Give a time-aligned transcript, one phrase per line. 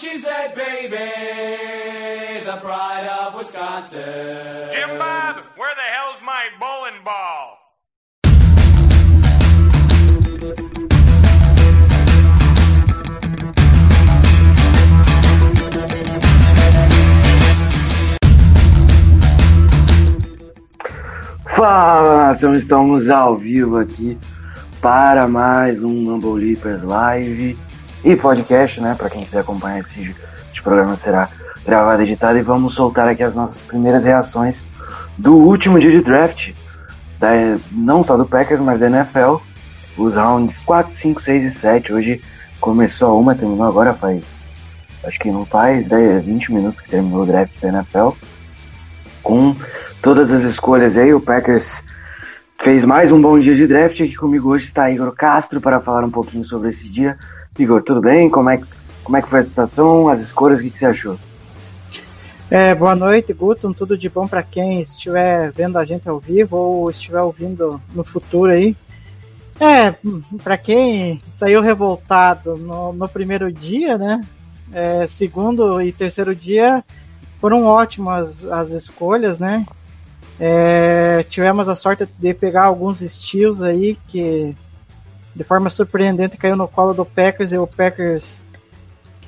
[0.00, 0.96] A cheesehead baby,
[2.46, 4.70] the pride of Wisconsin.
[4.72, 7.58] Jim Bob, where the hell's my bowling ball?
[21.56, 24.18] Fala nação, estamos ao vivo aqui
[24.80, 27.58] para mais um Numble Leapers Live
[28.04, 28.94] e podcast, né?
[28.96, 30.14] Para quem quiser acompanhar esse,
[30.52, 31.28] esse programa será
[31.64, 34.62] gravado editado e vamos soltar aqui as nossas primeiras reações
[35.16, 36.52] do último dia de draft,
[37.18, 37.28] da,
[37.70, 39.36] não só do Packers, mas da NFL,
[39.96, 41.92] os rounds 4, 5, 6 e 7.
[41.92, 42.20] Hoje
[42.60, 44.50] começou uma, terminou agora faz,
[45.04, 48.10] acho que não faz 10, 20 minutos que terminou o draft da NFL,
[49.22, 49.54] com
[50.02, 51.84] todas as escolhas aí, o Packers
[52.62, 54.00] fez mais um bom dia de draft.
[54.00, 57.18] Aqui comigo hoje está Igor Castro para falar um pouquinho sobre esse dia.
[57.58, 58.30] Igor, tudo bem?
[58.30, 58.60] Como é,
[59.02, 61.18] como é que foi a sensação, as escolhas, o que, que você achou?
[62.50, 63.72] É, boa noite, Guton.
[63.72, 68.02] Tudo de bom para quem estiver vendo a gente ao vivo ou estiver ouvindo no
[68.02, 68.76] futuro aí.
[69.60, 69.94] É,
[70.42, 74.20] para quem saiu revoltado no, no primeiro dia, né?
[74.72, 76.84] É, segundo e terceiro dia
[77.40, 79.66] foram ótimas as escolhas, né?
[80.38, 84.56] É, tivemos a sorte de pegar alguns estilos aí que
[85.34, 88.44] de forma surpreendente caiu no colo do Packers e o Packers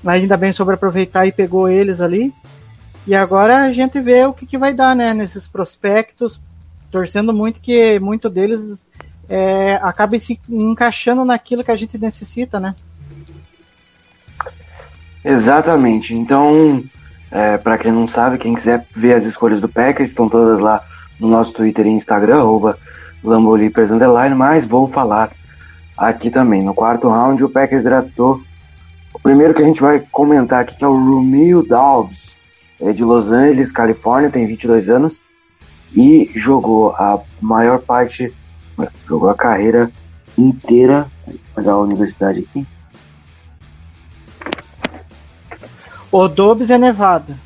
[0.04, 2.32] ainda bem soube aproveitar e pegou eles ali.
[3.06, 6.40] E agora a gente vê o que, que vai dar, né, nesses prospectos,
[6.90, 8.88] torcendo muito que muito deles
[9.28, 12.74] é, acabe se encaixando naquilo que a gente necessita, né?
[15.24, 16.14] Exatamente.
[16.14, 16.84] Então,
[17.30, 20.84] é, para quem não sabe, quem quiser ver as escolhas do Packers, estão todas lá
[21.18, 22.78] no nosso Twitter e Instagram, arroba
[23.22, 25.30] Lambolipers Underline, mas vou falar
[25.96, 26.62] aqui também.
[26.62, 28.40] No quarto round, o Packers draftou
[29.12, 31.64] o primeiro que a gente vai comentar aqui, que é o Romeo.
[32.80, 35.22] Ele é de Los Angeles, Califórnia, tem 22 anos
[35.94, 38.32] e jogou a maior parte,
[39.06, 39.90] jogou a carreira
[40.36, 42.66] inteira, vou pegar a universidade aqui,
[46.12, 47.38] O Dobbs é Nevada.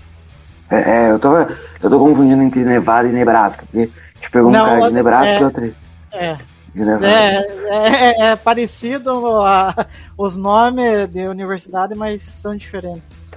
[0.68, 0.76] É,
[1.06, 1.48] é, eu, tô, eu
[1.88, 5.28] tô confundindo entre Nevada e Nebraska, porque a gente pegou um Não, cara de Nebraska
[5.28, 5.74] é- e outro
[6.12, 6.38] É,
[6.76, 7.06] de Nevada.
[7.08, 9.10] é, é, é parecido
[9.42, 13.30] a- os nomes de universidade, mas são diferentes.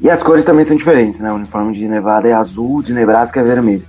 [0.00, 1.30] E as cores também são diferentes, né?
[1.32, 3.84] O uniforme de Nevada é azul, de Nebraska é vermelho.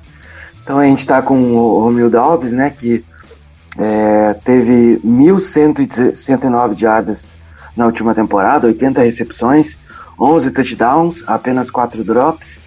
[0.64, 2.70] Então a gente tá com o Romeo Dobbs, né?
[2.70, 3.04] Que
[3.78, 7.28] é, teve 1.119 jardas
[7.76, 9.78] na última temporada, 80 recepções,
[10.20, 12.62] 11 touchdowns, apenas 4 drops,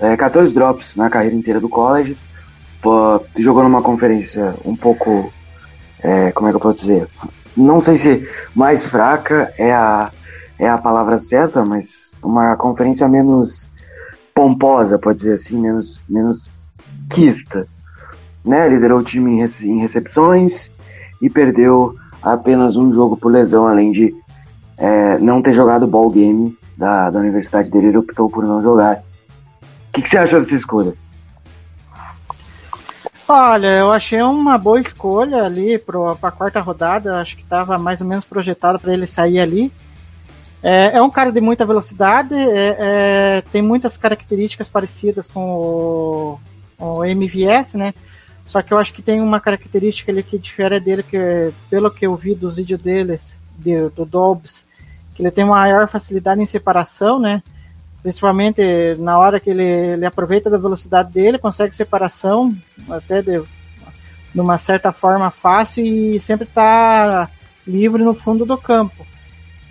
[0.00, 2.16] é, 14 drops na carreira inteira do college.
[3.36, 5.32] Jogou numa conferência um pouco,
[6.02, 7.08] é, como é que eu posso dizer?
[7.56, 10.10] Não sei se mais fraca é a,
[10.58, 13.68] é a palavra certa, mas uma conferência menos
[14.34, 16.44] pomposa, pode dizer assim, menos, menos
[17.10, 17.66] quista.
[18.44, 18.68] Né?
[18.68, 20.70] Liderou o time em, rece- em recepções
[21.22, 24.14] e perdeu apenas um jogo por lesão, além de
[24.76, 29.02] é, não ter jogado ball game da, da universidade dele, ele optou por não jogar.
[29.88, 30.94] O que, que você achou dessa escolha?
[33.26, 37.20] Olha, eu achei uma boa escolha ali para a quarta rodada.
[37.20, 39.72] Acho que estava mais ou menos projetado para ele sair ali.
[40.62, 42.76] É, é um cara de muita velocidade, é-
[43.38, 46.40] é, tem muitas características parecidas com o,
[46.78, 47.94] o MVS, né?
[48.46, 52.06] Só que eu acho que tem uma característica ali que difere dele, que pelo que
[52.06, 54.66] eu vi dos vídeos deles, de- do Dobbs,
[55.14, 57.42] que ele tem uma maior facilidade em separação, né?
[58.04, 58.60] Principalmente
[58.98, 62.54] na hora que ele, ele aproveita da velocidade dele, consegue separação,
[62.86, 63.40] até de,
[64.34, 67.30] de uma certa forma fácil e sempre está
[67.66, 69.06] livre no fundo do campo.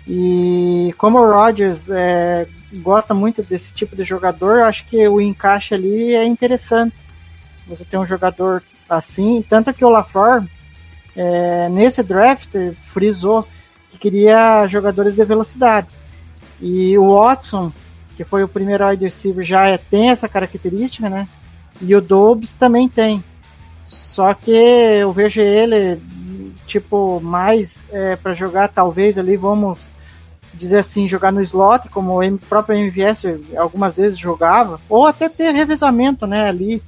[0.04, 5.72] E como o Rodgers é, gosta muito desse tipo de jogador, acho que o encaixe
[5.72, 6.96] ali é interessante.
[7.68, 10.44] Você tem um jogador assim, tanto que o LaFleur
[11.14, 12.50] é, nesse draft
[12.82, 13.46] frisou
[13.90, 15.86] que queria jogadores de velocidade.
[16.60, 17.72] E o Watson,
[18.16, 21.28] que foi o primeiro wide receiver, já é, tem essa característica, né?
[21.80, 23.22] E o Dobbs também tem.
[23.84, 26.00] Só que eu vejo ele,
[26.66, 29.78] tipo, mais é, para jogar, talvez ali, vamos
[30.54, 33.24] dizer assim, jogar no slot, como o próprio MVS
[33.56, 36.80] algumas vezes jogava, ou até ter revezamento, né, ali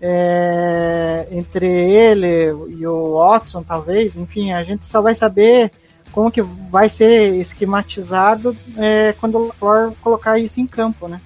[0.00, 4.16] é, entre ele e o Watson, talvez.
[4.16, 5.70] Enfim, a gente só vai saber
[6.12, 11.20] como que vai ser esquematizado é, quando for colocar isso em campo, né?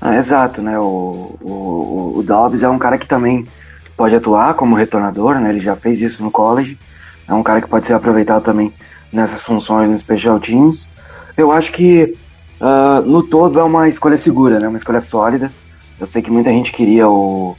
[0.00, 0.78] Ah, exato, né?
[0.78, 3.46] O, o, o Dobbs é um cara que também
[3.96, 5.50] pode atuar como retornador, né?
[5.50, 6.78] Ele já fez isso no college.
[7.26, 8.72] É um cara que pode ser aproveitado também
[9.12, 10.86] nessas funções no Special Teams.
[11.36, 12.14] Eu acho que
[12.60, 14.68] uh, no todo é uma escolha segura, né?
[14.68, 15.50] Uma escolha sólida.
[15.98, 17.56] Eu sei que muita gente queria o,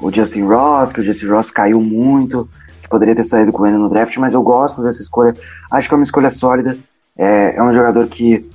[0.00, 2.48] o Justin Ross, que o Justin Ross caiu muito,
[2.88, 5.34] poderia ter saído com ele no draft, mas eu gosto dessa escolha.
[5.70, 6.76] Acho que é uma escolha sólida.
[7.16, 8.48] É, é um jogador que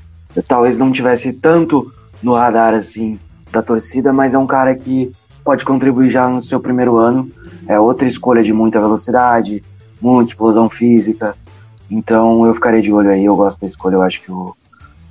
[0.48, 1.92] talvez não tivesse tanto
[2.22, 3.20] no radar assim
[3.52, 5.12] da torcida, mas é um cara que
[5.44, 7.32] pode contribuir já no seu primeiro ano.
[7.68, 9.64] É outra escolha de muita velocidade,
[10.02, 11.36] muita explosão física.
[11.90, 14.56] Então eu ficarei de olho aí, eu gosto da escolha, eu acho que o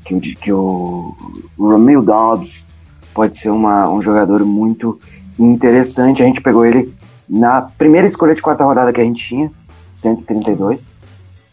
[0.05, 1.15] que o, que o
[1.59, 2.67] Romeo Dobbs
[3.13, 4.99] pode ser uma, um jogador muito
[5.39, 6.23] interessante.
[6.23, 6.95] A gente pegou ele
[7.29, 9.51] na primeira escolha de quarta rodada que a gente tinha,
[9.93, 10.85] 132.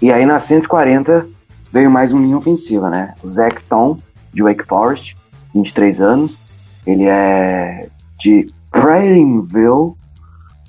[0.02, 1.28] E aí na 140
[1.72, 3.14] veio mais um linha ofensiva, né?
[3.24, 4.00] O Zach Tom,
[4.34, 5.18] de Wake Forest,
[5.54, 6.40] 23 anos.
[6.86, 7.90] Ele é
[8.20, 9.94] de Prairieville,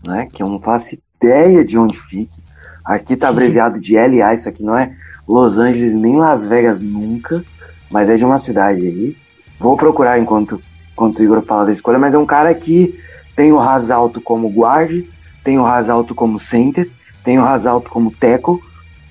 [0.05, 0.29] né?
[0.33, 2.41] Que eu não faço ideia de onde fique.
[2.85, 4.95] Aqui tá abreviado de LA, isso aqui não é
[5.29, 7.45] Los Angeles nem Las Vegas nunca,
[7.91, 9.17] mas é de uma cidade aí.
[9.59, 10.61] Vou procurar enquanto,
[10.93, 12.99] enquanto o Igor fala da escolha, mas é um cara que
[13.37, 15.05] tem o Ras Alto como guard,
[15.45, 16.91] tem o Ras Alto como center,
[17.23, 18.59] tem o Ras Alto como tackle.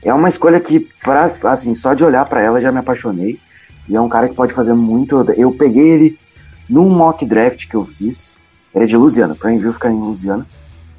[0.03, 3.39] É uma escolha que, pra, assim, só de olhar para ela já me apaixonei.
[3.87, 5.15] E é um cara que pode fazer muito.
[5.37, 6.19] Eu peguei ele
[6.67, 8.33] num mock draft que eu fiz.
[8.73, 10.45] Ele é de Louisiana, Prineville fica em Louisiana.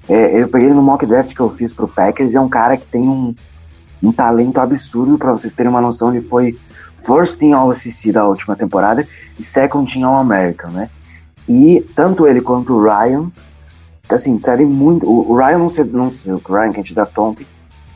[0.08, 2.48] É, eu peguei ele no mock draft que eu fiz pro Packers e é um
[2.48, 3.34] cara que tem um,
[4.02, 6.56] um talento absurdo, para vocês terem uma noção, ele foi
[7.04, 9.06] first team All-SEC da última temporada
[9.38, 10.88] e second team All-American, né?
[11.48, 13.30] E tanto ele quanto o Ryan,
[14.08, 15.08] assim, cedem muito.
[15.08, 17.40] O Ryan não cedeu, não, o Ryan, que a gente dá Tomp,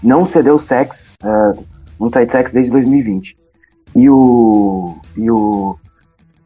[0.02, 1.64] não cedeu sex, uh,
[1.98, 3.36] não sai de sex desde 2020.
[3.94, 4.96] E o.
[5.16, 5.76] E o.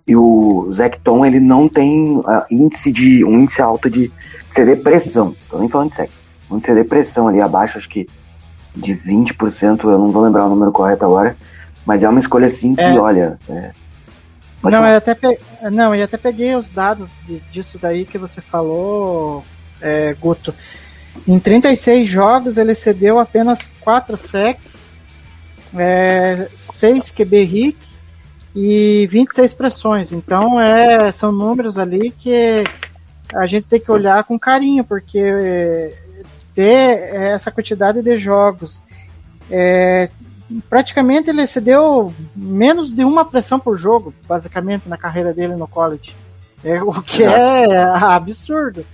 [0.06, 3.24] E o Zach Tom, ele não tem uh, índice de.
[3.24, 4.10] um índice alto de
[4.52, 5.34] ceder pressão.
[5.48, 6.12] Tô nem falando de sex.
[6.50, 8.06] Um índice de pressão ali abaixo, acho que
[8.74, 11.36] de 20%, eu não vou lembrar o número correto agora.
[11.86, 12.98] Mas é uma escolha assim que, é.
[12.98, 13.38] olha.
[13.48, 13.70] É,
[14.70, 15.38] não, eu até pe...
[15.70, 19.44] não, eu até peguei os dados de, disso daí que você falou,
[19.81, 20.55] é, Guto.
[21.26, 24.96] Em 36 jogos ele cedeu apenas 4 sacks,
[25.76, 28.02] é, 6 QB hits
[28.55, 30.12] e 26 pressões.
[30.12, 32.64] Então é, são números ali que
[33.34, 35.94] a gente tem que olhar com carinho, porque
[36.55, 38.84] ter essa quantidade de jogos
[39.50, 40.08] é,
[40.69, 46.14] praticamente ele cedeu menos de uma pressão por jogo, basicamente, na carreira dele no college.
[46.62, 48.85] É, o que é absurdo.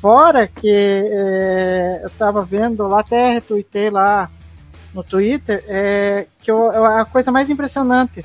[0.00, 4.30] Fora que é, eu estava vendo lá, até retuitei lá
[4.94, 8.24] no Twitter, é, que eu, a coisa mais impressionante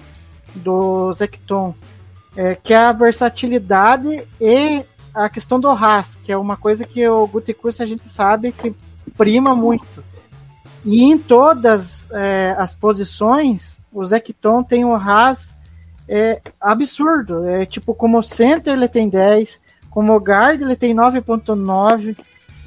[0.56, 1.76] do Zecton
[2.36, 7.08] é que é a versatilidade e a questão do RAS, que é uma coisa que
[7.08, 8.76] o Guticurso a gente sabe que
[9.18, 10.04] prima muito.
[10.86, 15.58] E em todas é, as posições, o Zecton tem um RAS
[16.08, 17.48] é, absurdo.
[17.48, 19.60] É, tipo, como center ele tem 10,
[19.90, 22.16] como guard ele tem 9.9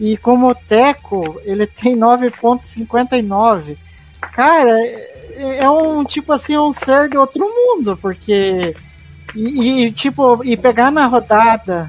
[0.01, 3.79] e como teco ele tem 9.59.
[4.21, 8.75] Cara, é, é um tipo assim, um ser de outro mundo, porque
[9.35, 11.89] e, e, tipo, e pegar na rodada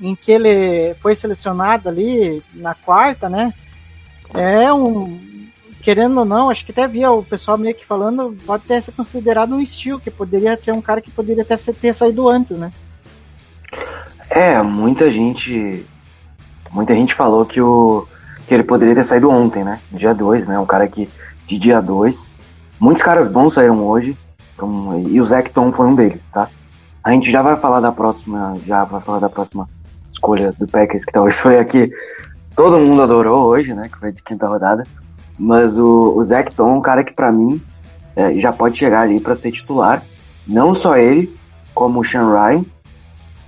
[0.00, 3.52] em que ele foi selecionado ali na quarta, né?
[4.34, 5.31] É um
[5.82, 8.94] querendo ou não, acho que até via o pessoal meio que falando, pode ter sido
[8.94, 12.72] considerado um estilo, que poderia ser um cara que poderia até ter saído antes, né?
[14.30, 15.84] É, muita gente.
[16.70, 18.06] Muita gente falou que, o,
[18.46, 19.80] que ele poderia ter saído ontem, né?
[19.90, 20.58] Dia 2, né?
[20.58, 21.10] Um cara que
[21.46, 22.30] de dia 2.
[22.80, 24.16] Muitos caras bons saíram hoje.
[24.54, 26.48] Então, e o Zecton foi um deles, tá?
[27.04, 28.56] A gente já vai falar da próxima.
[28.64, 29.68] Já vai falar da próxima
[30.12, 31.90] escolha do Packers, que talvez foi aqui.
[32.56, 33.90] Todo mundo adorou hoje, né?
[33.92, 34.86] Que foi de quinta rodada.
[35.38, 37.60] Mas o, o Zach Tom é um cara que, para mim,
[38.14, 40.02] é, já pode chegar ali para ser titular.
[40.46, 41.34] Não só ele,
[41.74, 42.64] como o Sean Ryan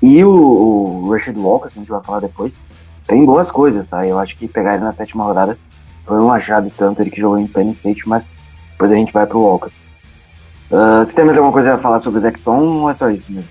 [0.01, 2.61] e o, o Rashid Walker, que a gente vai falar depois.
[3.07, 4.07] Tem boas coisas, tá?
[4.07, 5.59] Eu acho que pegar ele na sétima rodada
[6.07, 8.27] foi um achado tanto, ele que jogou em Penn State, mas
[8.73, 9.71] depois a gente vai pro Walker.
[10.71, 13.11] Uh, você tem mais alguma coisa a falar sobre o Zach Tom ou é só
[13.11, 13.49] isso mesmo?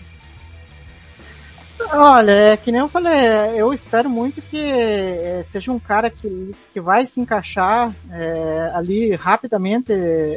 [1.92, 3.14] Olha, é que nem eu falei,
[3.56, 9.16] eu espero muito que é, seja um cara que, que vai se encaixar é, ali
[9.16, 9.92] rapidamente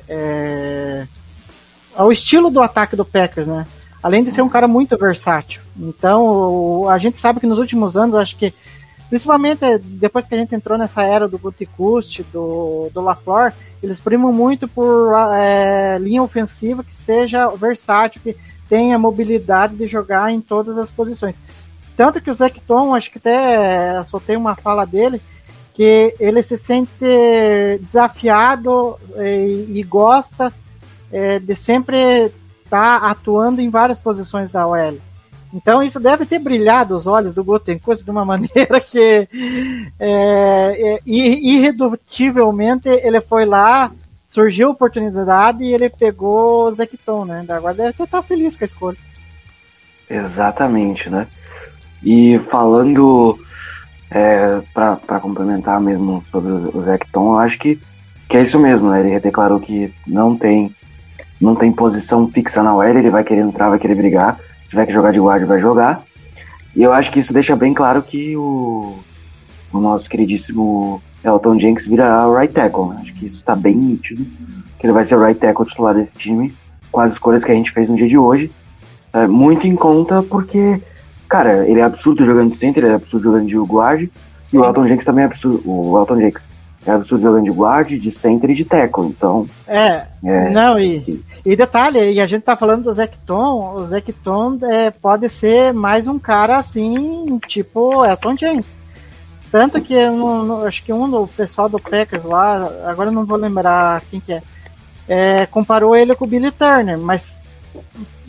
[0.09, 1.07] é,
[1.95, 3.67] ao estilo do ataque do Packers, né?
[4.03, 5.63] Além de ser um cara muito versátil.
[5.77, 8.53] Então, a gente sabe que nos últimos anos, acho que,
[9.09, 14.33] principalmente depois que a gente entrou nessa era do Guticust, do, do LaFleur, eles primam
[14.33, 18.37] muito por é, linha ofensiva que seja versátil, que
[18.69, 21.41] tenha mobilidade de jogar em todas as posições.
[21.97, 25.21] Tanto que o Zecton, acho que até soltei uma fala dele,
[25.73, 26.91] que ele se sente
[27.81, 30.53] desafiado e, e gosta
[31.13, 32.33] é, de sempre
[32.65, 34.99] estar tá atuando em várias posições da OL.
[35.53, 39.29] Então isso deve ter brilhado os olhos do Gutencourt de uma maneira que
[39.99, 43.91] é, é, irredutivelmente ele foi lá,
[44.29, 47.45] surgiu a oportunidade e ele pegou o Zecton, né?
[47.49, 48.99] Agora deve ter estar feliz com a escolha.
[50.09, 51.27] Exatamente, né?
[52.03, 53.39] E falando
[54.11, 57.81] é, para complementar mesmo sobre o Zecton, eu acho que,
[58.29, 59.01] que é isso mesmo, né?
[59.01, 60.75] Ele declarou que não tem
[61.41, 64.39] não tem posição fixa na OL, ele vai querer entrar, vai querer brigar.
[64.65, 66.03] Se tiver que jogar de guarda, vai jogar.
[66.75, 68.99] E eu acho que isso deixa bem claro que o,
[69.73, 72.89] o nosso queridíssimo Elton Jenks vira right tackle.
[72.89, 72.99] Né?
[73.03, 74.25] Acho que isso está bem nítido,
[74.79, 76.55] que ele vai ser o right tackle titular desse time,
[76.93, 78.51] com as escolhas que a gente fez no dia de hoje.
[79.13, 80.81] É, muito em conta porque,
[81.29, 84.09] cara, ele é absurdo jogando de center, ele é absurdo jogando de guard,
[84.53, 85.63] e o Elton Jenks também é absurdo.
[85.65, 86.45] O Elton Jenks
[86.87, 89.49] é absurdo jogando de guard, de center e de tackle, então...
[89.67, 94.59] É, é não, e, e detalhe, e a gente tá falando do Zecton, o Zecton
[94.63, 98.86] é, pode ser mais um cara assim, tipo Elton James.
[99.57, 103.39] Tanto que no, no, acho que um do pessoal do Packers lá, agora não vou
[103.39, 104.43] lembrar quem que é,
[105.09, 107.41] é, comparou ele com o Billy Turner, mas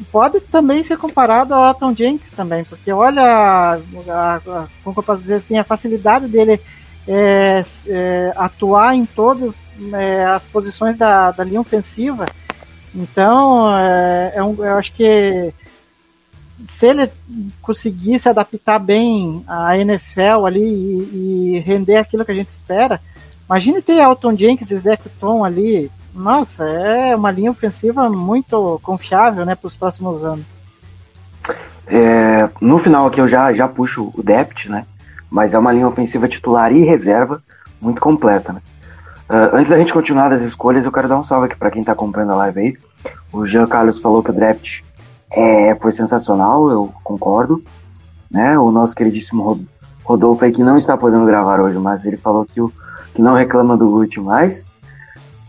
[0.10, 4.39] pode também ser comparado ao Elton Jenks também, porque olha, a, a,
[4.81, 6.62] como eu posso dizer assim, a facilidade dele
[7.05, 12.25] é, é, atuar em todas é, as posições da, da linha ofensiva.
[12.96, 15.53] Então, é, é, um, eu acho que
[16.68, 17.12] se ele
[17.62, 23.00] conseguir se adaptar bem à NFL ali e, e render aquilo que a gente espera,
[23.48, 25.92] imagine ter Elton Jenkins e Zach Tom ali.
[26.14, 30.46] Nossa, é uma linha ofensiva muito confiável né, para os próximos anos.
[31.86, 34.86] É, no final aqui eu já, já puxo o depth, né?
[35.30, 37.42] mas é uma linha ofensiva titular e reserva
[37.80, 38.54] muito completa.
[38.54, 38.62] Né?
[39.30, 41.82] Uh, antes da gente continuar das escolhas, eu quero dar um salve aqui para quem
[41.82, 42.78] está acompanhando a live aí.
[43.32, 44.82] O Jean Carlos falou que o draft
[45.31, 47.63] é, foi sensacional, eu concordo.
[48.29, 48.57] Né?
[48.57, 49.65] O nosso queridíssimo
[50.03, 52.72] Rodolfo aí que não está podendo gravar hoje, mas ele falou que, o,
[53.13, 54.67] que não reclama do Gucci mais.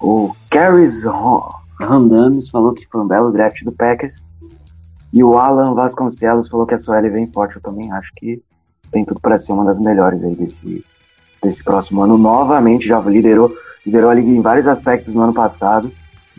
[0.01, 1.03] O Caris
[1.79, 4.23] Randames falou que foi um belo draft do Packers.
[5.13, 7.57] E o Alan Vasconcelos falou que a Sueli vem forte.
[7.57, 8.43] Eu também acho que
[8.91, 10.85] tem tudo para ser uma das melhores aí desse,
[11.43, 12.19] desse próximo ano.
[12.19, 13.55] Novamente já liderou,
[13.87, 15.91] liderou a liga em vários aspectos no ano passado.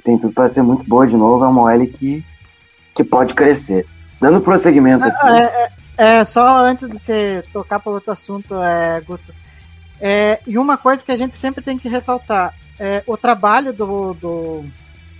[0.04, 1.44] Tem tudo para ser muito boa de novo.
[1.44, 2.24] É uma OL que,
[3.00, 3.86] que pode crescer.
[4.20, 5.28] Dando prosseguimento aqui.
[5.28, 9.34] É, é, é, só antes de você tocar para outro assunto, é, Guto.
[10.02, 14.14] É, e uma coisa que a gente sempre tem que ressaltar: é, o trabalho do,
[14.14, 14.66] do,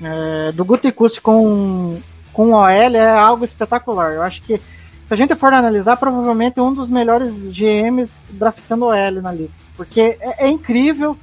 [0.04, 2.02] é, do Guto e Custi com,
[2.34, 4.14] com o OL é algo espetacular.
[4.14, 8.94] Eu acho que se a gente for analisar, provavelmente um dos melhores GMs draftando o
[8.94, 9.52] L na liga.
[9.78, 11.18] Porque é, é incrível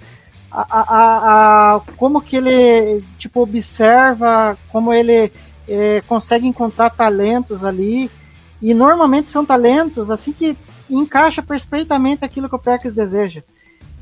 [0.51, 5.31] a, a, a, como que ele tipo, observa, como ele
[5.69, 8.11] é, consegue encontrar talentos ali.
[8.61, 10.57] E normalmente são talentos assim que
[10.89, 13.43] encaixa perfeitamente aquilo que o Packers deseja.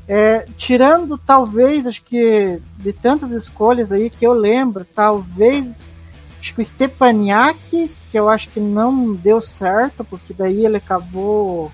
[0.07, 5.91] É, tirando talvez, acho que de tantas escolhas aí que eu lembro, talvez
[6.39, 11.71] acho que o Stepaniak, que eu acho que não deu certo, porque daí ele acabou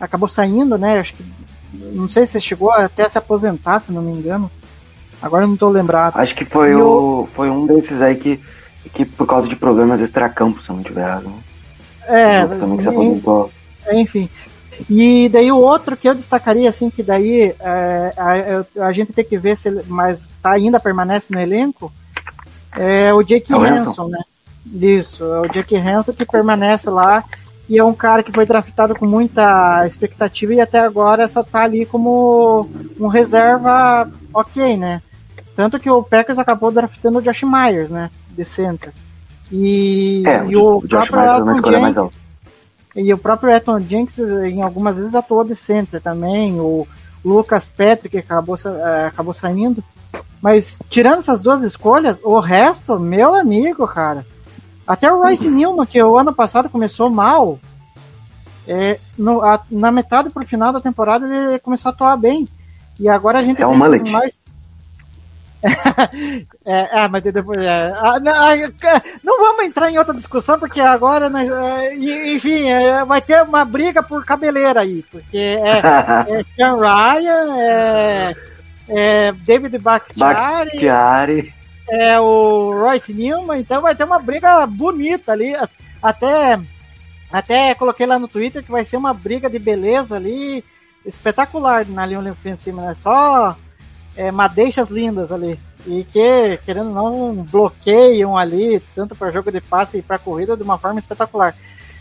[0.00, 0.98] acabou saindo, né?
[0.98, 1.24] Acho que
[1.72, 4.50] não sei se chegou até se aposentar, se não me engano.
[5.20, 6.16] Agora não estou lembrado.
[6.16, 8.40] Acho que foi, o, foi um desses aí que,
[8.92, 11.32] que por causa de problemas extracampo, se não tiver errado.
[12.06, 13.50] É, também que se aposentou.
[13.92, 14.28] Enfim.
[14.88, 19.24] E daí o outro que eu destacaria, assim, que daí é, a, a, gente tem
[19.24, 21.92] que ver se ele mas tá, ainda permanece no elenco,
[22.76, 24.20] é o Jake é Hanson, né?
[24.72, 27.24] Isso, é o Jake Hanson que permanece lá
[27.68, 31.62] e é um cara que foi draftado com muita expectativa e até agora só tá
[31.62, 32.68] ali como
[32.98, 35.02] um reserva ok, né?
[35.56, 38.10] Tanto que o Packers acabou draftando o Josh Myers, né?
[38.38, 38.92] De center.
[39.50, 42.14] E, é, e o, o Josh é escolha mais alta.
[42.94, 46.60] E o próprio Eton Jenks em algumas vezes atuou de center também.
[46.60, 46.86] O
[47.24, 49.82] Lucas Patrick acabou, é, acabou saindo.
[50.40, 54.24] Mas tirando essas duas escolhas, o resto, meu amigo, cara.
[54.86, 55.54] Até o Royce uhum.
[55.54, 57.58] Newman, que o ano passado começou mal,
[58.66, 62.46] é, no, a, na metade pro final da temporada ele começou a atuar bem.
[63.00, 64.38] E agora a gente É um mais.
[66.64, 67.58] é, é, mas depois.
[67.58, 68.54] É, ah, não, ah,
[69.24, 73.64] não vamos entrar em outra discussão, porque agora, nós, é, enfim, é, vai ter uma
[73.64, 75.78] briga por cabeleira aí, porque é,
[76.38, 78.36] é Sean Ryan, é,
[78.88, 81.54] é David Bakhtiari, Bakhtiari.
[81.90, 85.54] é o Royce Newman, então vai ter uma briga bonita ali.
[86.00, 86.60] Até,
[87.32, 90.64] até coloquei lá no Twitter que vai ser uma briga de beleza ali,
[91.04, 92.94] espetacular na linha ofensiva, né?
[92.94, 93.56] Só
[94.18, 95.58] é, madeixas lindas ali.
[95.86, 100.56] E que, querendo ou não, bloqueiam ali, tanto para jogo de passe e para corrida,
[100.56, 101.54] de uma forma espetacular.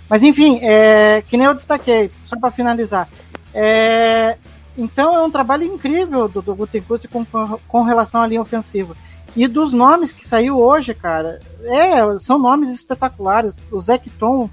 [0.09, 3.07] Mas enfim, é, que nem eu destaquei, só para finalizar.
[3.53, 4.35] É,
[4.75, 7.23] então é um trabalho incrível do, do Gutenkust com,
[7.67, 8.95] com relação à linha ofensiva.
[9.35, 13.53] E dos nomes que saiu hoje, cara, é, são nomes espetaculares.
[13.71, 14.49] O Zecton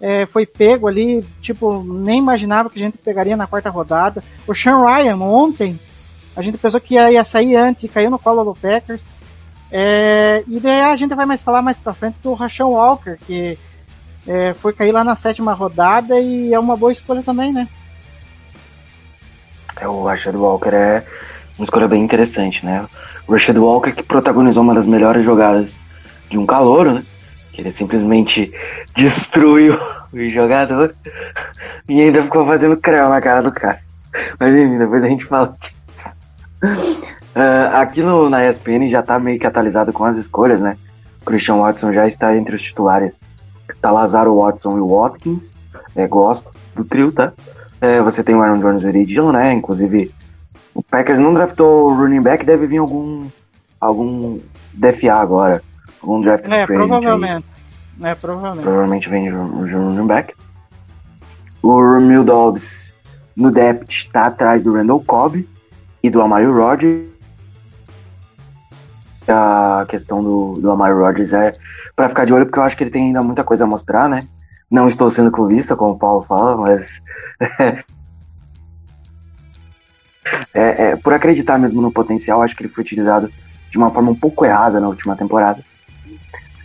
[0.00, 4.24] é, foi pego ali, tipo, nem imaginava que a gente pegaria na quarta rodada.
[4.48, 5.78] O Sean Ryan, ontem,
[6.36, 9.04] a gente pensou que ia, sair antes e caiu no colo do Packers.
[9.70, 13.58] É, e daí a gente vai mais falar mais pra frente do Rashawn Walker, que
[14.26, 17.68] é, foi cair lá na sétima rodada e é uma boa escolha também, né?
[19.80, 21.04] É, o Rashad Walker é
[21.58, 22.86] uma escolha bem interessante, né?
[23.26, 25.70] O Rashad Walker que protagonizou uma das melhores jogadas
[26.30, 27.02] de um calouro, né?
[27.52, 28.52] Que ele simplesmente
[28.96, 29.78] destruiu
[30.12, 30.94] o jogador
[31.88, 33.80] e ainda ficou fazendo creu na cara do cara.
[34.38, 35.74] Mas enfim, depois a gente fala disso.
[36.64, 40.76] Uh, aqui no, na ESPN já tá meio que atualizado com as escolhas, né?
[41.22, 43.20] O Christian Watson já está entre os titulares.
[43.80, 45.54] Tá Lazaro, Watson e Watkins.
[45.96, 47.32] É, gosto do trio, tá?
[47.80, 49.52] É, você tem o Aaron Jones e o Dillon, né?
[49.52, 50.12] Inclusive,
[50.74, 53.28] o Packers não draftou o running back, deve vir algum
[53.80, 54.40] algum
[54.72, 55.62] DFA agora.
[56.02, 56.76] Algum draft É, agent aí.
[56.76, 57.46] provavelmente.
[58.02, 58.62] É, provavelmente.
[58.62, 60.34] Provavelmente vem de running back.
[61.62, 62.92] O Romeo Dobbs
[63.36, 65.46] no depth está atrás do Randall Cobb
[66.04, 67.08] e do Amari Rodgers.
[69.26, 71.54] A questão do, do Amari Rodgers é
[71.96, 74.06] para ficar de olho, porque eu acho que ele tem ainda muita coisa a mostrar,
[74.06, 74.28] né?
[74.70, 77.00] Não estou sendo clubista, como o Paulo fala, mas.
[80.52, 83.32] é, é, por acreditar mesmo no potencial, acho que ele foi utilizado
[83.70, 85.64] de uma forma um pouco errada na última temporada.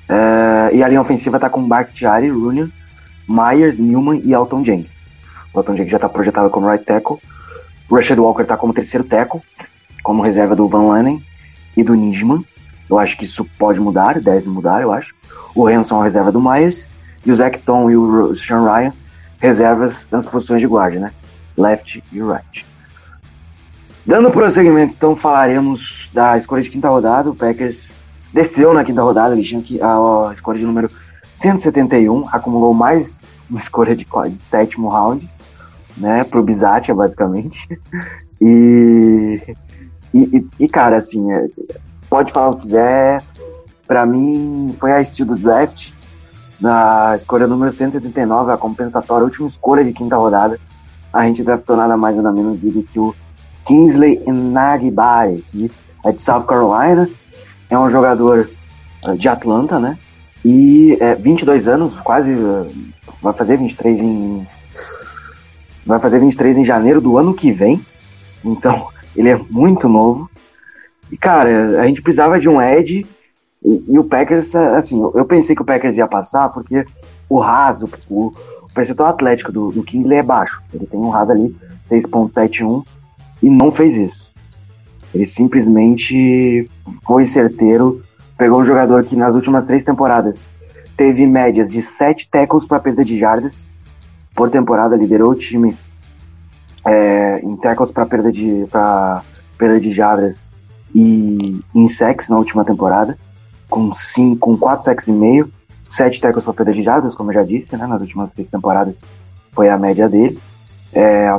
[0.10, 2.70] É, e a linha ofensiva tá com Bakhtiari, Rooney,
[3.26, 5.14] Myers, Newman e Elton Jenkins.
[5.54, 7.22] O Elton Jenkins já tá projetado como right tackle.
[7.90, 9.42] O Rashad Walker tá como terceiro tackle,
[10.04, 11.24] como reserva do Van Lanen
[11.76, 12.46] e do Nijman.
[12.90, 15.14] Eu acho que isso pode mudar, deve mudar, eu acho.
[15.56, 16.88] O Hanson é reserva do Myers.
[17.26, 18.94] E o Zecton e o Sean Ryan,
[19.40, 21.12] reservas nas posições de guarda, né?
[21.58, 22.66] Left e right.
[24.06, 27.30] Dando prosseguimento, então falaremos da escolha de quinta rodada.
[27.30, 27.92] O Packers
[28.34, 30.90] desceu na quinta rodada, eles tinham que, a, a escolha de número
[31.34, 35.30] 171, acumulou mais uma escolha de, de sétimo round,
[35.98, 36.24] né?
[36.24, 37.60] Pro Bizatia, basicamente.
[38.42, 39.42] E,
[40.14, 41.46] e, e- cara, assim, é,
[42.10, 43.22] pode falar o que quiser.
[43.86, 45.92] Pra mim, foi a estilo do draft.
[46.62, 50.58] Na escolha número 179, a compensatória, a última escolha de quinta rodada.
[51.12, 53.14] A gente draftou nada mais nada menos do que o
[53.66, 55.70] Kingsley Enagbare, que
[56.06, 57.10] é de South Carolina.
[57.70, 58.50] É um jogador
[59.06, 59.98] eh, de Atlanta, né?
[60.46, 62.32] E é 22 anos, quase.
[62.32, 62.72] eh,
[63.22, 64.48] Vai fazer 23 em.
[65.90, 67.84] Vai fazer 23 em janeiro do ano que vem.
[68.46, 70.30] Então, ele é muito novo.
[71.12, 73.08] E, cara, a gente precisava de um Ed.
[73.66, 76.86] E, e o Packers, assim, eu pensei que o Packers ia passar porque
[77.28, 80.62] o raso, o, o percentual atlético do, do Kingsley é baixo.
[80.72, 81.56] Ele tem um raso ali
[81.90, 82.86] 6.71
[83.42, 84.32] e não fez isso.
[85.12, 86.70] Ele simplesmente
[87.04, 88.00] foi certeiro,
[88.38, 90.52] pegou um jogador que nas últimas três temporadas
[90.96, 93.68] teve médias de 7 tackles para perda de jardas
[94.36, 95.76] por temporada, liderou o time
[96.86, 99.22] é, em tackles para perda de pra
[99.58, 100.48] perda de jardas
[100.96, 103.18] e em sacks na última temporada,
[103.70, 105.52] com cinco, com 4 sacks e meio,
[105.88, 109.02] 7 tackles para perda de jardas, como eu já disse, né, nas últimas três temporadas
[109.52, 110.40] foi a média dele.
[110.94, 111.30] É,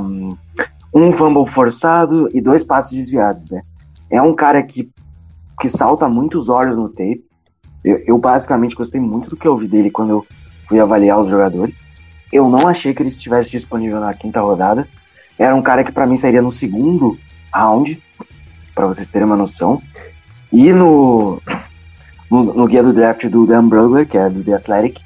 [0.92, 3.62] um fumble forçado e dois passes desviados, né?
[4.10, 4.90] É um cara que,
[5.60, 7.24] que salta muitos olhos no tape.
[7.82, 10.26] Eu, eu basicamente gostei muito do que eu vi dele quando eu
[10.68, 11.84] fui avaliar os jogadores.
[12.32, 14.88] Eu não achei que ele estivesse disponível na quinta rodada.
[15.38, 17.18] Era um cara que para mim sairia no segundo
[17.52, 18.00] round,
[18.74, 19.82] para vocês terem uma noção.
[20.52, 21.40] E no,
[22.30, 25.00] no, no guia do draft do Dan Brugler, que é do The Athletic,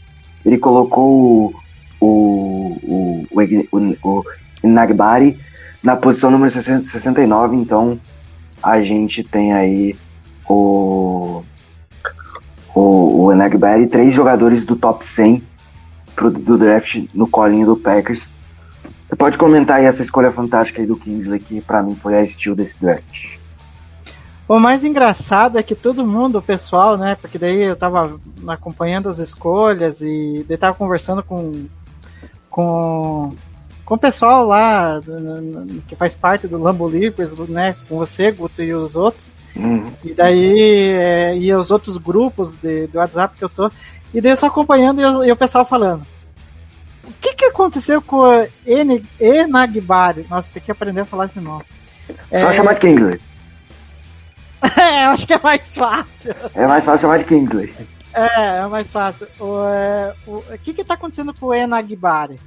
[0.44, 1.54] ele colocou
[2.00, 4.24] o, o, o, o,
[4.62, 5.38] o Nagbari
[5.82, 7.98] na posição número 60 69, então
[8.62, 9.96] a gente tem aí
[10.48, 11.44] o
[12.74, 15.42] o, o Enagbari, três jogadores do top 100
[16.14, 18.30] pro, do draft no colinho do Packers.
[19.08, 22.22] Você pode comentar aí essa escolha fantástica aí do Kingsley, que pra mim foi a
[22.22, 23.38] estilo desse draft.
[24.46, 27.16] O mais engraçado é que todo mundo, o pessoal, né?
[27.18, 31.66] Porque daí eu tava acompanhando as escolhas e daí tava conversando com
[32.54, 33.34] com,
[33.84, 35.00] com o pessoal lá
[35.88, 37.74] que faz parte do Lambo Leapers, né?
[37.88, 39.34] Com você, Guto, e os outros.
[39.56, 39.90] Uhum.
[40.04, 43.70] E daí, é, e os outros grupos de, do WhatsApp que eu tô.
[44.14, 46.06] E daí eu só acompanhando e, eu- e o pessoal falando.
[47.02, 50.26] O que que aconteceu com o Ene- Enagbari?
[50.30, 51.64] Nossa, tem que aprender a falar esse nome.
[52.40, 53.20] Só chamar de Kingsley.
[54.80, 56.34] É, eu acho que é mais fácil.
[56.54, 57.74] É mais fácil chamar de Kingsley.
[58.14, 59.26] É, é mais fácil.
[59.38, 62.40] O, é, o, o que que tá acontecendo com o Enagbari?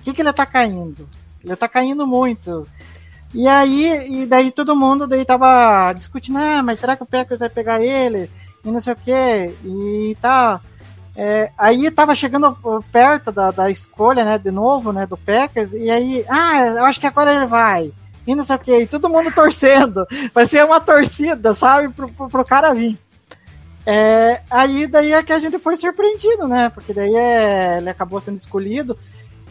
[0.00, 1.08] O que que ele tá caindo?
[1.42, 2.68] Ele tá caindo muito.
[3.32, 7.40] E aí, e daí todo mundo daí tava discutindo, ah, mas será que o Packers
[7.40, 8.30] vai pegar ele?
[8.64, 9.10] E não sei o que.
[9.64, 10.60] E tá.
[11.16, 12.56] É, aí tava chegando
[12.90, 16.98] perto da, da escolha, né, de novo, né, do Packers, e aí, ah, eu acho
[16.98, 17.92] que agora ele vai.
[18.26, 20.06] E não sei o que, e todo mundo torcendo.
[20.32, 22.98] Parecia uma torcida, sabe, pro, pro, pro cara vir.
[23.86, 26.70] É, aí daí é que a gente foi surpreendido, né?
[26.70, 28.98] Porque daí é, ele acabou sendo escolhido.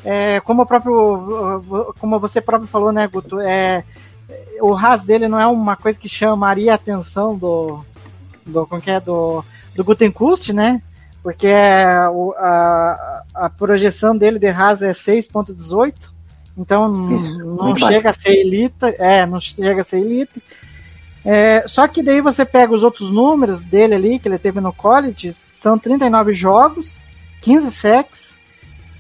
[0.04, 3.40] É, como o próprio, como você próprio falou, né, Guto?
[3.40, 3.84] É,
[4.60, 7.86] o ras dele não é uma coisa que chamaria a atenção do,
[8.46, 9.46] do como que é do,
[9.76, 10.82] do Gutenkust, né?
[11.24, 16.12] Porque é, o- a, a projeção dele de ras é 6.18,
[16.58, 20.44] então Isso, não chega a ser elite, é, não chega a ser elite.
[21.26, 24.74] É, só que daí você pega os outros números dele ali, que ele teve no
[24.74, 27.00] college, são 39 jogos,
[27.42, 28.38] 15 sacks,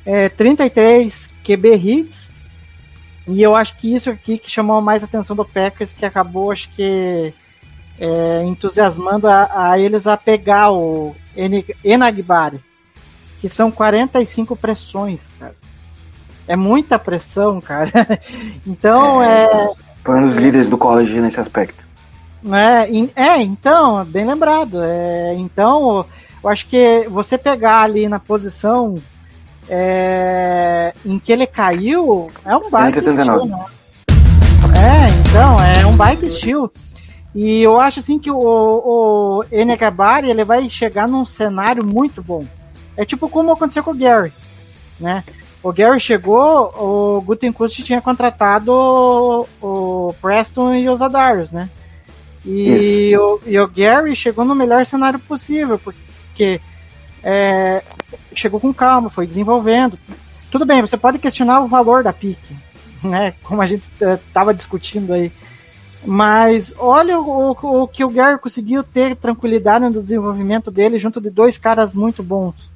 [0.06, 2.32] é, 33 QB hits,
[3.28, 6.52] e eu acho que isso aqui que chamou mais a atenção do Packers, que acabou,
[6.52, 7.34] acho que,
[8.00, 11.16] é, entusiasmando a, a eles a pegar o
[11.84, 12.60] Enagbari,
[13.42, 15.56] que são 45 pressões, cara.
[16.48, 17.92] É muita pressão, cara.
[18.66, 21.84] Então, é Foi um dos líderes do college nesse aspecto.
[22.90, 24.82] in- É, então, bem lembrado.
[24.84, 26.06] É, então,
[26.44, 29.02] eu acho que você pegar ali na posição
[29.70, 33.46] é, em que ele caiu é um baita 179.
[33.46, 33.66] estilo, né?
[34.76, 36.72] É, então, é um baita estilo.
[37.36, 42.46] E eu acho assim que o, o Enegabari ele vai chegar num cenário muito bom.
[42.96, 44.32] É tipo como aconteceu com o Gary,
[45.00, 45.24] né?
[45.64, 51.70] O Gary chegou, o Gutenkust tinha contratado o, o Preston e os Adarius, né?
[52.46, 56.60] E o, e o Gary chegou no melhor cenário possível, porque
[57.24, 57.82] é,
[58.36, 59.98] chegou com calma, foi desenvolvendo.
[60.52, 62.56] Tudo bem, você pode questionar o valor da pique,
[63.02, 63.34] né?
[63.44, 65.32] Como a gente estava discutindo aí.
[66.06, 71.22] Mas olha o, o, o que o Gary conseguiu ter tranquilidade no desenvolvimento dele junto
[71.22, 72.70] de dois caras muito bons.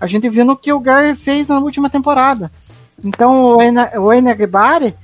[0.00, 2.50] A gente viu no que o Gary fez na última temporada.
[3.02, 4.94] Então o, Ena, o Enagbari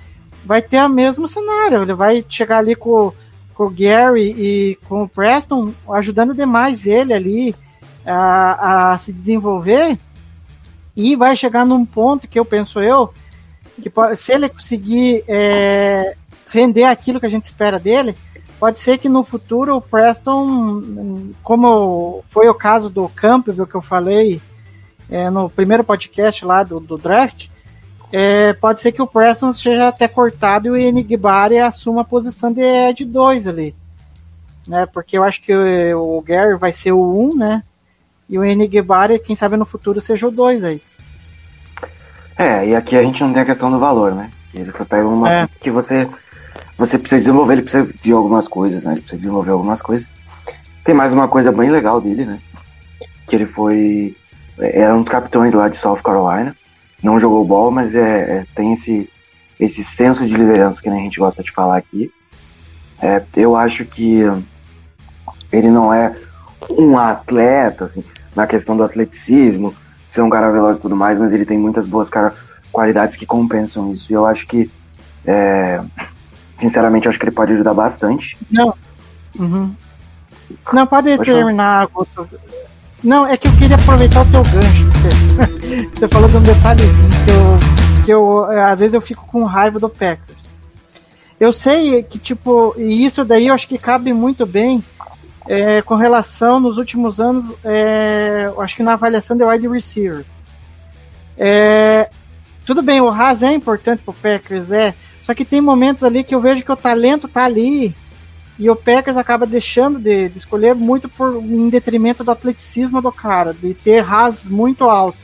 [0.44, 1.82] vai ter o mesmo cenário.
[1.82, 3.12] Ele vai chegar ali com,
[3.54, 7.54] com o Gary e com o Preston, ajudando demais ele ali
[8.06, 9.98] a, a se desenvolver.
[10.96, 13.12] E vai chegar num ponto que eu penso eu,
[13.80, 16.16] que se ele conseguir é,
[16.50, 18.16] render aquilo que a gente espera dele,
[18.58, 23.80] pode ser que no futuro o Preston, como foi o caso do Campbell que eu
[23.80, 24.40] falei
[25.08, 27.48] é, no primeiro podcast lá do, do draft,
[28.12, 32.52] é, pode ser que o Preston seja até cortado e o Enigbari assuma a posição
[32.52, 33.74] de Ed 2 ali.
[34.66, 37.62] Né, porque eu acho que o, o Gary vai ser o 1, né?
[38.28, 40.82] E o Enigbari, quem sabe no futuro seja o 2 aí.
[42.36, 44.30] É, e aqui a gente não tem a questão do valor, né?
[44.54, 45.48] Ele foi pego numa É.
[45.60, 46.08] que você,
[46.80, 48.92] você precisa desenvolver, ele precisa de algumas coisas, né?
[48.92, 50.08] Ele precisa desenvolver algumas coisas.
[50.82, 52.40] Tem mais uma coisa bem legal dele, né?
[53.26, 54.16] Que ele foi.
[54.58, 56.56] Era um dos capitães lá de South Carolina.
[57.02, 59.10] Não jogou bola, mas é, é- tem esse,
[59.58, 62.10] esse senso de liderança que nem a gente gosta de falar aqui.
[63.02, 64.22] É, eu acho que
[65.52, 66.16] ele não é
[66.70, 68.02] um atleta, assim,
[68.34, 69.74] na questão do atleticismo,
[70.10, 72.34] ser um cara veloz e tudo mais, mas ele tem muitas boas cara,
[72.72, 74.10] qualidades que compensam isso.
[74.10, 74.70] E eu acho que,
[75.26, 75.80] é,
[76.60, 78.36] sinceramente, acho que ele pode ajudar bastante.
[78.50, 78.74] Não.
[79.38, 79.74] Uhum.
[80.72, 82.28] Não, pode, Pode terminar, Guto.
[83.02, 84.90] Não, é que eu queria aproveitar o teu gancho.
[85.94, 89.44] Você, falou de um detalhezinho que eu, que eu, é, às vezes eu fico com
[89.44, 90.50] raiva do Packers.
[91.38, 94.84] Eu sei que, tipo, e isso daí eu acho que cabe muito bem
[95.48, 100.24] é, com relação nos últimos anos, é, acho que na avaliação de wide receiver.
[101.38, 102.10] É,
[102.66, 104.94] tudo bem, o Haas é importante pro Packers, é.
[105.22, 107.94] Só que tem momentos ali que eu vejo que o talento tá ali
[108.58, 113.10] e o Packers acaba deixando de, de escolher muito por em detrimento do atleticismo do
[113.10, 115.18] cara, de ter Haas muito alto,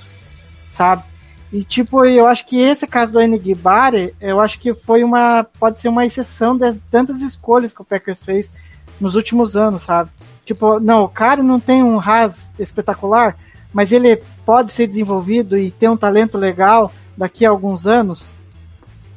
[0.70, 1.02] sabe?
[1.52, 5.44] E tipo, eu acho que esse caso do Enigibari, eu acho que foi uma.
[5.44, 8.52] pode ser uma exceção de tantas escolhas que o Packers fez
[9.00, 10.10] nos últimos anos, sabe?
[10.44, 13.36] Tipo, não, o cara não tem um ras espetacular,
[13.72, 18.32] mas ele pode ser desenvolvido e ter um talento legal daqui a alguns anos.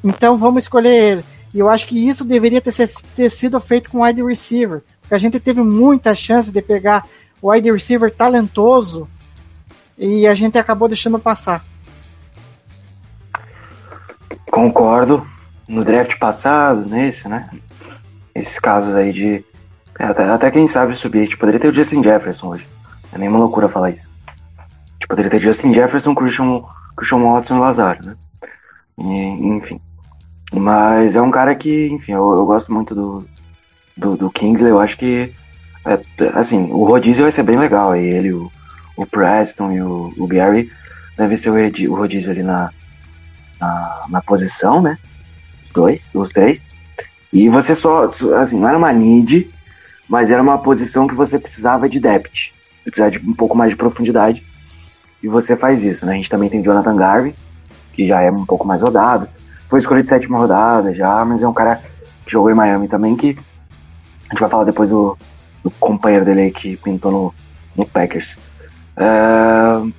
[0.04, 1.26] Então vamos escolher ele.
[1.54, 4.82] E eu acho que isso deveria ter, ser- ter sido feito com wide receiver.
[5.02, 7.06] Porque a gente teve muita chance de pegar
[7.42, 9.08] o wide receiver talentoso
[9.98, 11.66] e a gente acabou deixando passar.
[14.52, 15.26] Concordo.
[15.68, 17.50] No draft passado, nesse, né?
[18.34, 19.46] Esses casos aí de.
[20.00, 21.20] é, Até, até quem sabe subir.
[21.20, 22.68] A gente poderia ter o Justin Jefferson hoje.
[23.14, 24.10] É nenhuma loucura falar isso.
[24.58, 26.62] A gente poderia ter Justin Jefferson, Christian,
[26.98, 28.16] Christian Watson e Lazaro, né?
[28.98, 29.04] E,
[29.58, 29.80] enfim.
[30.54, 33.26] Mas é um cara que, enfim, eu, eu gosto muito do,
[33.96, 34.72] do, do Kingsley.
[34.72, 35.32] Eu acho que,
[35.86, 36.00] é,
[36.34, 37.92] assim, o rodízio vai ser bem legal.
[37.92, 38.52] aí ele, o,
[38.98, 40.72] o Preston e o, o Gary
[41.18, 42.72] deve ser o, o rodízio ali na,
[43.60, 44.98] na, na posição, né?
[45.68, 46.68] Os dois, os três.
[47.32, 49.50] E você só, só- assim, não era uma need,
[50.08, 52.52] mas era uma posição que você precisava de depth.
[52.84, 54.44] Você precisava de um pouco mais de profundidade.
[55.22, 56.14] E você faz isso, né?
[56.14, 57.36] A gente também tem Jonathan Garvey,
[57.94, 59.28] que já é um pouco mais rodado.
[59.70, 61.82] Foi escolhido de sétima rodada já, mas é um cara
[62.26, 63.38] que jogou em Miami também, que
[64.28, 65.18] a gente vai falar depois do,
[65.64, 67.34] do companheiro dele aí que pintou no,
[67.76, 68.38] no Packers.
[68.98, 69.90] É,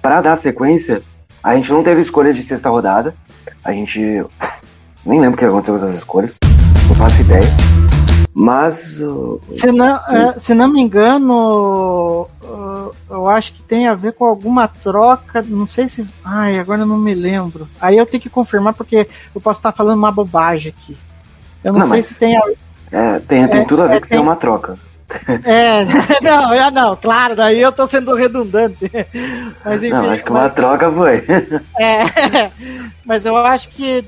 [0.00, 1.02] para dar sequência,
[1.42, 3.14] a gente não teve escolhas de sexta rodada.
[3.64, 4.24] A gente
[5.04, 6.36] nem lembro o que aconteceu com essas escolhas.
[6.88, 7.48] Não faço ideia.
[8.34, 12.28] Mas uh, Se não, é, se não me engano,
[13.08, 15.42] eu acho que tem a ver com alguma troca.
[15.42, 16.06] Não sei se.
[16.24, 17.68] Ai, agora eu não me lembro.
[17.80, 20.96] Aí eu tenho que confirmar porque eu posso estar falando uma bobagem aqui.
[21.64, 22.40] Eu não, Não, sei mas- se tem a
[22.90, 24.78] é, tem, tem É, tudo a ver é, com ser tem- uma troca.
[25.44, 25.84] É,
[26.22, 28.90] não, é, não, claro, daí eu tô sendo redundante.
[29.64, 29.90] Mas enfim.
[29.94, 31.24] não, acho que mas- uma troca foi.
[31.80, 32.50] É,
[33.04, 34.04] mas eu acho que,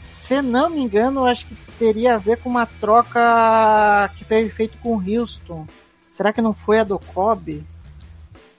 [0.00, 4.48] se não me engano, eu acho que teria a ver com uma troca que foi
[4.48, 5.66] feita com o Houston.
[6.12, 7.62] Será que não foi a do Kobe?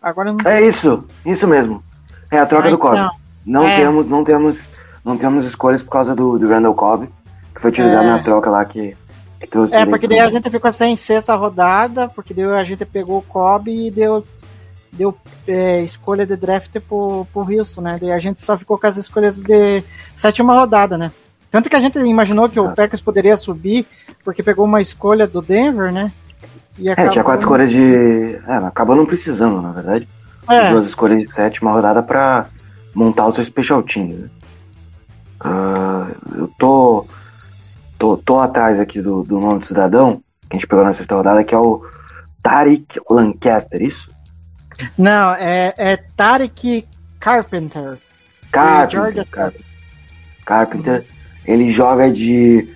[0.05, 1.81] Agora não é isso, isso mesmo.
[2.29, 2.95] É a troca Ah, do Cobb.
[2.95, 3.09] então.
[3.43, 3.75] Não É.
[3.77, 4.69] temos, não temos,
[5.03, 7.09] não temos escolhas por causa do, do Randall Cobb,
[7.55, 8.11] que foi utilizado É.
[8.11, 8.95] na troca lá que,
[9.39, 9.75] que trouxe.
[9.75, 13.21] É, porque daí a gente ficou sem sexta rodada, porque daí a gente pegou o
[13.23, 14.23] Kobe e deu,
[14.93, 15.15] deu
[15.47, 17.97] é, escolha de draft pro, pro Houston, né?
[17.99, 19.83] Daí a gente só ficou com as escolhas de
[20.15, 21.11] sétima rodada, né?
[21.49, 22.73] Tanto que a gente imaginou que o Ah.
[22.75, 23.87] Packers poderia subir,
[24.23, 26.11] porque pegou uma escolha do Denver, né?
[26.77, 28.35] E É, tinha acabou- quatro escolhas de.
[28.47, 30.07] É, acabou não precisando, na verdade.
[30.49, 30.71] É.
[30.71, 32.47] Duas escolhas de sétima rodada pra
[32.93, 34.07] montar o seu special team.
[34.07, 34.29] Né?
[35.39, 37.05] Ah, eu tô,
[37.97, 38.17] tô.
[38.17, 41.43] tô atrás aqui do, do nome do cidadão, que a gente pegou na sexta rodada,
[41.43, 41.83] que é o
[42.43, 44.09] Tariq Lancaster, isso?
[44.97, 46.85] Não, é, é Tarek
[47.19, 47.97] Carpenter.
[48.51, 49.25] Carpenter.
[49.31, 49.65] Carpenter.
[50.45, 51.05] Carpenter,
[51.45, 52.73] ele joga de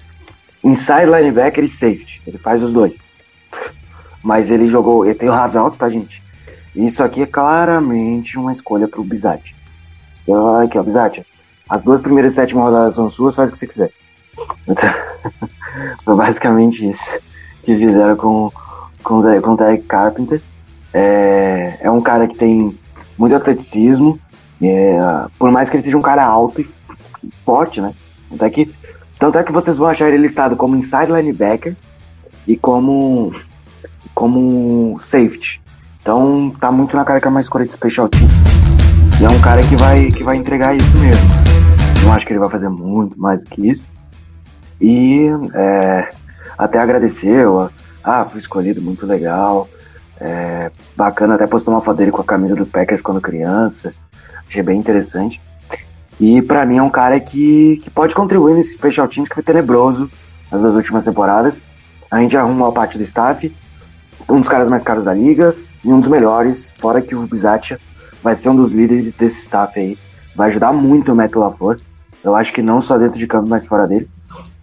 [0.64, 2.22] inside linebacker e safety.
[2.26, 2.94] Ele faz os dois.
[4.23, 5.05] Mas ele jogou.
[5.05, 6.21] Ele tem o alto, tá, gente?
[6.75, 9.55] Isso aqui é claramente uma escolha pro Bizatti.
[10.27, 11.25] Eu aqui, ó, Bizatti.
[11.69, 13.91] As duas primeiras e rodadas são suas, faz o que você quiser.
[14.67, 14.89] Então,
[16.03, 17.19] foi basicamente isso
[17.63, 18.51] que fizeram com,
[19.03, 20.41] com, com o Derek Carpenter.
[20.93, 22.77] É, é um cara que tem
[23.17, 24.19] muito atleticismo.
[24.62, 24.97] É,
[25.38, 26.69] por mais que ele seja um cara alto e
[27.45, 27.93] forte, né?
[28.29, 28.73] Tanto é que,
[29.17, 31.75] tanto é que vocês vão achar ele listado como inside linebacker
[32.47, 33.34] e como,
[34.14, 35.62] como safety.
[36.02, 38.32] Então tá muito na cara que é uma escolha de special teams.
[39.20, 41.30] E é um cara que vai, que vai entregar isso mesmo.
[42.04, 43.86] Não acho que ele vai fazer muito mais do que isso.
[44.80, 46.12] E é,
[46.58, 47.70] até agradeceu.
[48.04, 49.68] Ah, fui escolhido, muito legal.
[50.20, 53.94] É, bacana, até postou uma foto dele com a camisa do Packers quando criança.
[54.48, 55.42] Achei bem interessante.
[56.20, 59.44] E pra mim é um cara que, que pode contribuir nesse special teams que foi
[59.44, 60.10] tenebroso
[60.52, 61.62] nas duas últimas temporadas.
[62.12, 63.56] A gente arruma uma parte do staff,
[64.27, 67.79] um dos caras mais caros da liga e um dos melhores, fora que o Bizatia
[68.21, 69.97] vai ser um dos líderes desse staff aí.
[70.36, 71.79] Vai ajudar muito o Matt LaFleur.
[72.23, 74.10] Eu acho que não só dentro de campo, mas fora dele.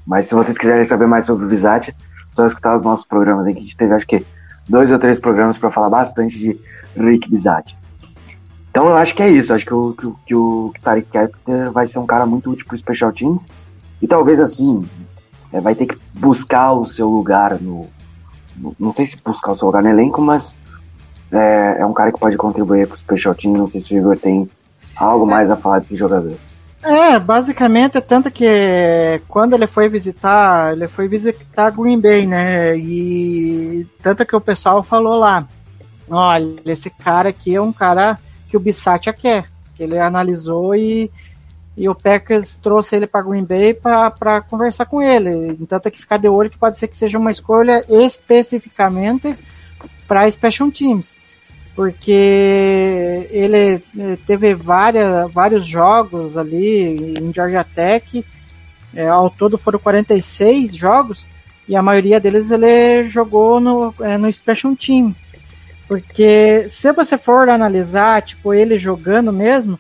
[0.07, 1.95] Mas se vocês quiserem saber mais sobre o Bizatia,
[2.35, 4.25] só escutar os nossos programas aí, que a gente teve acho que
[4.69, 6.61] dois ou três programas para falar bastante de
[6.97, 7.77] Rick Bizatia.
[8.71, 9.53] Então eu acho que é isso.
[9.53, 12.77] Acho que o, que, que o Tariq Carpenter vai ser um cara muito útil pro
[12.77, 13.49] Special Teams.
[14.03, 14.87] E talvez assim,
[15.51, 17.89] é, vai ter que buscar o seu lugar no-
[18.79, 20.55] Não sei se buscar o seu lugar no elenco, mas
[21.31, 23.59] é, é um cara que pode contribuir pro Special Teams.
[23.59, 24.49] Não sei se o Igor tem
[24.95, 26.37] algo mais a falar desse jogador.
[26.83, 32.77] É, basicamente, tanto que quando ele foi visitar, ele foi visitar Green Bay, né?
[32.77, 35.49] E tanto que o pessoal falou lá,
[36.09, 39.49] olha, esse cara aqui é um cara que o Bissatia quer.
[39.75, 41.11] que ele analisou e,
[41.77, 45.57] e o Packers trouxe ele para Green Bay para conversar com ele.
[45.61, 49.37] Então tem que ficar de olho que pode ser que seja uma escolha especificamente
[50.09, 51.19] para Special Teams.
[51.75, 58.25] Porque ele eh, teve várias, vários jogos ali em Georgia Tech,
[58.95, 61.29] é, ao todo foram 46 jogos,
[61.69, 65.15] e a maioria deles ele jogou no, é, no Special Team.
[65.87, 69.79] Porque se você for analisar, tipo, ele jogando mesmo,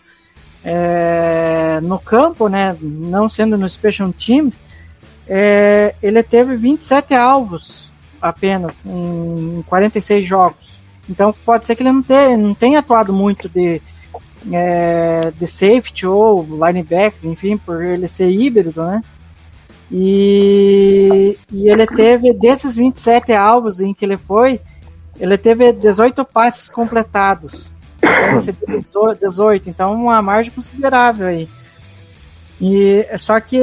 [0.68, 4.60] é, no campo, né, não sendo no Special Teams,
[5.28, 7.88] é, ele teve 27 alvos
[8.20, 10.76] apenas em 46 jogos.
[11.08, 13.80] Então pode ser que ele não, tenha, não tenha atuado muito de,
[14.52, 19.04] é, de safety ou linebacker, enfim, por ele ser híbrido, né?
[19.88, 24.60] E, e ele teve, desses 27 alvos em que ele foi,
[25.16, 27.72] ele teve 18 passes completados.
[28.02, 31.48] Ele 18, então uma margem considerável aí.
[32.60, 33.60] E, só que,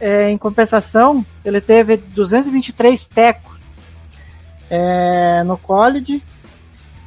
[0.00, 3.58] é, em compensação, ele teve 223 tecos
[4.68, 6.22] é, no college.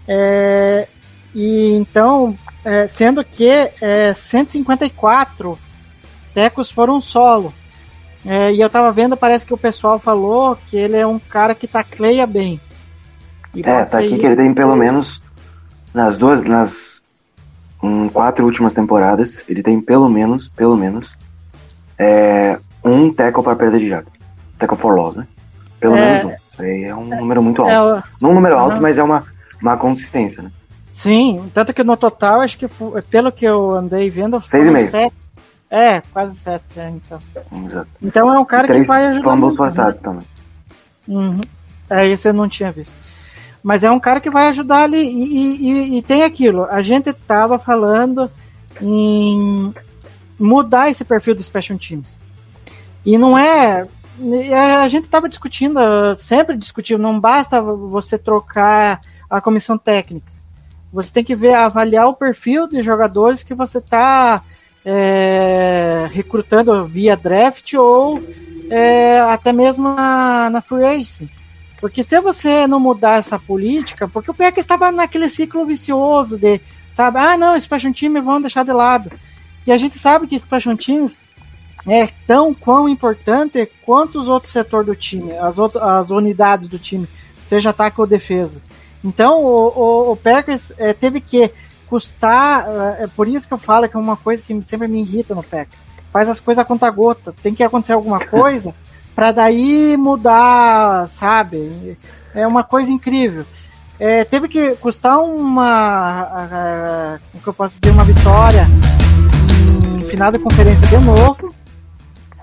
[0.08, 0.88] É,
[1.34, 3.50] e então, é, sendo que
[4.16, 7.54] 154 é, tecos foram solo.
[8.26, 11.56] É, e eu tava vendo, parece que o pessoal falou que ele é um cara
[11.56, 12.60] que tacleia bem.
[13.54, 15.21] E é, tá aqui que ele tem pelo menos
[15.94, 17.02] nas duas, nas
[17.82, 21.16] um, quatro últimas temporadas, ele tem pelo menos, pelo menos,
[21.98, 24.14] é, um tackle para perda de jardas.
[24.58, 25.28] Tackle for loss, né?
[25.80, 26.42] Pelo é, menos um.
[26.64, 28.08] É um número muito é alto.
[28.20, 29.26] Não um número alto, mas é uma,
[29.62, 30.52] uma consistência, né?
[30.92, 32.68] Sim, tanto que no total, acho que
[33.10, 34.90] pelo que eu andei vendo, seis e meio.
[34.90, 35.16] Sete,
[35.70, 37.20] é, quase sete, é, então.
[37.66, 37.88] Exato.
[38.02, 39.32] Então é um cara que vai ajudar.
[39.32, 40.08] Fumbles passados né?
[40.08, 40.28] também.
[41.08, 41.42] Uhum.
[41.90, 42.94] É, esse eu não tinha visto.
[43.64, 45.04] Mas é um cara que vai ajudar ali.
[45.04, 48.30] E, e, e tem aquilo, a gente tava falando
[48.82, 49.74] em
[50.40, 52.20] mudar esse perfil do Special Teams.
[53.06, 53.88] E não é.
[54.82, 55.80] A gente estava discutindo,
[56.18, 60.32] sempre discutiu, não basta você trocar a comissão técnica.
[60.92, 64.44] Você tem que ver, avaliar o perfil de jogadores que você está
[64.86, 68.22] é, recrutando via draft ou
[68.70, 71.30] é, até mesmo na, na free agency.
[71.82, 76.62] Porque se você não mudar essa política, porque o PEC estava naquele ciclo vicioso de,
[76.92, 79.12] sabe, ah não, Special Teams vão deixar de lado.
[79.66, 81.18] E a gente sabe que Special Teams
[81.88, 86.78] é tão quão importante quanto os outros setores do time, as, outras, as unidades do
[86.78, 87.08] time,
[87.44, 88.62] seja ataque ou defesa.
[89.04, 91.52] Então o, o, o Packers é, teve que
[91.88, 92.68] custar,
[93.00, 95.34] é, é por isso que eu falo que é uma coisa que sempre me irrita
[95.34, 95.82] no Packers.
[96.14, 97.34] Faz as coisas a conta gota.
[97.42, 98.76] Tem que acontecer alguma coisa
[99.16, 101.98] para daí mudar, sabe?
[102.34, 103.46] É uma coisa incrível.
[104.00, 108.66] É, teve que custar uma, o que eu posso dizer, uma vitória
[109.96, 111.54] em final da conferência de novo,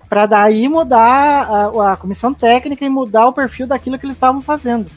[0.09, 4.41] para daí mudar a, a, comissão técnica e mudar o perfil daquilo que eles estavam
[4.41, 4.89] fazendo.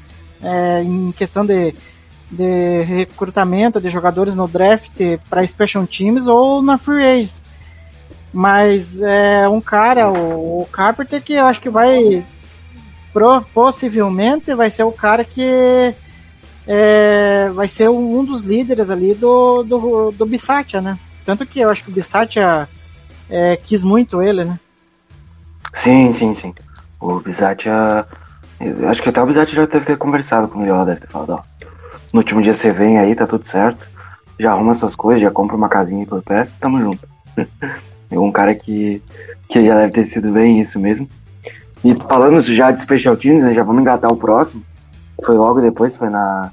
[0.43, 1.73] É, em questão de,
[2.29, 7.43] de recrutamento de jogadores no draft para special teams ou na free agents.
[8.33, 12.25] Mas é um cara, o, o Carpenter, que eu acho que vai
[13.11, 15.93] pro, possivelmente vai ser o cara que
[16.65, 20.97] é, vai ser um dos líderes ali do, do, do Bissatia, né?
[21.25, 22.67] Tanto que eu acho que o Bissatia
[23.29, 24.59] é, quis muito ele, né?
[25.75, 26.53] Sim, sim, sim.
[26.99, 28.05] O Bissatia.
[28.89, 31.31] Acho que até o Bissatia já deve ter conversado com ele, ó, deve ter falado,
[31.31, 31.67] ó.
[32.13, 33.85] No último dia você vem aí, tá tudo certo.
[34.39, 37.07] Já arruma suas coisas, já compra uma casinha aí por perto, tamo junto.
[38.11, 39.01] É um cara que,
[39.47, 41.09] que já deve ter sido bem isso mesmo.
[41.83, 44.61] E falando já de Special Teams, né, já vamos engatar o próximo.
[45.23, 46.51] Foi logo depois, foi na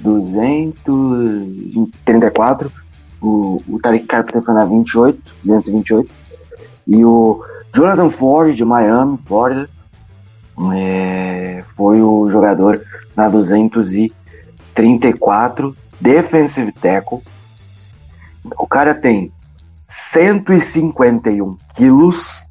[0.00, 2.70] 234.
[3.20, 6.10] O, o Tariq Carpenter foi na 28, 228.
[6.86, 9.68] E o Jonathan Ford, de Miami, Florida,
[10.72, 12.80] é, foi o jogador
[13.16, 17.20] na 234, defensive tackle.
[18.58, 19.30] O cara tem
[19.94, 22.42] 151 quilos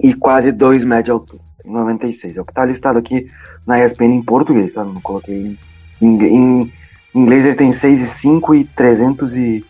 [0.00, 1.42] e quase 2 metros de altura.
[1.64, 2.36] 96.
[2.36, 3.30] É o que está listado aqui
[3.66, 4.84] na ESPN em português, tá?
[4.84, 5.58] Não coloquei
[6.00, 6.72] em, em, em
[7.14, 9.64] inglês ele tem 6 e 5 e 300 e,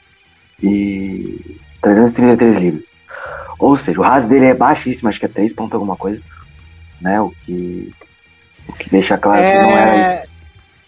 [0.62, 2.84] e 333 livros.
[3.58, 6.20] Ou seja, o raso dele é baixíssimo, acho que é 3 ponto alguma coisa,
[7.00, 7.20] né?
[7.20, 7.92] O que,
[8.68, 10.30] o que deixa claro é, que não era isso.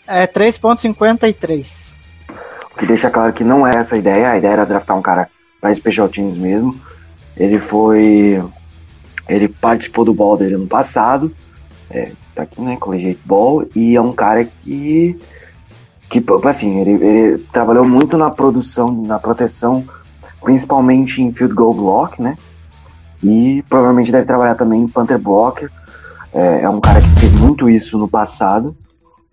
[0.06, 1.92] É 3.53.
[2.72, 5.02] O que deixa claro que não é essa a ideia, a ideia era draftar um
[5.02, 5.28] cara
[5.62, 6.78] para Special Teams mesmo.
[7.36, 8.42] Ele foi.
[9.28, 11.32] Ele participou do ball dele ano passado.
[11.88, 12.76] É, tá aqui, né?
[12.76, 13.64] Collegiate Ball.
[13.74, 15.18] E é um cara que.
[16.10, 19.84] que, assim, ele, ele trabalhou muito na produção, na proteção,
[20.42, 22.36] principalmente em field goal block, né?
[23.22, 25.70] E provavelmente deve trabalhar também em Panther Blocker.
[26.34, 28.76] É, é um cara que fez muito isso no passado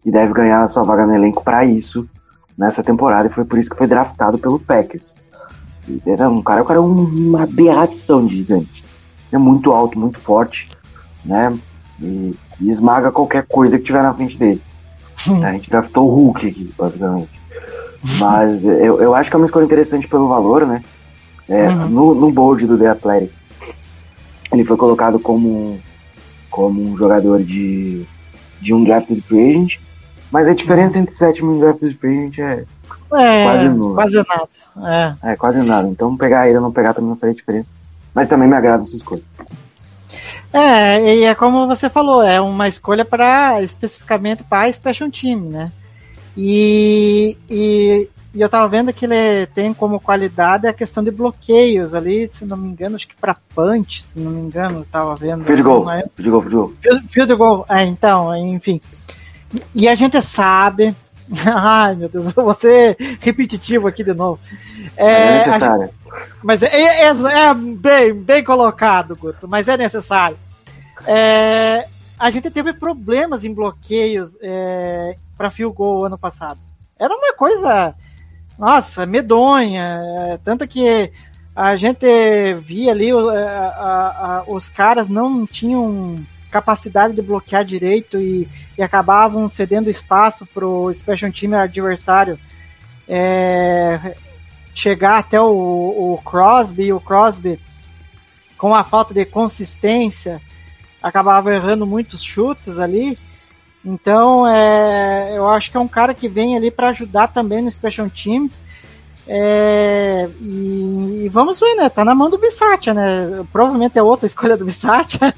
[0.05, 2.07] e deve ganhar a sua vaga no elenco para isso
[2.55, 5.15] nessa temporada e foi por isso que foi draftado pelo Packers.
[6.05, 8.83] Era um cara, o cara é um- uma aberração de gigante.
[9.31, 10.69] É muito alto, muito forte,
[11.25, 11.57] né?
[12.01, 14.61] E, e esmaga qualquer coisa que tiver na frente dele.
[15.43, 17.39] A gente draftou o Hulk aqui, basicamente.
[18.19, 20.83] Mas eu, eu acho que é uma escolha interessante pelo valor, né?
[21.47, 21.89] É, Uhum.
[21.89, 23.31] no, no board do The Athletic,
[24.51, 25.79] ele foi colocado como,
[26.49, 28.05] como um jogador de,
[28.61, 29.73] de um drafted free agent,
[30.31, 32.65] mas a diferença entre sétimo e um drafted free agent é,
[33.13, 33.95] É, Quase nula.
[33.95, 34.49] quase nada.
[35.23, 35.31] É.
[35.31, 35.87] é quase nada.
[35.87, 37.69] Então pegar ele ou não pegar também não faz diferença.
[38.13, 39.21] Mas também me agrada essa escolha.
[40.51, 45.71] É, e é como você falou, é uma escolha para especificamente para Special Team, né?
[46.35, 51.93] E, e, e eu tava vendo que ele tem como qualidade a questão de bloqueios
[51.93, 55.15] ali, se não me engano, acho que para punch, se não me engano, eu tava
[55.15, 55.43] vendo.
[55.45, 56.73] Field goal, é- field goal, field goal.
[56.81, 58.81] Field, field goal, é, então, enfim.
[59.75, 60.95] E a gente sabe.
[61.55, 64.39] Ai, meu Deus, eu vou ser repetitivo aqui de novo.
[64.97, 65.93] É, É, a gente-
[66.43, 70.37] mas é, é- é bem, bem colocado, Guto, mas é necessário.
[71.05, 71.85] É,
[72.17, 76.59] a gente teve problemas em bloqueios é, para field goal ano passado.
[76.97, 77.93] Era uma coisa,
[78.57, 80.01] nossa, medonha.
[80.31, 81.11] é, tanto que
[81.55, 82.05] a gente
[82.65, 83.13] via ali é,
[83.47, 86.19] a- a- os caras não tinham
[86.51, 88.47] capacidade de bloquear direito e,
[88.77, 92.39] e acabavam cedendo espaço para o special time adversário
[93.07, 94.15] é,
[94.73, 97.59] chegar até o, o Crosby e o Crosby
[98.57, 100.41] com a falta de consistência
[101.01, 103.17] acabava errando muitos chutes ali.
[103.83, 107.71] Então, é, eu acho que é um cara que vem ali para ajudar também no
[107.71, 108.61] Special Teams.
[109.31, 111.87] É, e, e vamos ver, né?
[111.87, 113.45] Tá na mão do Bissatia, né?
[113.53, 115.33] Provavelmente é outra escolha do Bissatia.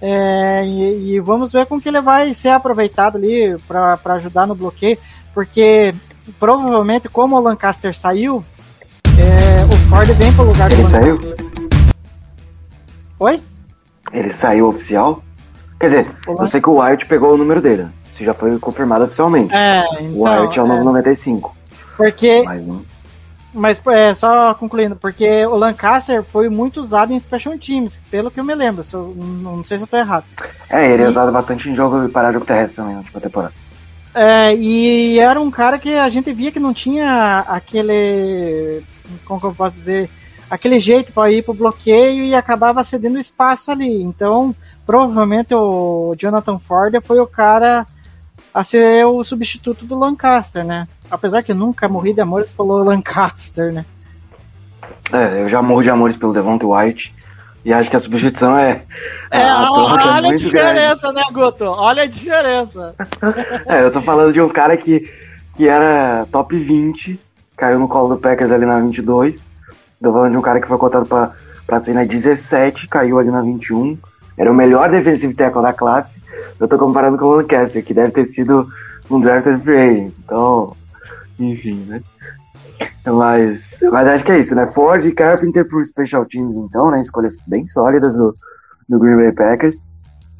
[0.00, 4.54] É, e, e vamos ver como que ele vai ser aproveitado ali para ajudar no
[4.54, 4.96] bloqueio,
[5.34, 5.94] porque
[6.40, 8.42] provavelmente como o Lancaster saiu,
[9.18, 11.14] é, o Ford vem pro lugar do Ele Lancaster.
[11.14, 11.36] saiu?
[13.20, 13.42] Oi?
[14.12, 15.22] Ele saiu oficial?
[15.78, 16.44] Quer dizer, Olá.
[16.44, 17.86] eu sei que o Wyatt pegou o número dele.
[18.12, 19.54] Isso já foi confirmado oficialmente.
[19.54, 21.54] É, o então, Wyatt é o é, novo 95.
[21.98, 22.93] porque Mas.
[23.54, 28.40] Mas é, só concluindo, porque o Lancaster foi muito usado em Special Teams, pelo que
[28.40, 28.82] eu me lembro.
[28.82, 30.24] Se eu- não, sei se eu tô errado.
[30.68, 33.54] É, ele é E- usado bastante em jogo para jogo terrestre também na última temporada.
[34.12, 38.82] É, e era um cara que a gente via que não tinha aquele.
[39.24, 40.10] Como que eu posso dizer?
[40.50, 44.02] Aquele jeito para ir pro bloqueio e acabava cedendo espaço ali.
[44.02, 44.54] Então,
[44.86, 47.86] provavelmente o Jonathan Ford foi o cara
[48.52, 50.86] a ser o substituto do Lancaster, né?
[51.10, 53.84] Apesar que eu nunca morri de amores pelo Lancaster, né?
[55.12, 57.14] É, eu já morro de amores pelo Devonta White.
[57.64, 58.82] E acho que a substituição é.
[59.30, 61.64] É, a troca é olha a diferença, né, Guto?
[61.64, 62.94] Olha a diferença.
[63.66, 65.10] É, eu tô falando de um cara que,
[65.56, 67.18] que era top 20,
[67.56, 69.42] caiu no colo do Packers ali na 22.
[70.02, 71.32] Tô falando de um cara que foi cotado pra,
[71.66, 73.96] pra ser na 17, caiu ali na 21.
[74.36, 76.16] Era o melhor defensive tackle da classe.
[76.60, 78.66] Eu tô comparando com o Lancaster, que deve ter sido
[79.10, 80.12] um drafted free.
[80.18, 80.76] Então,
[81.38, 82.00] enfim, né?
[83.06, 83.62] Mas,
[83.92, 84.66] mas acho que é isso, né?
[84.72, 87.00] Ford e Carpenter pro Special Teams, então, né?
[87.00, 88.34] Escolhas bem sólidas do,
[88.88, 89.82] do Green Bay Packers.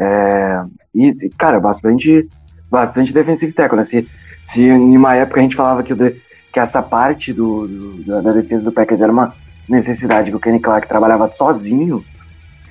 [0.00, 0.62] É,
[0.94, 2.26] e, cara, bastante,
[2.70, 3.84] bastante defensive tackle, né?
[3.84, 4.08] Se,
[4.46, 6.16] se em uma época a gente falava que, de-
[6.52, 7.66] que essa parte do,
[8.04, 9.34] do- da defesa do Packers era uma
[9.68, 12.04] necessidade que o Kenny Clark trabalhava sozinho,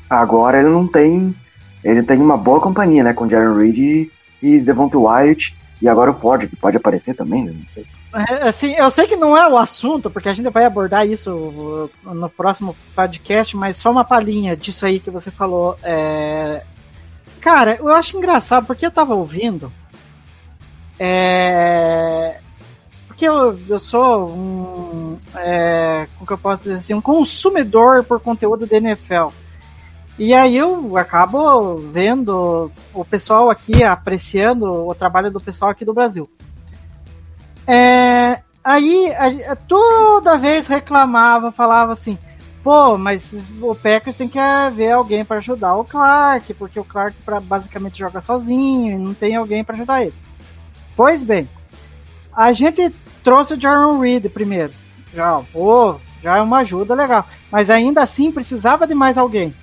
[0.09, 1.33] agora ele não tem.
[1.83, 3.13] Ele tem uma boa companhia, né?
[3.13, 4.11] Com Jaron Reed e,
[4.41, 5.55] e Devonta Wyatt.
[5.81, 7.53] E agora o Ford, que pode aparecer também, né?
[7.75, 11.89] É, Assim, eu sei que não é o assunto, porque a gente vai abordar isso
[12.03, 15.77] no próximo podcast, mas só uma palhinha disso aí que você falou.
[15.83, 16.63] É...
[17.41, 19.71] Cara, eu acho engraçado, porque eu tava ouvindo.
[20.99, 22.37] É...
[23.07, 25.17] Porque eu, eu sou um.
[25.35, 26.07] É...
[26.13, 26.93] Como que eu posso dizer assim?
[26.93, 29.29] Um consumidor por conteúdo da NFL.
[30.17, 35.93] E aí eu acabo vendo o pessoal aqui apreciando o trabalho do pessoal aqui do
[35.93, 36.29] Brasil.
[37.65, 42.17] É, aí a- toda vez reclamava, falava assim,
[42.63, 44.37] pô, mas o Packers tem que
[44.75, 49.13] ver alguém para ajudar o Clark, porque o Clark pra, basicamente joga sozinho e não
[49.13, 50.13] tem alguém para ajudar ele.
[50.95, 51.49] Pois bem,
[52.31, 52.93] a gente
[53.23, 54.73] trouxe o Jaron Reed primeiro.
[55.13, 57.25] Já, pô, já é uma ajuda legal.
[57.51, 59.53] Mas ainda assim precisava de mais alguém.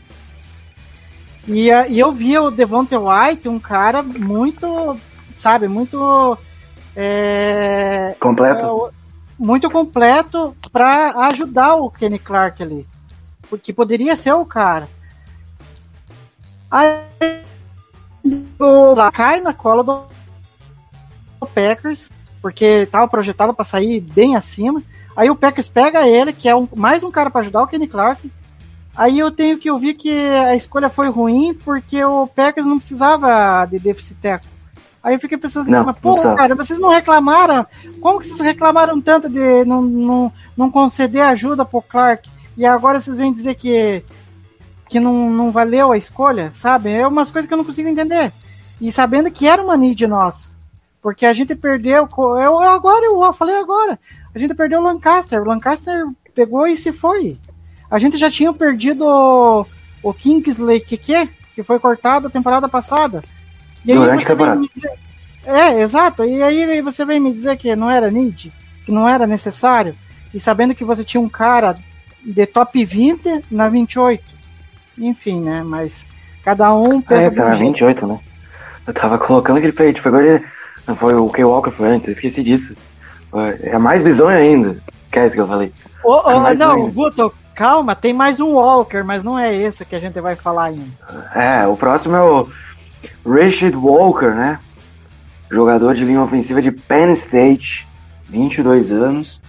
[1.46, 4.98] E, a- e eu via o Devonta White, um cara muito,
[5.36, 6.36] sabe, muito
[6.94, 8.92] é, Completo?
[9.38, 12.86] muito completo para ajudar o Kenny Clark ali.
[13.48, 14.88] Porque poderia ser o cara.
[16.70, 17.00] Aí
[18.58, 20.04] o cai na cola do
[21.54, 22.10] Packers,
[22.42, 24.82] porque estava projetado para sair bem acima.
[25.16, 27.88] Aí o Packers pega ele, que é um, mais um cara para ajudar o Kenny
[27.88, 28.30] Clark.
[29.00, 33.64] Aí eu tenho que ouvir que a escolha foi ruim porque o Packers não precisava
[33.64, 34.44] de deficiteco.
[35.02, 37.66] Aí eu fiquei pensando assim, Não, mas, não pô, cara, vocês não reclamaram?
[37.98, 42.28] Como que vocês reclamaram tanto de não, não, não conceder ajuda pro Clark?
[42.54, 44.04] E agora vocês vêm dizer que,
[44.86, 46.90] que não, não valeu a escolha, sabe?
[46.90, 48.30] É umas coisas que eu não consigo entender.
[48.82, 50.52] E sabendo que era uma need nossa.
[51.00, 52.06] Porque a gente perdeu.
[52.38, 53.98] eu agora, eu falei agora.
[54.34, 55.40] A gente perdeu o Lancaster.
[55.40, 57.38] O Lancaster pegou e se foi.
[57.90, 59.66] A gente já tinha perdido o,
[60.02, 63.22] o Kingsley Keke, que foi cortado a temporada passada.
[63.84, 64.60] E aí Durante a temporada.
[64.72, 64.92] dizer.
[65.44, 66.24] É, exato.
[66.24, 68.52] E aí você vem me dizer que não era need,
[68.84, 69.94] que não era necessário.
[70.32, 71.76] E sabendo que você tinha um cara
[72.24, 74.22] de top 20 na 28.
[74.98, 75.62] Enfim, né?
[75.64, 76.06] Mas
[76.44, 77.72] cada um pensa É, de tá um na jeito.
[77.72, 78.20] 28, né?
[78.86, 80.44] Eu tava colocando aquele peito, pegou ele.
[80.86, 82.76] Não foi o K Walker foi antes, eu esqueci disso.
[83.62, 84.76] É mais bizonho ainda.
[85.10, 85.72] Que é isso que eu falei.
[86.04, 86.90] Ô, ô, Mas não, não.
[86.90, 90.64] Guto, calma, tem mais um Walker, mas não é esse que a gente vai falar
[90.64, 90.90] ainda.
[91.34, 92.48] É, o próximo é o
[93.26, 94.58] Rashid Walker, né?
[95.50, 97.86] Jogador de linha ofensiva de Penn State,
[98.28, 99.40] 22 anos.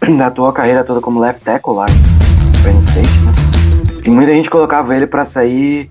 [0.24, 1.86] Atuou a carreira toda como left tackle lá
[2.62, 3.32] Penn State, né?
[4.04, 5.90] E muita gente colocava ele pra sair,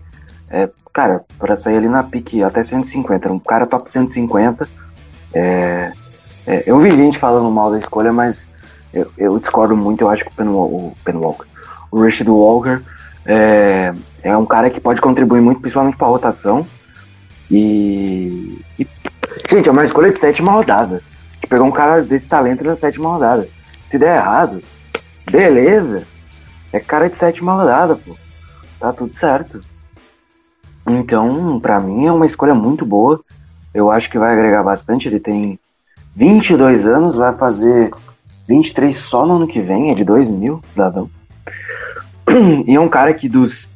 [0.50, 3.26] é, cara, pra sair ali na pique até 150.
[3.26, 4.68] Era um cara top 150.
[5.34, 5.92] É,
[6.48, 8.48] é, eu vi gente falando mal da escolha, mas
[8.94, 10.02] eu, eu discordo muito.
[10.02, 11.46] Eu acho que o Penn, Wa- o Walker,
[11.92, 12.82] o Rashid Walker,
[13.26, 16.66] é, é um cara que pode contribuir muito, principalmente pra rotação.
[17.50, 18.88] E, e-
[19.50, 20.96] Gente, é uma escolha de sétima rodada.
[21.32, 23.48] A gente pegou um cara desse talento na sétima rodada.
[23.86, 24.62] Se der errado,
[25.30, 26.06] beleza.
[26.74, 28.16] É cara de sétima rodada, pô.
[28.80, 29.62] Tá tudo certo.
[30.88, 33.22] Então, pra mim é uma escolha muito boa.
[33.74, 35.08] Eu acho que vai agregar bastante.
[35.08, 35.60] Ele tem
[36.16, 37.92] 22 anos, vai fazer
[38.48, 41.10] 23 só no ano que vem, é de 2000, cidadão.
[42.66, 43.70] E é um cara que dos,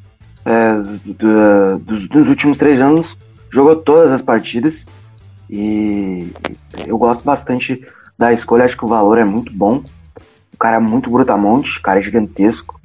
[0.45, 0.73] é,
[1.05, 3.17] do- dos, dos últimos três anos
[3.51, 4.85] jogou todas as partidas.
[5.49, 6.31] E
[6.85, 7.85] eu gosto bastante
[8.17, 9.83] da escolha, acho que o valor é muito bom.
[10.53, 12.79] O cara é muito brutamonte, o cara é gigantesco.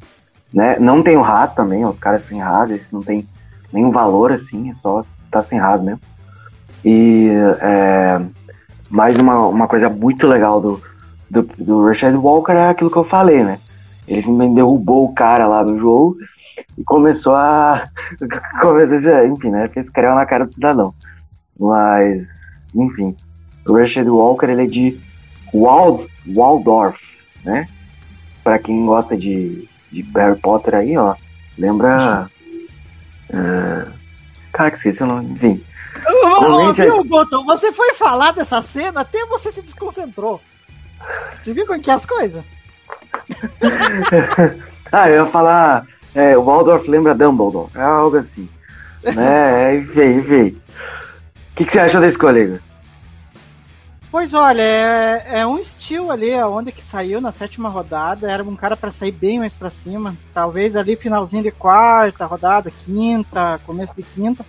[0.52, 0.78] Né?
[0.78, 3.26] Não tem o Haas também, ó, o cara sem Haas, esse não tem
[3.72, 6.00] nenhum valor assim, é só tá sem Haas mesmo.
[6.84, 7.28] E
[7.60, 8.20] é,
[8.88, 10.80] mais uma, uma coisa muito legal do,
[11.30, 13.58] do, do Rashad Walker é aquilo que eu falei, né?
[14.06, 14.22] Ele
[14.54, 16.16] derrubou o cara lá no jogo
[16.78, 17.88] e começou a.
[18.60, 19.68] começou a enfim, né?
[19.68, 20.94] Fez creu na cara do cidadão.
[21.58, 22.28] Mas,
[22.74, 23.16] enfim,
[23.66, 25.00] o Rashad Walker ele é de
[25.52, 27.00] Wald, Waldorf,
[27.44, 27.68] né?
[28.44, 31.14] Pra quem gosta de, de Harry Potter aí, ó,
[31.58, 32.30] lembra.
[33.30, 33.88] é,
[34.52, 35.64] cara, que esqueci o nome, enfim.
[36.06, 40.40] Ô, ô, viu, Guto, você foi falar dessa cena, até você se desconcentrou.
[41.42, 42.44] Você viu como que é as coisas?
[44.92, 45.86] ah, eu ia falar.
[46.14, 47.70] É, o Waldorf lembra Dumbledore.
[47.74, 48.48] É algo assim.
[49.02, 49.14] né?
[49.72, 50.60] É, enfim, enfim.
[51.52, 52.60] O que, que você achou da escolha, Igor?
[54.10, 58.56] Pois olha, é, é um estilo ali, onde que saiu na sétima rodada, era um
[58.56, 63.94] cara para sair bem mais para cima, talvez ali finalzinho de quarta rodada, quinta, começo
[63.96, 64.44] de quinta,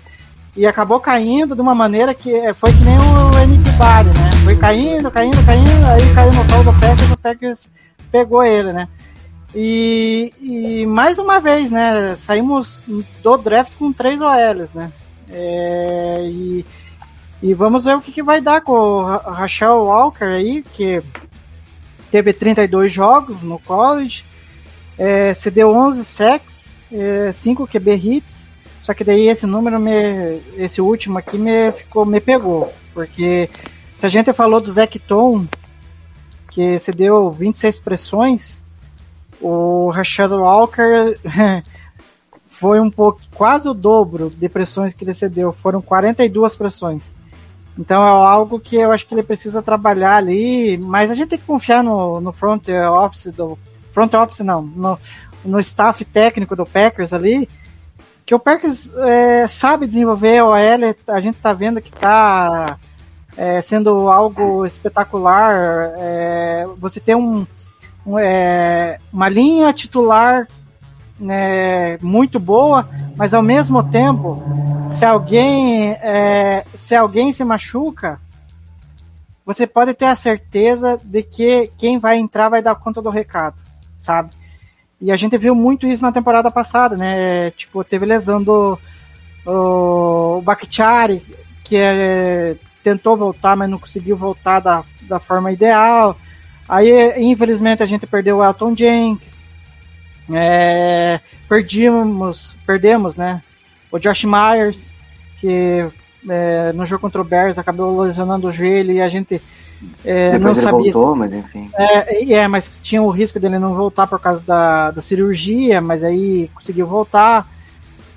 [0.58, 4.32] e acabou caindo de uma maneira que é, foi que nem o Barry, né?
[4.44, 7.70] Foi caindo, caindo, caindo, aí caiu no colo do Packers, o Packers
[8.12, 8.88] pegou ele, né?
[9.54, 12.16] E, e mais uma vez, né?
[12.16, 12.84] Saímos
[13.24, 14.92] do draft com três OLs, né?
[15.30, 16.66] É, e
[17.42, 21.04] e vamos ver o que, que vai dar com o Ra- Rachel Walker aí, que
[22.10, 24.26] teve 32 jogos no college,
[24.98, 28.47] é, cedeu 11 sacks, é, 5 QB hits,
[28.88, 33.50] só que daí esse número, me, esse último aqui me, ficou, me pegou, porque
[33.98, 35.46] se a gente falou do Zach Tom,
[36.50, 38.64] que cedeu 26 pressões,
[39.42, 41.20] o Rachel Walker
[42.52, 47.14] foi um pouco, quase o dobro de pressões que ele cedeu, foram 42 pressões.
[47.78, 51.40] Então é algo que eu acho que ele precisa trabalhar ali, mas a gente tem
[51.40, 53.60] que confiar no, no front office do
[53.92, 54.98] front office não, no,
[55.44, 57.50] no staff técnico do Packers ali,
[58.28, 62.78] que o Packers é, sabe desenvolver o OL, a gente tá vendo que tá
[63.38, 65.94] é, sendo algo espetacular.
[65.98, 67.48] é, você tem um,
[68.06, 70.46] um, é, uma linha titular
[71.18, 74.44] né, muito boa, mas ao mesmo tempo,
[74.90, 78.20] se alguém é, se alguém se machuca,
[79.46, 83.56] você pode ter a certeza de que quem vai entrar vai dar conta do recado,
[83.98, 84.32] sabe?
[85.00, 87.52] E a gente viu muito isso na temporada passada, né?
[87.52, 88.78] Tipo, teve lesão do
[89.46, 91.24] o Bakhtiari,
[91.64, 96.18] que é, tentou voltar, mas não conseguiu voltar da, da forma ideal.
[96.68, 99.46] Aí, infelizmente, a gente perdeu o Elton Jenkins.
[100.34, 103.42] É, perdemos, perdemos, né?
[103.90, 104.94] O Josh Myers,
[105.40, 105.90] que
[106.28, 109.42] é, no jogo contra o Bears acabou lesionando o joelho e a gente
[110.04, 110.92] é, Depois não ele sabia.
[110.94, 111.70] voltou, mas enfim.
[111.76, 115.80] É, e é, mas tinha o risco dele não voltar por causa da, da cirurgia,
[115.82, 117.48] mas aí conseguiu voltar.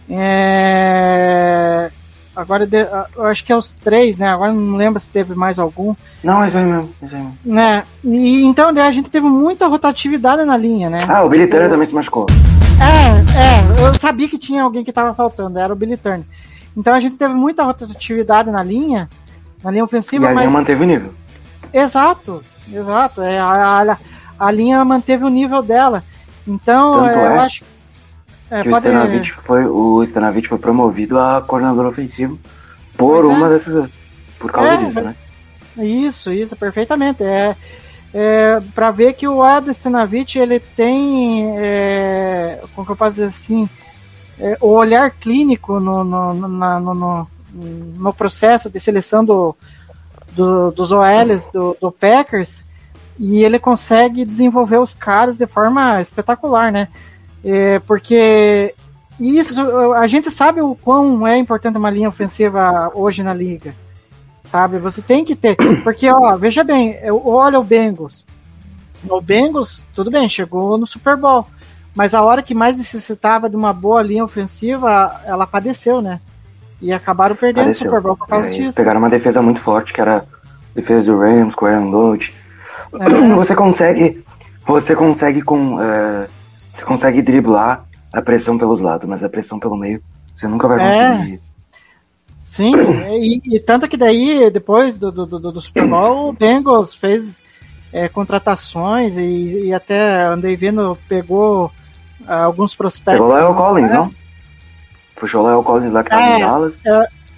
[0.09, 1.91] É,
[2.35, 2.69] agora
[3.17, 4.29] eu acho que é os três, né?
[4.29, 5.95] Agora não lembro se teve mais algum.
[6.23, 6.91] Não, é isso aí mesmo.
[7.03, 7.39] é isso aí mesmo.
[7.45, 7.83] Né?
[8.05, 10.99] E, então daí a gente teve muita rotatividade na linha, né?
[11.09, 12.27] Ah, o Billy Turner também se machucou.
[12.81, 16.23] É, é, eu sabia que tinha alguém que tava faltando, era o Billy Turner.
[16.77, 19.09] Então a gente teve muita rotatividade na linha,
[19.63, 20.53] na linha E ofensiva, a linha mas.
[20.53, 21.13] manteve o nível.
[21.73, 22.43] Exato,
[22.73, 23.23] exato.
[23.23, 23.99] É, a, a,
[24.39, 26.03] a linha manteve o nível dela.
[26.47, 27.65] Então, é, é eu acho.
[28.51, 28.87] É, Que o pode.
[28.89, 32.39] Stanavich foi, o Stanavich foi promovido a coordenador ofensivo
[32.97, 33.29] por Pois é.
[33.29, 33.91] uma dessas.
[34.39, 35.15] Por causa É, disso, né?
[35.79, 37.23] Isso, isso, perfeitamente.
[37.23, 37.55] É,
[38.13, 43.27] é para ver que o Ado Stanavich, ele tem, é, como que eu posso dizer
[43.27, 43.69] assim,
[44.39, 49.55] é, o olhar clínico no, no- na- no, no, no processo de seleção do,
[50.33, 52.65] do- dos OLs do, do Packers
[53.19, 56.89] e ele consegue desenvolver os caras de forma espetacular, né?
[57.45, 58.75] É, porque
[59.19, 59.61] isso,
[59.95, 63.75] a gente sabe o quão é importante uma linha ofensiva hoje na liga
[64.45, 64.79] sabe?
[64.79, 68.25] Você tem que ter, porque ó, veja bem, eu- olha o Bengals.
[69.09, 71.47] O Bengals, tudo bem, chegou no Super Bowl,
[71.95, 76.21] mas a hora que mais necessitava de uma boa linha ofensiva, ela padeceu, né?
[76.81, 77.87] E acabaram perdendo Pareceu.
[77.87, 78.77] o Super Bowl por causa É, disso.
[78.77, 80.23] pegaram uma defesa muito forte, que era a
[80.75, 82.33] defesa do Rams, com o Aaron Donald.
[82.99, 83.35] É.
[83.37, 84.25] Você consegue.
[84.67, 85.81] Você consegue com.
[85.81, 86.27] é,
[86.73, 90.01] você consegue driblar a pressão pelos lados, mas a pressão pelo meio
[90.35, 91.17] você nunca vai É.
[91.19, 91.41] conseguir.
[92.39, 92.73] Sim,
[93.11, 97.41] e, e tanto que daí, depois do, do, do, do Super Bowl, o Bengals fez
[97.93, 101.71] é, contratações e, e até andei vendo, pegou
[102.27, 103.25] ah, alguns prospectos.
[103.25, 103.95] Pegou o Lyle Collins, É.
[103.95, 104.11] não?
[105.21, 106.37] Puxou o Lyle Collins lá que tava É.
[106.37, 106.83] em Dallas.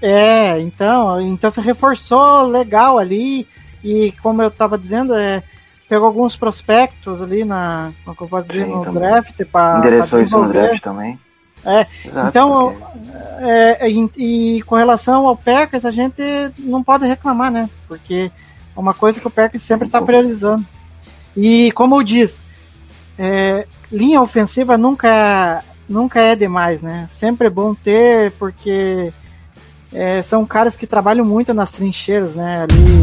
[0.00, 3.46] É, então, então se reforçou legal ali
[3.84, 5.42] e como eu estava dizendo, é,
[5.88, 8.94] pegou alguns prospectos ali na, como eu posso dizer, Sim, no também.
[9.02, 11.18] draft para Endereçou isso no draft também.
[11.64, 13.12] É, Exato, então, porque-
[13.44, 14.10] É, e,
[14.58, 16.22] e com relação ao Packers, a gente
[16.58, 17.68] não pode reclamar, né?
[17.88, 18.30] Porque
[18.76, 20.64] é uma coisa que o Packers sempre está priorizando.
[21.36, 22.40] E como eu disse,
[23.18, 25.62] é, linha ofensiva nunca,
[25.92, 27.06] nunca é demais, né?
[27.08, 29.12] Sempre é bom ter, porque
[29.92, 32.62] é, são caras que trabalham muito nas trincheiras, né?
[32.62, 33.02] Ali,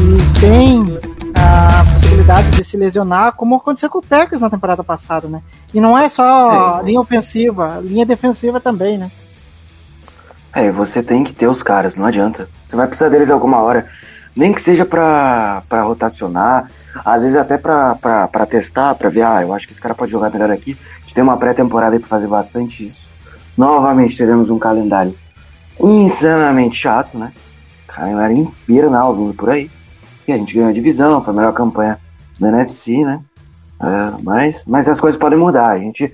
[0.00, 0.98] e tem
[1.34, 5.42] a possibilidade de se lesionar, como aconteceu com o Packers na temporada passada, né?
[5.72, 6.84] E não é só É.
[6.84, 9.10] linha ofensiva, linha defensiva também, né?
[10.54, 12.48] É, você tem que ter os caras, não adianta.
[12.66, 13.86] Você vai precisar deles alguma hora.
[14.34, 16.70] Nem que seja pra, pra rotacionar,
[17.04, 19.94] às vezes até pra, pra, pra testar, pra ver, ah, eu acho que esse cara
[19.94, 20.76] pode jogar melhor aqui.
[21.12, 23.06] Gente tem uma pré-temporada pra fazer bastante isso.
[23.54, 25.14] Novamente teremos um calendário
[25.78, 27.34] insanamente chato, né?
[27.86, 29.70] Calendário infernal vindo por aí.
[30.26, 31.98] E a gente ganhou a divisão, foi a melhor campanha
[32.40, 33.20] da NFC, né?
[33.78, 35.72] É, mas, mas as coisas podem mudar.
[35.72, 36.10] A gente,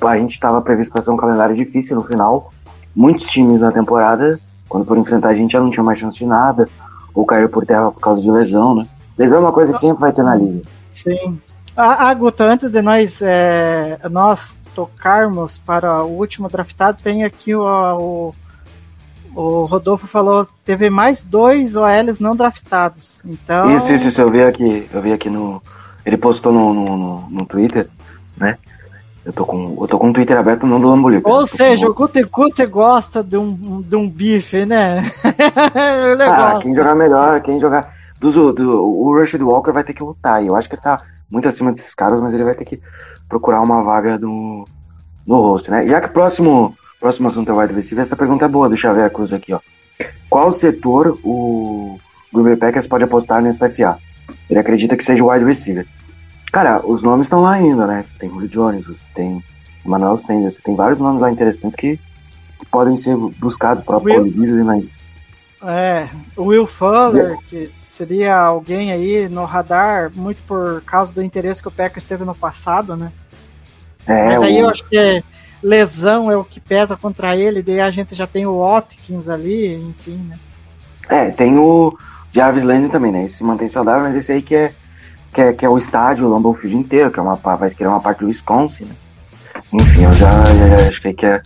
[0.00, 2.52] a gente tava previsto pra ser um calendário difícil no final
[2.96, 6.26] muitos times na temporada, quando foram enfrentar a gente, já não tinham mais chance de
[6.26, 6.68] nada,
[7.14, 8.88] ou caíram por terra por causa de lesão, né?
[9.16, 10.62] Lesão é uma coisa que sempre vai ter na liga.
[10.90, 11.40] Sim.
[11.76, 17.54] Ah, ah, Guto, antes de nós, é, nós tocarmos para o último draftado, tem aqui
[17.54, 18.34] o, o,
[19.34, 23.20] o Rodolfo falou teve mais dois OLs não draftados.
[23.24, 25.62] Então, Isso, isso, isso, eu vi aqui, eu vi aqui no.
[26.04, 27.88] Ele postou no, no, no, no Twitter,
[28.36, 28.58] né?
[29.24, 29.78] Eu tô com.
[29.80, 31.22] Eu tô com o Twitter aberto não do Lamborghini.
[31.24, 35.04] ou seja, o Guto Guto gosta de um, de um bife, né?
[36.12, 36.62] Ele Ah, gosta.
[36.62, 37.94] quem jogar melhor, quem jogar.
[38.22, 40.42] Dos, do, o Rush Walker vai ter que lutar.
[40.42, 42.80] E eu acho que ele tá muito acima desses caras, mas ele vai ter que
[43.28, 44.64] procurar uma vaga no,
[45.26, 45.86] no rosto, né?
[45.86, 48.76] Já que o próximo, próximo assunto é o wide receiver, essa pergunta é boa do
[48.76, 49.60] Xavier Cruz aqui, ó.
[50.30, 51.98] Qual setor o
[52.32, 53.98] Green Bay Packers pode apostar nessa FA?
[54.48, 55.86] Ele acredita que seja o wide receiver.
[56.52, 58.04] Cara, os nomes estão lá ainda, né?
[58.06, 59.42] Você tem Julio Jones, você tem
[59.84, 64.32] Emmanuel Sanders, você tem vários nomes lá interessantes que, que podem ser buscados, próprio Will-
[64.32, 65.00] Cole Beasley, mas
[65.64, 71.60] É, o Will Fuller, que seria alguém aí no radar, muito por causa do interesse
[71.62, 73.12] que o Packers teve no passado, né?
[74.06, 75.22] é, Mas aí o- eu acho que é
[75.62, 79.74] lesão é o que pesa contra ele, daí a gente já tem o Watkins ali,
[79.74, 80.38] enfim, né?
[81.08, 81.96] É, tem o,
[82.32, 83.24] Jarvis Landry também, né?
[83.24, 84.74] Esse se mantém saudável, mas esse aí que é,
[85.32, 87.88] que é, que é o estádio, o Lambeau Field inteiro, que é uma, vai querer
[87.88, 88.94] uma parte do Wisconsin, né?
[89.72, 91.40] Enfim, eu já, já- já acho que, que, é,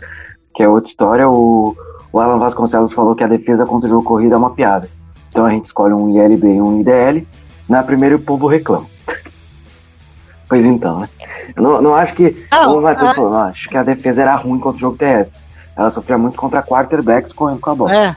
[0.54, 1.28] que é outra história.
[1.28, 1.76] O,
[2.12, 4.88] o Alan Vasconcelos falou que a defesa contra o jogo corrido é uma piada.
[5.36, 7.26] Então a gente escolhe um ILB e um IDL.
[7.68, 8.86] Na primeira o povo reclama.
[10.48, 11.10] pois então, né?
[11.54, 12.48] Eu não, não acho que.
[12.50, 13.14] Não, como o Matheus ah.
[13.14, 15.38] falou, não acho que a defesa era ruim contra o jogo terrestre.
[15.76, 17.94] Ela sofria muito contra quarterbacks correndo com a bola.
[17.94, 18.16] É.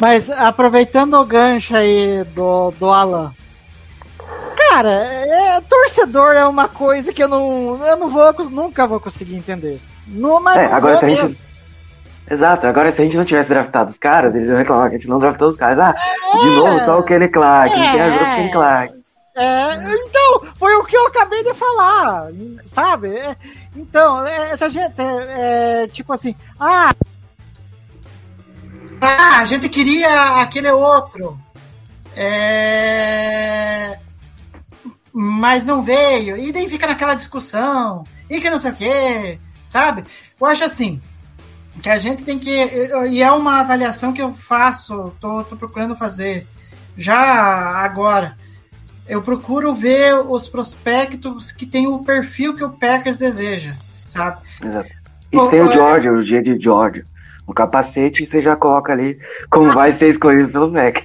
[0.00, 3.30] Mas aproveitando o gancho aí do, do Alan.
[4.68, 9.36] Cara, é, torcedor é uma coisa que eu não, eu não vou, nunca vou conseguir
[9.36, 9.80] entender.
[10.08, 11.40] Não, mas É, agora se a gente.
[12.30, 14.98] Exato, agora se a gente não tivesse draftado os caras, eles iam reclamar que a
[14.98, 15.78] gente não draftou os caras.
[15.78, 16.50] Ah, de É.
[16.50, 18.36] novo, só o Kenny Clark, não tem ajuda É.
[18.36, 19.02] Kenny Clark.
[19.34, 22.28] É, então, foi o que eu acabei de falar,
[22.64, 23.16] sabe?
[23.16, 23.36] É,
[23.74, 26.92] então, é, essa gente, é, é, tipo assim, ah,
[29.00, 31.38] ah, a gente queria aquele outro,
[32.14, 33.98] é,
[35.12, 40.04] mas não veio, e daí fica naquela discussão, e que não sei o que, sabe?
[40.40, 41.00] Eu acho assim,
[41.80, 42.50] que a gente tem que,
[43.10, 46.46] e é uma avaliação que eu faço, tô, tô procurando fazer
[46.96, 48.36] já agora,
[49.08, 54.42] eu procuro ver os prospectos que tem o perfil que o Packers deseja, sabe?
[54.62, 54.90] Exato.
[55.32, 57.04] E Bom, tem o George, o G de George.
[57.48, 59.18] No capacete você já coloca ali
[59.50, 61.02] como vai ser escolhido pelo Mac.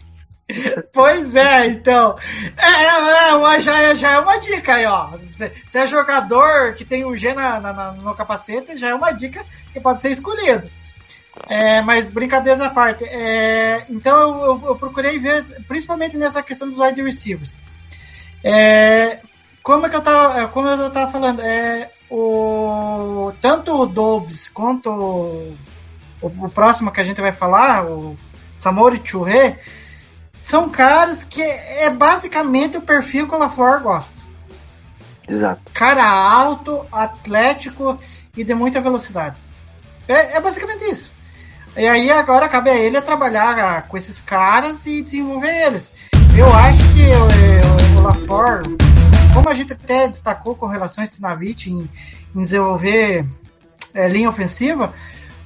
[0.93, 2.15] Pois é, então.
[2.57, 5.17] É, é, é, já, é- já é uma dica aí, ó.
[5.17, 9.43] Se, é jogador que tem o G na, na- no capacete, já é uma dica
[9.73, 10.69] que pode ser escolhido.
[11.49, 13.03] É, mas brincadeiras à parte.
[13.05, 17.55] é, então eu, eu- eu procurei ver, principalmente nessa questão dos wide receivers.
[18.43, 19.19] É,
[19.61, 24.47] como é que eu tava, é, como eu tava falando, é, o, tanto o Dobbs
[24.49, 25.57] quanto o,
[26.21, 28.17] o, o próximo que a gente vai falar, o
[28.53, 29.59] Samori Churré,
[30.47, 34.21] são caras que é basicamente o perfil que o LaFleur gosta.
[35.27, 35.61] Exato.
[35.73, 37.99] Cara alto, atlético
[38.33, 39.35] e de muita velocidade.
[40.07, 41.11] É, é basicamente isso.
[41.75, 45.91] E aí agora cabe a ele trabalhar com esses caras e desenvolver eles.
[46.37, 48.63] Eu acho que o, o, o LaFleur,
[49.33, 51.89] como a gente até destacou com relação a Stinavich em,
[52.33, 53.25] em desenvolver
[53.93, 54.93] é, linha ofensiva,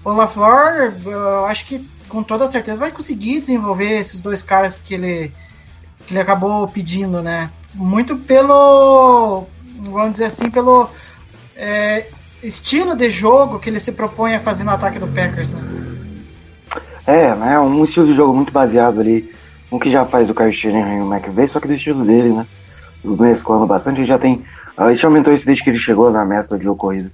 [0.05, 4.93] o LaFleur, eu acho que com toda certeza vai conseguir desenvolver esses dois caras que
[4.93, 5.31] ele,
[6.05, 7.49] que ele acabou pedindo, né?
[7.73, 9.45] Muito pelo,
[9.79, 10.89] vamos dizer assim, pelo
[11.55, 12.07] é,
[12.43, 15.61] estilo de jogo que ele se propõe a fazer no ataque do Packers, né?
[17.07, 17.57] É, né?
[17.59, 19.33] Um estilo de jogo muito baseado ali
[19.71, 22.45] no que já faz o Kyle e o McVay, só que do estilo dele, né?
[23.03, 24.43] Mesclando bastante, ele já tem.
[24.77, 27.09] A gente aumentou isso desde que ele chegou na mescla de jogo corrido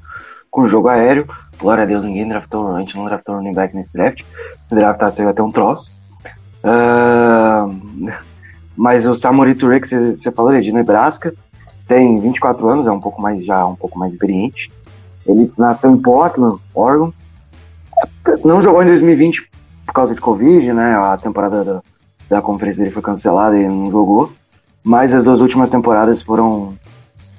[0.50, 1.28] com o jogo aéreo.
[1.60, 4.24] Glória a Deus, ninguém draftou, a gente não draftou running back nesse draft.
[4.70, 5.92] Se draftar, saiu até um troço.
[6.64, 7.68] Ah,
[8.76, 11.34] mas o Samori Touré, você falou, ele é de Nebraska,
[11.88, 14.72] tem 24 anos, é um pouco mais já um pouco mais experiente.
[15.26, 17.12] Ele nasceu em Portland, Oregon.
[18.44, 19.50] Não jogou em 2020
[19.86, 20.96] por causa de Covid, né?
[20.96, 21.82] A temporada da,
[22.30, 24.32] da conferência dele foi cancelada e ele não jogou.
[24.84, 26.78] Mas as duas últimas temporadas foram,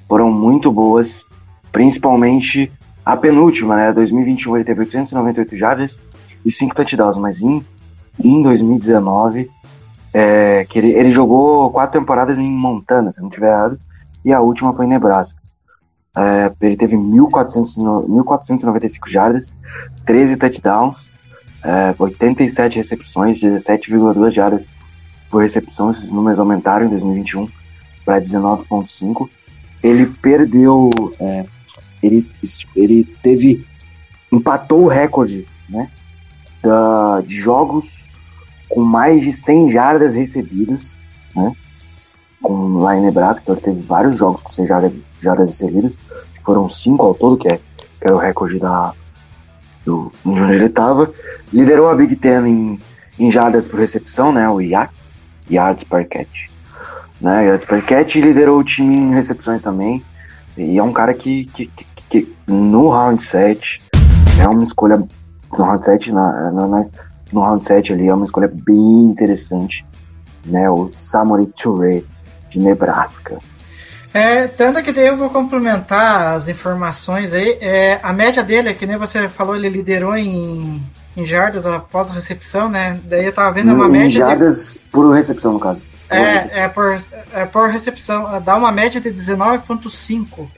[0.08, 1.24] foram muito boas,
[1.70, 2.70] principalmente
[3.08, 3.90] a penúltima, né?
[3.90, 5.98] 2021 ele teve 898 jardas
[6.44, 7.64] e 5 touchdowns, mas em,
[8.22, 9.50] em 2019
[10.12, 13.78] é, que ele, ele jogou quatro temporadas em Montana, se não estiver errado,
[14.22, 15.40] e a última foi em Nebraska.
[16.14, 19.54] É, ele teve 1.400 no- 1.495 jardas,
[20.04, 21.10] 13 touchdowns,
[21.64, 24.68] é, 87 recepções, 17,2 jardas
[25.30, 25.90] por recepção.
[25.90, 27.48] Esses números aumentaram em 2021
[28.04, 29.30] para 19,5.
[29.82, 31.46] Ele perdeu, é,
[32.02, 32.30] ele,
[32.74, 33.66] ele teve,
[34.30, 35.90] empatou o recorde né,
[36.62, 37.86] da, de jogos
[38.68, 40.96] com mais de 100 jardas recebidas,
[41.34, 41.52] né?
[42.42, 45.98] Com, lá em Nebraska, então ele teve vários jogos com 100 jardas, jardas recebidas,
[46.44, 48.94] foram cinco ao todo, que, é, que era o recorde da,
[49.84, 51.12] do, de onde ele estava.
[51.52, 52.80] Liderou a Big Ten em,
[53.18, 54.48] em jardas por recepção, né?
[54.48, 54.90] O IAC,
[55.50, 56.48] Yards per Catch.
[57.20, 57.46] Né?
[57.46, 60.02] Yards per Catch liderou o time em recepções também.
[60.58, 63.82] E é um cara que, que, que, que no round 7
[64.40, 64.96] é uma escolha.
[65.56, 66.86] No round 7, na, na, na-
[67.32, 69.84] no round 7 ali, é uma escolha bem interessante.
[70.44, 70.68] Né?
[70.70, 72.02] O Samurai Touré
[72.50, 73.38] de Nebraska.
[74.12, 77.58] É, tanto que daí eu vou complementar as informações aí.
[77.60, 80.82] É, a média dele, que nem você falou, ele liderou em,
[81.16, 82.98] em jardas após a recepção, né?
[83.04, 85.80] Daí eu tava vendo é uma Em média de, jardas por recepção, no caso.
[86.10, 86.96] É, é, por,
[87.32, 90.48] é por recepção, dá uma média de 19,5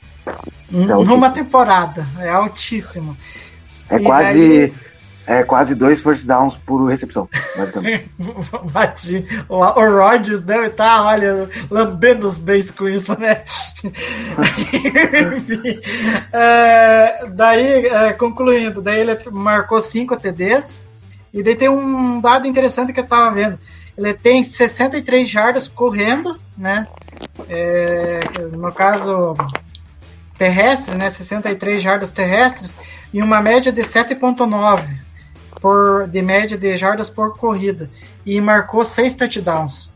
[0.71, 2.07] Isso é numa temporada.
[2.19, 3.17] É altíssimo.
[3.89, 4.25] É E quase.
[4.25, 4.75] daí-
[5.27, 7.29] é quase dois first downs por recepção.
[8.73, 9.25] Bati.
[9.49, 13.43] O, o Rodgers deve estar, olha, lambendo os beijos com isso, né?
[13.85, 15.81] Enfim,
[16.33, 20.81] é, daí, é, concluindo, daí ele marcou 5 TDs.
[21.33, 23.59] E daí tem um dado interessante que eu tava vendo.
[23.97, 26.89] Ele tem 63 jardas correndo, né?
[27.49, 28.21] É,
[28.53, 29.37] no caso
[30.39, 31.11] terrestre, né?
[31.11, 32.79] 63 jardas terrestres
[33.13, 34.85] e uma média de 7.9
[35.61, 37.91] por de média de jardas por corrida
[38.25, 39.91] e marcou seis touchdowns.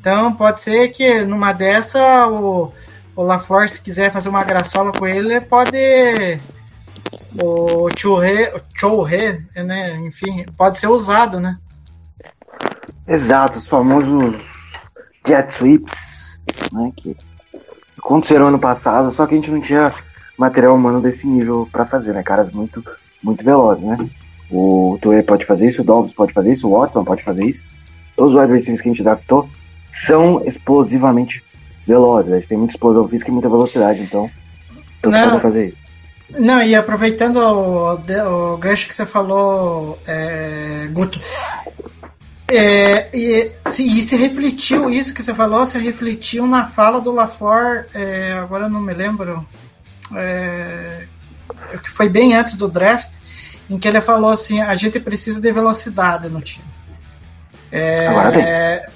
[0.00, 2.72] Então pode ser que numa dessa o,
[3.14, 6.40] o LaFleur, se quiser fazer uma graçola com ele, pode
[7.40, 9.96] o Chouhe, né?
[9.96, 11.58] Enfim, pode ser usado, né?
[13.06, 14.34] Exato, os famosos
[15.26, 16.38] jet sweeps,
[16.72, 16.92] né?
[16.96, 17.16] Que
[17.98, 19.94] aconteceram ano passado, só que a gente não tinha
[20.38, 22.22] material humano desse nível para fazer, né?
[22.22, 22.82] Caras muito,
[23.22, 24.08] muito velozes, né?
[24.50, 27.64] O Touré pode fazer isso, o Dobbs pode fazer isso, o Watson pode fazer isso.
[28.14, 29.48] Todos os wide receivers que a gente adaptou
[29.90, 31.42] são explosivamente
[31.86, 32.30] velozes.
[32.30, 34.30] Eles têm muita explosão física e muita velocidade, então
[35.02, 35.40] Não.
[35.40, 35.81] fazer isso.
[36.38, 41.20] Não, e aproveitando o, o gancho que você falou, é, Guto,
[42.48, 47.12] é, e, se, e se refletiu, isso que você falou, se refletiu na fala do
[47.12, 49.46] LaFleur, é, agora eu não me lembro,
[50.14, 51.04] é,
[51.82, 53.18] que foi bem antes do draft,
[53.68, 56.66] em que ele falou assim, a gente precisa de velocidade no time.
[57.70, 58.42] É, Agora tem.
[58.42, 58.86] É,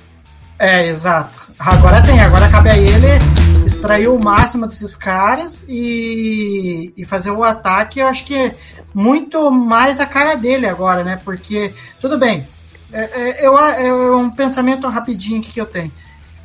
[0.58, 1.40] é, exato.
[1.58, 3.35] Agora tem, agora cabe a ele
[3.66, 8.54] extrair o máximo desses caras e, e fazer o ataque, eu acho que
[8.94, 11.20] muito mais a cara dele agora, né?
[11.24, 12.46] Porque, tudo bem,
[12.92, 15.92] é, é, eu, é um pensamento rapidinho aqui que eu tenho.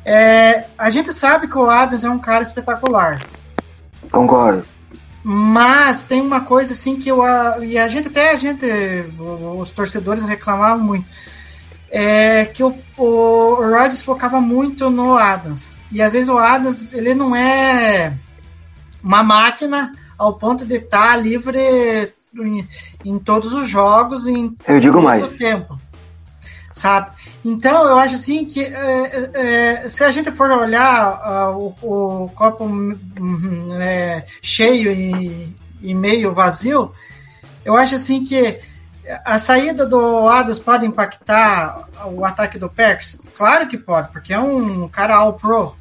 [0.04, 3.24] É, a gente sabe que o Adams é um cara espetacular,
[4.10, 4.64] Concordo.
[5.22, 7.22] mas tem uma coisa assim que eu,
[7.62, 8.66] e a gente até a gente,
[9.56, 11.06] os torcedores reclamavam muito,
[11.94, 15.78] é que o, o Rodgers focava muito no Adams.
[15.90, 18.14] E às vezes o Adams ele não é
[19.04, 22.66] uma máquina ao ponto de estar livre em,
[23.04, 25.22] em todos os jogos em Eu digo todo mais.
[25.22, 25.78] o tempo.
[26.72, 27.10] Sabe?
[27.44, 32.30] Então eu acho assim que é, é, se a gente for olhar ah, o, o
[32.30, 36.90] copo hum, é, cheio e, e meio vazio,
[37.66, 38.58] eu acho assim que
[39.24, 43.20] a saída do Adams pode impactar o ataque do Packers?
[43.36, 45.74] Claro que pode, porque é um cara all pro.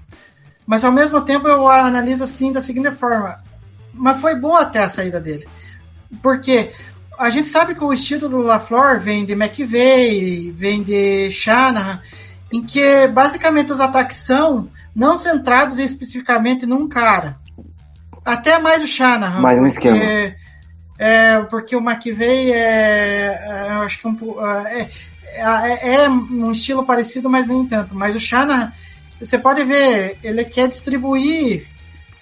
[0.66, 3.40] Mas ao mesmo tempo eu analiso assim da seguinte forma:
[3.94, 5.48] mas foi boa até a saída dele.
[6.22, 6.72] Porque
[7.18, 12.02] a gente sabe que o estilo do LaFleur vem de McVeigh, vem de Shanahan,
[12.52, 17.38] em que basicamente os ataques são não centrados especificamente num cara.
[18.26, 19.42] Até mais o Shanahan.
[19.42, 19.98] Mais um esquema.
[21.04, 24.88] É, porque o McVeigh é, é, eu acho que um, po- é,
[25.34, 27.96] é, é um estilo parecido, mas nem tanto.
[27.96, 28.72] Mas o Shanahan,
[29.20, 31.68] você pode ver, ele quer distribuir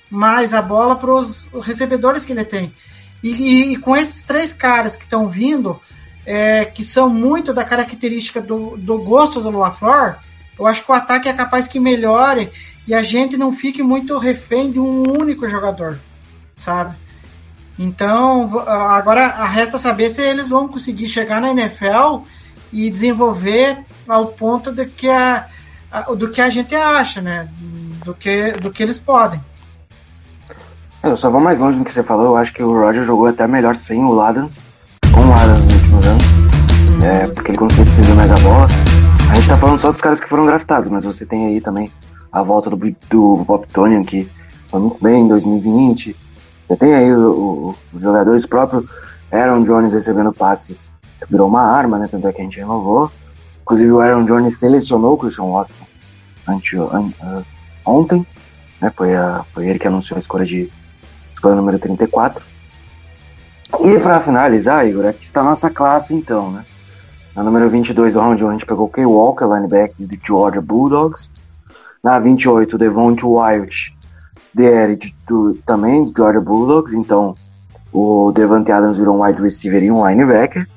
[0.09, 2.73] mais a bola para os recebedores que ele tem.
[3.21, 5.77] E, e- e com esses três caras que estão vindo,
[6.25, 10.19] é, que são muito da característica do, do gosto do LaFleur,
[10.57, 12.49] eu acho que o ataque é capaz que melhore
[12.87, 15.99] e a gente não fique muito refém de um único jogador,
[16.55, 16.95] sabe?
[17.81, 22.25] Então, agora resta saber se eles vão conseguir chegar na NFL
[22.73, 25.47] e desenvolver ao ponto do que a,
[26.17, 27.47] do que a gente acha, né?
[28.03, 29.39] Do que, do que eles podem.
[31.01, 32.25] Eu só vou mais longe do que você falou.
[32.25, 34.61] Eu acho que o Roger jogou até melhor sem o Adams,
[35.13, 36.23] com o Adams nos últimos anos.
[37.01, 38.67] É, porque ele conseguiu distribuir mais a bola.
[39.31, 41.89] A gente tá falando só dos caras que foram draftados, mas você tem aí também
[42.29, 42.75] a volta do,
[43.09, 44.29] do Bob Tonian, que
[44.69, 46.28] foi muito bem em 2020.
[46.69, 48.85] Você tem aí os jogadores próprios,
[49.31, 50.77] Aaron Jones recebendo passe,
[51.27, 52.07] virou uma arma, né?
[52.09, 53.11] Tanto é que a gente renovou.
[53.63, 55.85] Inclusive o Aaron Jones selecionou o Christian Watson
[56.47, 57.41] ante, an- ah,
[57.85, 58.25] ontem,
[58.79, 58.91] né?
[58.95, 60.69] Foi, a, foi ele que anunciou a escolha de
[61.33, 62.43] escolha número 34.
[63.81, 66.63] E para finalizar, Igor, aqui está a nossa classe então, né?
[67.35, 70.61] Na número 22 do round 1 a gente pegou o Kay Walker, linebacker do Georgia
[70.61, 71.31] Bulldogs.
[72.03, 73.95] Na 28, o Devonte Wyatt,
[74.53, 76.93] DL de, do, também Georgia Bulldogs.
[76.93, 77.35] Então,
[77.91, 80.67] o Devante Adams virou um wide receiver e um linebacker,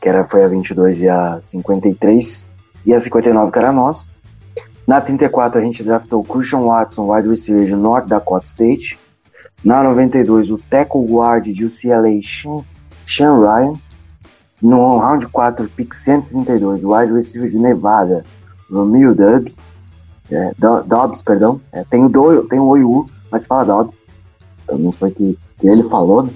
[0.00, 2.44] que era, foi a 22 e a 53,
[2.86, 4.06] e a 59 que era nossa.
[4.86, 8.98] Na 34 a gente draftou o Christian Watson, wide receiver de North Dakota State.
[9.64, 12.62] Na 92 o tackle guard de UCLA, Sean,
[13.06, 13.78] Sean Ryan.
[14.60, 18.24] No round 4, pick 132, o wide receiver de Nevada,
[18.70, 19.54] Romeo Dobbs.
[20.30, 21.60] É, Do- Dobbs, perdão.
[21.72, 23.98] É, tem o do, tem o OIU, mas fala Dobbs.
[24.66, 26.30] Também foi que, que ele falou, né?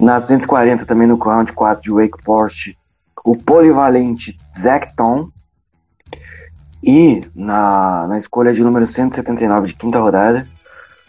[0.00, 2.76] Na 140 também no round 4 de Wake Forest,
[3.24, 5.28] o polivalente Zach Tom.
[6.82, 10.48] E na, na escolha de número 179 de quinta rodada,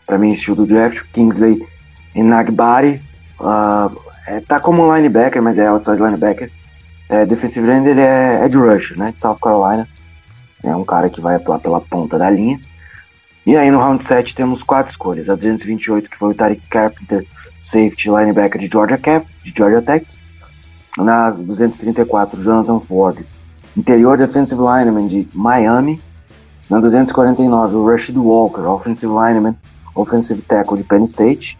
[0.06, 1.66] para mim estilo do draft, Kingsley
[2.14, 3.02] Enagbari.
[3.40, 3.98] Uh,
[4.28, 6.52] é, tá como linebacker, mas é outside linebacker.
[7.10, 9.88] É, defensive end ele é edge rusher, né, de South Carolina.
[10.64, 12.60] É um cara que vai atuar pela ponta da linha.
[13.46, 15.30] E aí no round 7 temos quatro escolhas.
[15.30, 17.28] A 228, que foi o Tariq Carpenter,
[17.60, 20.08] safety linebacker de Georgia, Cap, de Georgia Tech.
[20.98, 23.26] Nas 234, Jonathan Ford,
[23.76, 26.02] interior defensive lineman de Miami.
[26.70, 29.56] Na 249, o Rashid Walker, offensive lineman,
[29.94, 31.58] offensive tackle de Penn State.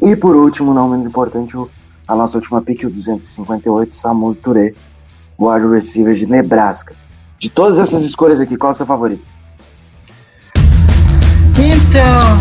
[0.00, 1.56] E por último, não menos importante,
[2.08, 4.74] a nossa última pick, o 258, Samuel Touré,
[5.38, 6.94] wide receiver de Nebraska.
[7.42, 9.26] De todas essas escolhas aqui, qual é o seu favorito?
[11.58, 12.38] Então.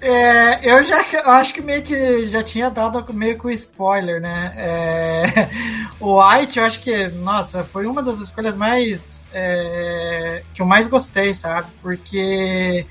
[0.00, 4.18] é, eu já eu acho que meio que já tinha dado meio que o spoiler,
[4.18, 4.54] né?
[4.56, 5.48] É,
[6.00, 9.26] o White, eu acho que, nossa, foi uma das escolhas mais.
[9.34, 11.68] é, que eu mais gostei, sabe?
[11.82, 12.86] Porque,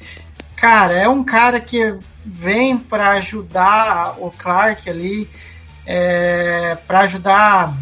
[0.56, 5.28] cara, é um cara que vem para ajudar o Clark ali,
[5.84, 7.76] é, para ajudar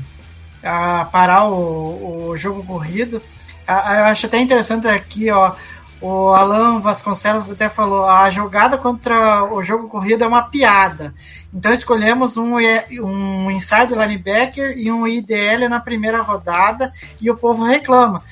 [0.63, 3.21] a parar o, o jogo corrido.
[3.67, 5.53] Eu acho até interessante aqui, ó.
[6.01, 11.13] O Alan Vasconcelos até falou: a jogada contra o jogo corrido é uma piada.
[11.53, 17.35] Então escolhemos um, E- um inside linebacker e um IDL na primeira rodada e o
[17.35, 18.23] povo reclama.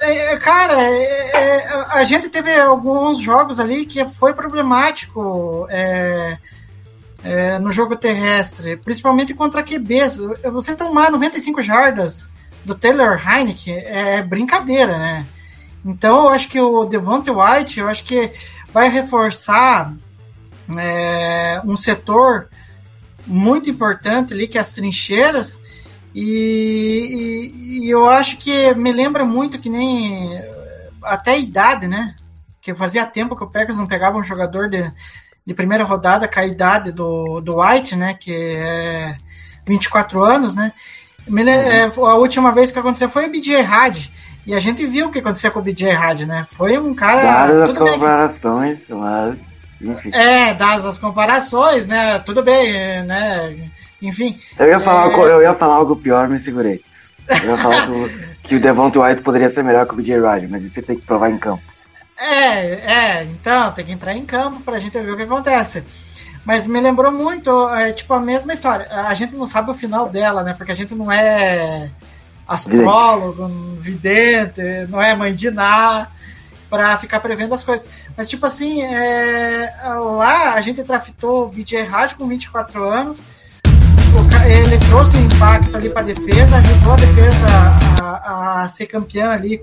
[0.00, 6.38] É, é, Cara, é, é, a gente teve alguns jogos ali que foi problemático é,
[7.24, 10.18] é, no jogo terrestre, principalmente contra QBs.
[10.52, 12.32] Você tomar 95 jardas
[12.64, 15.26] do Taylor Heineke é brincadeira, né?
[15.84, 18.30] Então eu acho que o Devonte White, eu acho que
[18.72, 19.94] vai reforçar
[20.76, 22.48] é, um setor
[23.26, 25.60] muito importante ali, que é as trincheiras,
[26.14, 30.30] e, e- e eu acho que me lembra muito que nem
[31.02, 32.14] até a idade, né?
[32.60, 34.90] Que fazia tempo que o Packers não pegava um jogador de,
[35.46, 38.14] de primeira rodada com a idade do, do White, né?
[38.14, 39.16] Que é
[39.66, 40.72] 24 anos, né?
[41.28, 43.96] Le- é, a última vez que aconteceu foi o BJ Had.
[44.44, 46.42] E a gente viu o que aconteceu com o BJ Had, né?
[46.44, 47.22] Foi um cara.
[47.22, 49.38] Dadas as tudo bem comparações, mas.
[49.80, 50.10] Enfim.
[50.12, 52.18] é, das as comparações, né?
[52.20, 53.68] Tudo bem, né?
[54.00, 54.38] Enfim.
[54.58, 55.04] Eu ia, falar, É.
[55.12, 56.80] algo- eu ia falar algo pior, me segurei.
[57.28, 58.10] Eu ia falar que, o-
[58.48, 60.96] que o Devonta White poderia ser melhor que o BJ Ryder, mas isso você tem
[60.96, 61.62] que provar em campo.
[62.22, 65.82] É, é, então, tem que entrar em campo pra gente ver o que acontece.
[66.44, 68.86] Mas me lembrou muito, é, tipo, a mesma história.
[68.90, 70.54] A gente não sabe o final dela, né?
[70.54, 71.90] Porque a gente não é
[72.46, 73.48] astrólogo,
[73.80, 76.08] vidente, não é mãe de Ná
[76.70, 77.88] pra ficar prevendo as coisas.
[78.16, 83.24] Mas, tipo assim, é, lá a gente draftou o BJ Rádio com 24 anos.
[84.46, 87.46] Ele trouxe um impacto ali pra defesa, ajudou a defesa
[88.00, 89.60] a, a ser campeã ali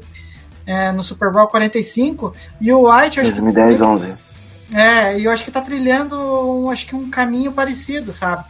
[0.69, 2.31] é, no Super Bowl 45.
[2.61, 4.13] E o White, eu acho que 2010, 11.
[4.71, 8.45] é, e eu acho que tá trilhando um, acho que um caminho parecido, sabe?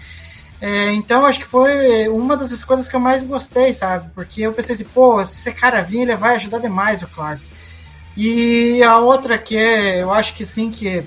[0.59, 4.09] É, então acho que foi uma das escolhas que eu mais gostei, sabe?
[4.13, 7.41] Porque eu pensei assim, pô, se esse cara vir, ele vai ajudar demais o Clark.
[8.17, 11.05] E a outra que é, eu acho que sim que,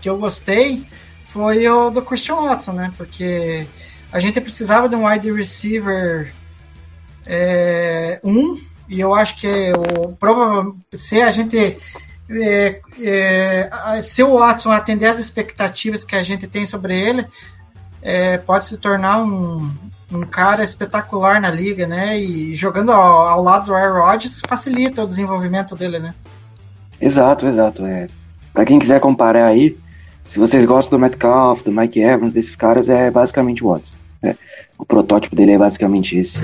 [0.00, 0.84] que eu gostei
[1.26, 2.92] foi o do Christian Watson, né?
[2.96, 3.64] Porque
[4.10, 6.32] a gente precisava de um wide receiver
[7.24, 8.58] é, um,
[8.88, 11.76] e eu acho que o provavelmente se a gente
[12.30, 17.26] é, é, se o Watson atender às expectativas que a gente tem sobre ele,
[18.02, 19.72] é, pode se tornar um,
[20.10, 22.18] um cara espetacular na liga, né?
[22.18, 26.14] E jogando ao, ao lado do Aaron Rodgers facilita o desenvolvimento dele, né?
[27.00, 27.84] Exato, exato.
[27.84, 28.08] É.
[28.52, 29.76] Pra quem quiser comparar aí,
[30.28, 33.92] se vocês gostam do Metcalf, do Mike Evans, desses caras, é basicamente o Watson.
[34.22, 34.36] né?
[34.78, 36.40] O protótipo dele é basicamente esse.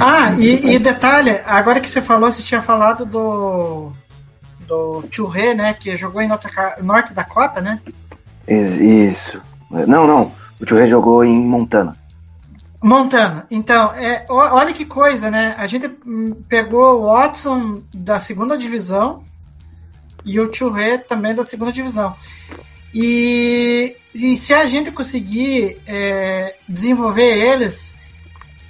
[0.00, 3.92] Ah, e, e detalhe, agora que você falou, você tinha falado do
[4.66, 5.74] do Churré, né?
[5.74, 6.48] Que jogou em Norte,
[6.82, 7.80] Norte Dakota, né?
[8.48, 9.42] Is- Isso.
[9.70, 10.32] Não, não.
[10.60, 11.96] O Tio jogou em Montana.
[12.82, 13.46] Montana.
[13.50, 15.54] Então, é, olha que coisa, né?
[15.58, 15.88] A gente
[16.48, 19.22] pegou o Watson da segunda divisão
[20.24, 22.14] e o Churré também da segunda divisão.
[22.94, 27.96] E, e se a gente conseguir é, desenvolver eles,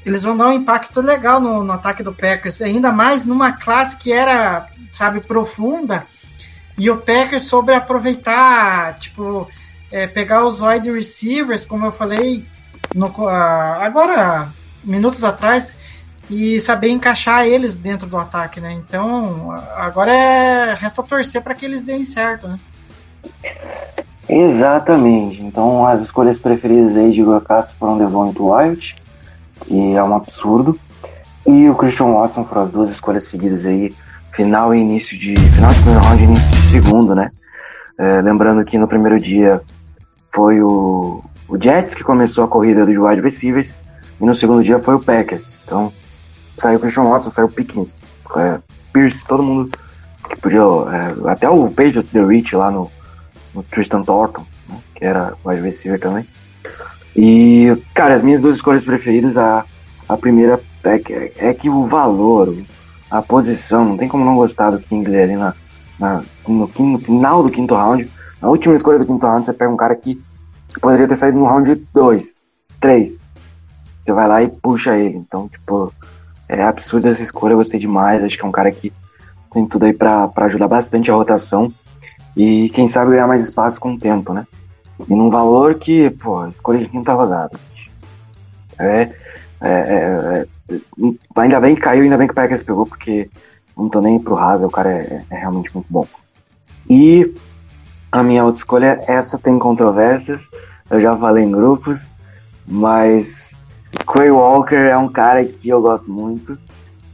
[0.04, 3.96] eles vão dar um impacto legal no, no ataque do Packers, ainda mais numa classe
[3.98, 6.06] que era, sabe, profunda.
[6.78, 9.46] E o Packers soube aproveitar, tipo,
[9.92, 12.46] é, pegar os wide receivers, como eu falei,
[12.94, 14.48] no, agora,
[14.82, 15.76] minutos atrás,
[16.30, 18.72] e saber encaixar eles dentro do ataque, né?
[18.72, 22.58] Então, agora é, resta torcer para que eles deem certo, né?
[24.28, 25.42] Exatamente.
[25.42, 28.96] Então as escolhas preferidas aí de Igor Castro foram Devonta Wyatt,
[29.62, 30.78] que é um absurdo,
[31.46, 33.94] e o Christian Watson foram as duas escolhas seguidas aí,
[34.32, 35.34] final e início de.
[35.34, 37.30] final de primeiro round e início de segundo, né?
[37.98, 39.60] É, lembrando que no primeiro dia
[40.32, 43.74] foi o, o Jets que começou a corrida dos wide receivers,
[44.20, 45.44] e no segundo dia foi o Packers.
[45.64, 45.92] Então
[46.58, 48.00] saiu o Christian Watson, saiu o Pickens,
[48.36, 48.58] é,
[48.92, 49.70] Pierce, todo mundo
[50.28, 50.60] que podia.
[50.60, 52.90] é, até o Patriots The Rich lá no,
[53.54, 56.26] no Tristan Thornton, né, que era wide receiver também.
[57.16, 59.64] E, cara, as minhas duas escolhas preferidas, a,
[60.08, 62.56] a primeira é que, é que o valor,
[63.10, 65.54] a posição, não tem como não gostar do Kingsley ali na,
[65.98, 68.10] na, no, no final do quinto round.
[68.42, 70.20] Na última escolha do quinto round, você pega um cara que
[70.80, 72.36] poderia ter saído no round 2,
[72.80, 73.18] 3.
[74.04, 75.16] Você vai lá e puxa ele.
[75.16, 75.92] Então, tipo,
[76.48, 78.22] é absurda essa escolha, eu gostei demais.
[78.22, 78.92] Acho que é um cara que
[79.52, 81.72] tem tudo aí pra ajudar bastante a rotação.
[82.36, 84.46] E quem sabe ganhar mais espaço com o tempo, né?
[85.08, 87.58] E num valor que, pô, escolha de quinta rodada.
[88.78, 89.10] É,
[89.60, 93.30] é, é, é, ainda bem que caiu, ainda bem que o Packers pegou, porque
[93.76, 96.06] não tô nem pro Hazel, o cara é, é realmente muito bom.
[96.88, 97.34] E
[98.10, 100.46] a minha outra escolha, essa tem controvérsias,
[100.90, 102.06] eu já falei em grupos,
[102.66, 103.54] mas
[104.06, 106.58] Quay Walker é um cara que eu gosto muito.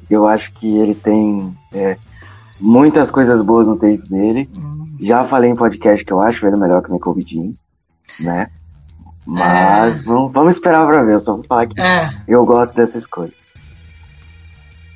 [0.09, 1.97] Eu acho que ele tem é,
[2.61, 4.51] muitas coisas boas no tape dele.
[5.01, 7.53] Já falei em podcast que eu acho ele melhor que o Michael Jean,
[8.21, 8.51] né?
[9.27, 11.15] Mas vamos, vamos esperar pra ver.
[11.15, 12.11] Eu só vou falar que É.
[12.29, 13.33] eu gosto dessa escolha.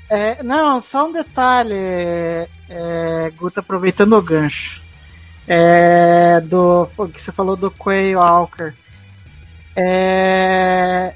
[0.08, 1.74] É, não, só um detalhe,
[2.68, 4.82] é, Guto, aproveitando o gancho.
[5.46, 8.74] É, do o que você falou do Quay Walker.
[9.76, 11.14] É,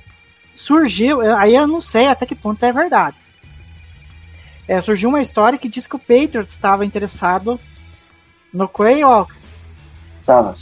[0.55, 3.17] surgiu, aí eu não sei até que ponto é verdade.
[4.67, 7.59] É, surgiu uma história que diz que o Patriots estava interessado
[8.53, 9.35] no Quay Walker.
[10.27, 10.55] Tava.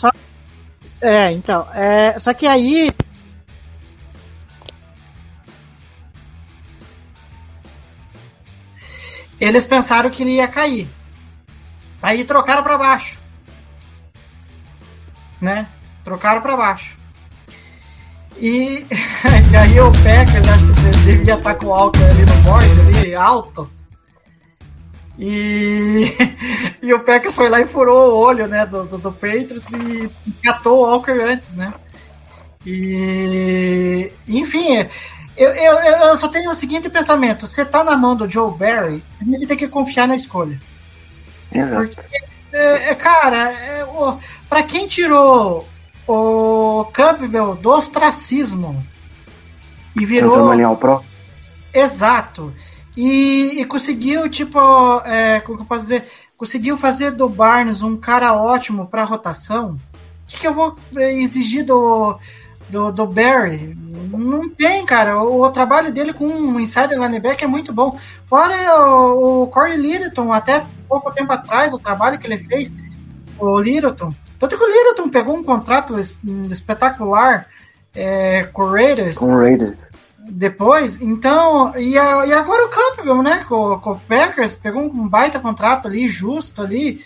[1.01, 2.91] É, então, é, só que aí
[9.41, 10.89] eles pensaram que ele ia cair.
[12.03, 13.19] Aí trocaram para baixo.
[15.41, 15.67] Né?
[16.05, 16.97] Trocaram para baixo.
[18.39, 18.87] E,
[19.51, 22.81] e aí o Packers acho que de- devia estar com o Walker ali no board,
[22.99, 23.71] ali alto.
[25.19, 26.05] E,
[26.83, 30.11] e o Packers foi lá e furou o olho né, do, do, do Patriots e
[30.43, 31.73] catou o Walker antes, né?
[32.65, 34.87] E enfim,
[35.37, 39.05] eu, eu, eu só tenho o seguinte pensamento: você tá na mão do Joe Barry,
[39.21, 40.61] a gente tem que confiar na escolha.
[41.53, 41.75] Exato.
[41.77, 42.01] Porque,
[42.53, 45.69] é, é, cara, é, o, pra quem tirou
[46.07, 48.85] o Campbell do ostracismo
[49.95, 50.31] e virou.
[51.73, 51.85] Ele.
[51.85, 52.53] Exato.
[52.97, 54.59] E, e conseguiu, tipo,
[55.05, 56.05] é, como que eu posso dizer?
[56.37, 59.73] Conseguiu fazer do Barnes um cara ótimo pra rotação.
[59.73, 62.19] O que, que eu vou é, exigir do,
[62.69, 63.77] do, do Barry?
[64.13, 65.23] Não tem, cara.
[65.23, 67.99] O, o trabalho dele com um insider linebacker é muito bom.
[68.27, 72.73] Fora o, o Corey Littleton, até pouco tempo atrás, o trabalho que ele fez,
[73.39, 74.15] o Littleton.
[74.39, 76.19] Tanto que o Littleton pegou um contrato es-
[76.51, 77.47] espetacular
[77.95, 79.87] é, com o Raiders Com o Raiders.
[80.29, 85.09] Depois, então, e, a- e agora o Campbell, né, com, com o Packers, pegou um
[85.09, 87.01] baita contrato ali, justo ali,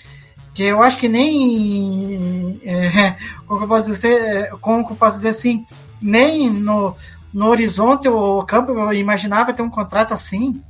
[0.55, 3.17] que eu acho que nem, é,
[3.47, 5.67] como eu posso dizer, é, como eu posso dizer assim,
[6.01, 6.97] nem no,
[7.33, 10.63] no horizonte o Campbell imaginava ter um contrato assim,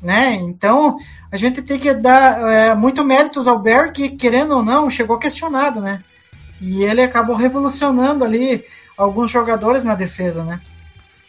[0.00, 0.96] né, então
[1.30, 5.18] a gente tem que dar é, muito méritos ao Bear, que querendo ou não, chegou
[5.18, 6.02] questionado, né,
[6.60, 8.64] e ele acabou revolucionando ali
[8.96, 10.60] alguns jogadores na defesa, né.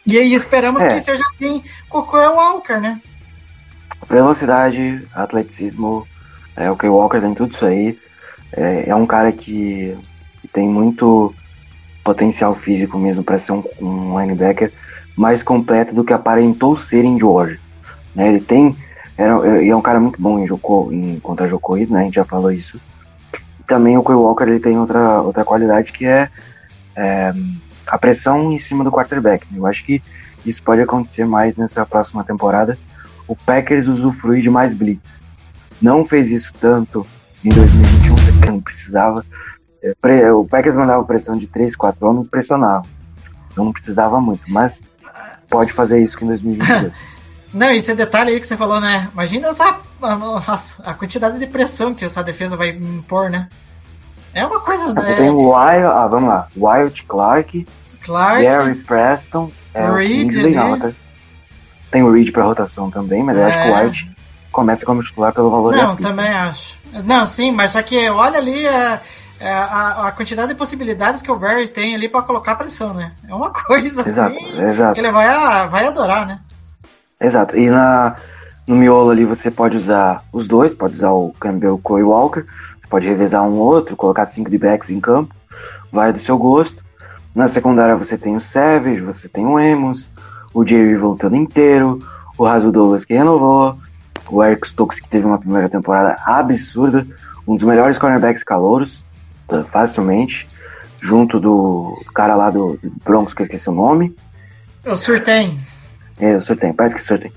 [0.06, 0.88] E aí esperamos É.
[0.88, 3.00] que seja assim com o Kyle Walker, né?
[4.08, 6.06] Velocidade, atleticismo,
[6.56, 7.98] é, o Kay Walker tem tudo isso aí.
[8.52, 9.96] É, é um cara que,
[10.40, 11.34] que tem muito
[12.02, 14.72] potencial físico mesmo para ser um, um linebacker
[15.16, 17.58] mais completo do que aparentou ser em Georgia.
[18.14, 18.28] Né?
[18.28, 18.76] Ele tem.
[19.16, 22.00] Era, e é um cara muito bom em, jogo, em contra jogo corrido, né?
[22.00, 22.80] A gente já falou isso.
[23.60, 26.28] E também o Kay Walker ele tem outra, outra qualidade que é,
[26.96, 27.32] é
[27.90, 29.46] a pressão em cima do quarterback.
[29.50, 29.58] né?
[29.58, 30.02] Eu acho que
[30.46, 32.78] isso pode acontecer mais nessa próxima temporada.
[33.26, 35.20] O Packers usufrui de mais blitz.
[35.82, 37.06] Não fez isso tanto
[37.44, 39.24] em 2021, porque não precisava.
[39.82, 42.84] É, O Packers mandava pressão de 3, 4 homens, pressionava.
[43.50, 44.82] Então não precisava muito, mas
[45.48, 46.92] pode fazer isso que em 2022.
[47.52, 49.08] Não, e esse detalhe aí que você falou, né?
[49.12, 53.48] Imagina essa, a, a quantidade de pressão que essa defesa vai impor, né?
[54.32, 55.16] É uma coisa, Você né?
[55.16, 57.66] tem o Wild, ah, vamos lá, Wild Clark,
[58.04, 60.82] Clark, Gary Preston, é, o Reed Kingsley, não, ali.
[60.84, 60.94] até-
[61.90, 63.84] tem o Reed para rotação também, mas eu acho que o É.
[63.84, 64.10] White
[64.52, 66.78] começa como titular pelo valor Não, também acho.
[67.04, 69.00] Não, sim, mas só que olha ali, é,
[69.40, 73.12] é, a, a quantidade de possibilidades que o Barry tem ali pra colocar pressão, né?
[73.28, 74.94] É uma coisa Exato, assim exato.
[74.94, 76.40] que ele vai, a- vai adorar, né?
[77.20, 77.56] Exato.
[77.56, 78.16] E na,
[78.66, 82.44] no miolo ali você pode usar os dois, pode usar o Campbell Corey Walker,
[82.88, 85.34] pode revezar um outro, colocar cinco de backs em campo,
[85.92, 86.79] vai do seu gosto.
[87.34, 90.08] Na secundária você tem o Savage, você tem o Emos,
[90.52, 92.04] o Jerry voltando inteiro,
[92.36, 93.76] o Raso Douglas que renovou,
[94.28, 97.06] o Eric Stokes que teve uma primeira temporada absurda,
[97.46, 99.02] um dos melhores cornerbacks calouros,
[99.46, 100.48] tá, facilmente,
[101.00, 104.14] junto do cara lá do, do Broncos que eu esqueci o nome.
[104.84, 105.58] O Surtain.
[106.18, 107.32] É, o Surtain, parece que Surtain.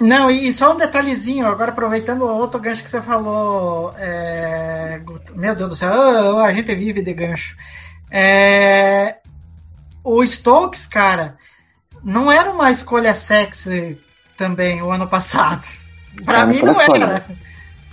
[0.00, 3.94] Não, e, só um detalhezinho, agora aproveitando o outro gancho que você falou.
[3.96, 5.00] é,
[5.36, 7.56] Meu Deus do céu, a gente vive de gancho.
[8.10, 9.16] É,
[10.02, 11.36] o Stokes, cara,
[12.02, 13.98] não era uma escolha sexy
[14.36, 15.66] também o ano passado.
[16.24, 17.24] Pra É, mim não era.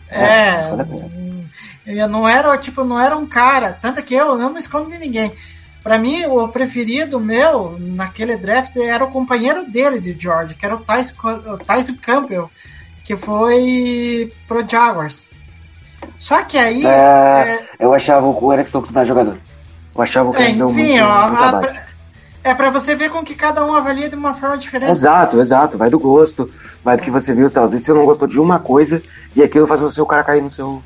[0.10, 1.46] É, É, hum,
[1.86, 4.98] eu não era, tipo, não era um cara, tanto que eu não me escondo de
[4.98, 5.34] ninguém.
[5.82, 10.76] Pra mim, o preferido meu naquele draft era o companheiro dele de George, que era
[10.76, 12.52] o Tyson, o Tyson Campbell,
[13.04, 15.30] que foi pro Jaguars.
[16.20, 16.86] Só que aí.
[16.86, 19.40] É, é, eu achava o Eric Stokes mais jogador.
[19.96, 21.80] Eu achava o é, Campbell muito, enfim, ó, muito a- abaixo.
[22.44, 24.92] é pra você ver com que cada um avalia de uma forma diferente.
[24.92, 25.78] Exato, exato.
[25.78, 26.50] Vai do gosto,
[26.84, 27.50] vai do que você viu.
[27.52, 27.66] Tal.
[27.66, 29.02] Às vezes você não gostou de uma coisa
[29.36, 30.82] e aquilo faz o seu cara cair no seu.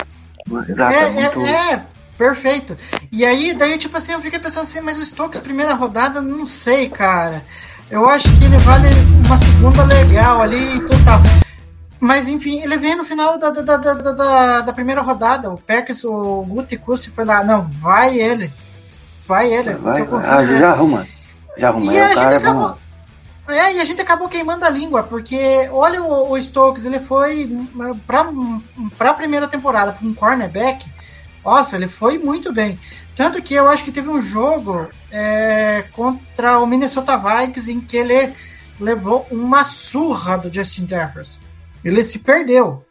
[0.67, 1.39] Exato, é, É, muito.
[1.45, 1.81] é, é,
[2.17, 2.77] perfeito.
[3.11, 6.45] E aí, daí, tipo assim, eu fiquei pensando assim, mas o Stokes, primeira rodada, não
[6.45, 7.43] sei, cara.
[7.89, 8.87] Eu acho que ele vale
[9.25, 11.19] uma segunda legal ali e tudo tal.
[11.99, 15.49] Mas enfim, ele vem no final da, da, da, da, da- primeira rodada.
[15.49, 17.43] O Packers, o Guti Kusti foi lá.
[17.43, 18.51] Não, vai ele.
[19.27, 19.73] Vai ele.
[19.73, 21.07] Vai, eu confio ah, já arruma.
[21.57, 21.93] Já arruma.
[21.93, 22.69] E É, a gente é acabou.
[22.69, 22.77] bom.
[23.47, 27.47] É, e a gente acabou queimando a língua, porque olha o, o Stokes, ele foi
[28.07, 28.25] pra,
[28.97, 30.89] pra primeira temporada, pra um cornerback,
[31.43, 32.79] nossa, ele foi muito bem.
[33.15, 37.95] Tanto que eu acho que teve um jogo é, contra o Minnesota Vikings em que
[37.97, 38.33] ele
[38.79, 41.39] levou uma surra do Justin Jefferson.
[41.83, 42.83] Ele se perdeu.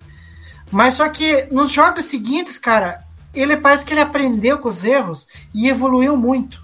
[0.70, 3.02] Mas só que nos jogos seguintes, cara,
[3.34, 6.62] ele parece que ele aprendeu com os erros e evoluiu muito.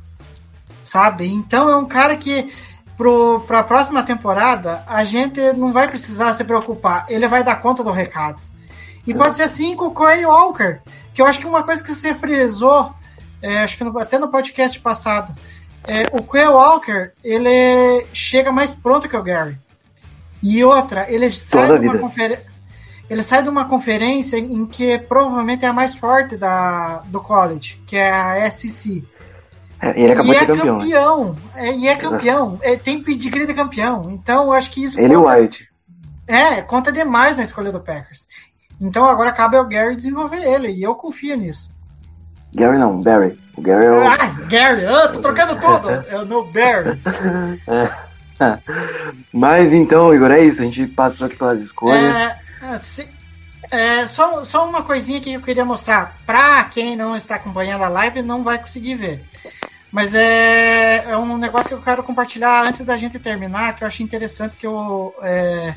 [0.83, 1.27] Sabe?
[1.33, 2.53] Então é um cara que
[3.47, 7.07] para a próxima temporada a gente não vai precisar se preocupar.
[7.09, 8.43] Ele vai dar conta do recado.
[9.07, 10.79] E pode ser assim com o Corey Walker,
[11.15, 12.93] que eu acho que uma coisa que você frisou,
[13.41, 15.35] é, acho que no- até no podcast passado,
[15.85, 19.57] é, o Corey Walker ele chega mais pronto que o Gary.
[20.43, 22.50] E outra, ele sai de uma conferência.
[23.11, 27.83] Ele sai de uma conferência em que provavelmente é a mais forte da, do college,
[27.85, 29.05] que é a SEC.
[29.83, 30.77] É, e ele acabou e de é campeão.
[30.77, 30.85] né?
[30.85, 31.37] campeão.
[31.57, 32.59] É, e é campeão.
[32.63, 34.13] É, tem pedigree de campeão.
[34.13, 35.69] Então, eu acho que isso Ele conta, White.
[36.29, 38.29] é, conta demais na escolha do Packers.
[38.81, 40.69] Então, agora cabe ao Gary desenvolver ele.
[40.69, 41.75] E eu confio nisso.
[42.55, 43.37] Gary não, Barry.
[43.57, 44.01] O Gary é o.
[44.03, 44.17] Ah,
[44.49, 44.87] Gary!
[44.87, 45.89] Ah, tô trocando tudo!
[46.11, 47.01] Eu no Barry.
[47.67, 47.91] É.
[49.33, 50.63] Mas então, Igor, é isso.
[50.63, 52.17] A gente passou aqui pelas escolhas.
[52.17, 52.39] É,
[52.79, 53.09] se-
[53.71, 56.17] é, só, só uma coisinha que eu queria mostrar.
[56.27, 59.25] Pra quem não está acompanhando a live, não vai conseguir ver.
[59.93, 63.89] Mas é, é um negócio que eu quero compartilhar antes da gente terminar, que eu
[63.89, 65.15] acho interessante que eu.
[65.23, 65.75] é,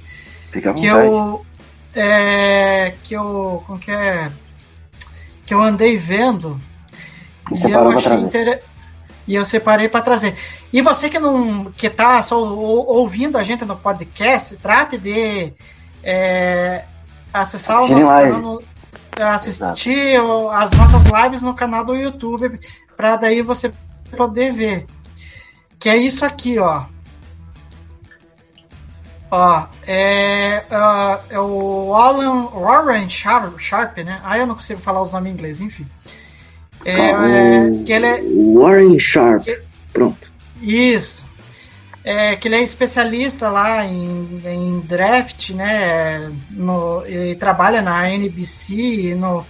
[0.75, 1.45] que eu
[1.95, 4.29] é, que eu como que é
[5.45, 6.59] que eu andei vendo
[7.51, 8.63] E eu achei inter...
[9.27, 10.35] e eu separei para trazer
[10.71, 15.53] e você que não que tá só ou- ouvindo a gente no podcast trate de
[16.03, 16.83] é,
[17.33, 18.31] acessar o Assistir nosso live.
[18.31, 18.63] canal no-
[19.19, 22.59] assistir o- as nossas lives no canal do YouTube
[22.97, 23.71] para daí você
[24.15, 24.85] poder ver
[25.79, 26.85] que é isso aqui ó
[29.35, 34.21] Ó, é, ah, é o Alan Warren Sharp, Sharp, né?
[34.23, 35.87] Ah, eu não consigo falar os nomes em inglês, enfim.
[36.85, 38.21] É, é, que ele é
[38.53, 39.47] Warren Sharp.
[39.91, 40.31] Pronto.
[40.61, 41.25] isso.
[42.05, 46.31] É, que ele é especialista lá em, em draft, né?
[46.49, 48.73] No, ele trabalha na NBC
[49.11, 49.45] e no,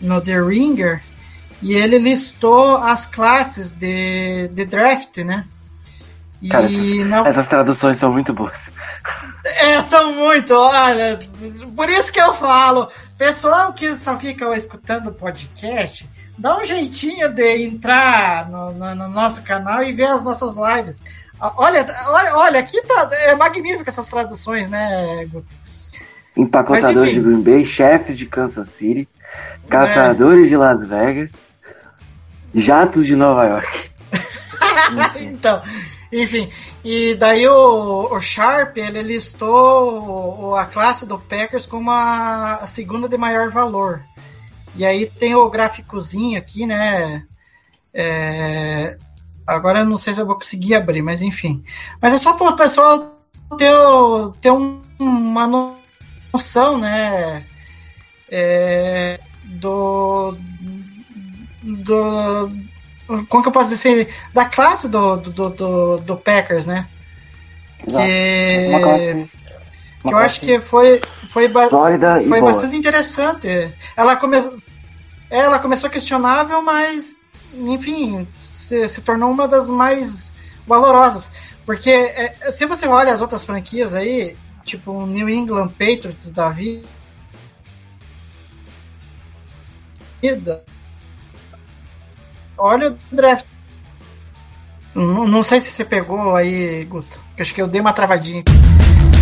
[0.00, 1.02] no The Ringer.
[1.60, 5.44] E ele listou as classes de, de draft, né?
[6.40, 6.68] E Cara,
[7.04, 8.56] na, Essas traduções são muito boas.
[9.44, 11.18] É, são muito, olha.
[11.74, 17.32] Por isso que eu falo, pessoal que só fica escutando o podcast, dá um jeitinho
[17.32, 21.02] de entrar no, no- no nosso canal e ver as nossas lives.
[21.40, 25.46] Olha, olha, olha, aqui tá, é magnífico essas traduções, né, Guto?
[26.36, 29.08] Empacotadores de Green Bay, chefes de Kansas City,
[29.68, 31.30] caçadores de Las Vegas,
[32.54, 33.90] jatos de Nova York.
[35.20, 35.62] então,
[36.12, 36.48] enfim,
[36.84, 42.66] e daí o, o Sharp, ele listou o- a classe do Packers como a, a
[42.66, 44.00] segunda de maior valor.
[44.76, 47.24] E aí tem o gráficozinho aqui, né?
[47.92, 48.96] É,
[49.48, 51.62] agora eu não sei se eu vou conseguir abrir, mas enfim.
[52.00, 53.16] Mas é só para o pessoal
[53.58, 53.72] ter,
[54.40, 55.46] ter um- uma
[56.34, 57.44] noção, né?
[58.30, 60.36] é, do,
[61.62, 62.50] do.
[63.28, 64.14] Como que eu posso dizer?
[64.34, 66.88] Da classe do, do, do, do Packers, né?
[67.86, 68.06] Exato.
[68.06, 69.30] Que, Uma classe,
[70.06, 71.00] que eu acho que foi,
[71.32, 71.68] foi, ba-
[72.20, 72.52] foi boa.
[72.52, 73.48] bastante interessante.
[73.96, 74.36] Ela, come...
[75.30, 77.14] ela começou questionável, mas,
[77.54, 80.34] enfim, se, se tornou uma das mais
[80.66, 81.32] valorosas.
[81.64, 86.86] Porque é, se você olha as outras franquias aí, tipo New England Patriots da vida,
[92.56, 93.44] olha o draft.
[94.94, 97.20] Não, não sei se você pegou aí, Guto.
[97.38, 98.42] Acho que eu dei uma travadinha.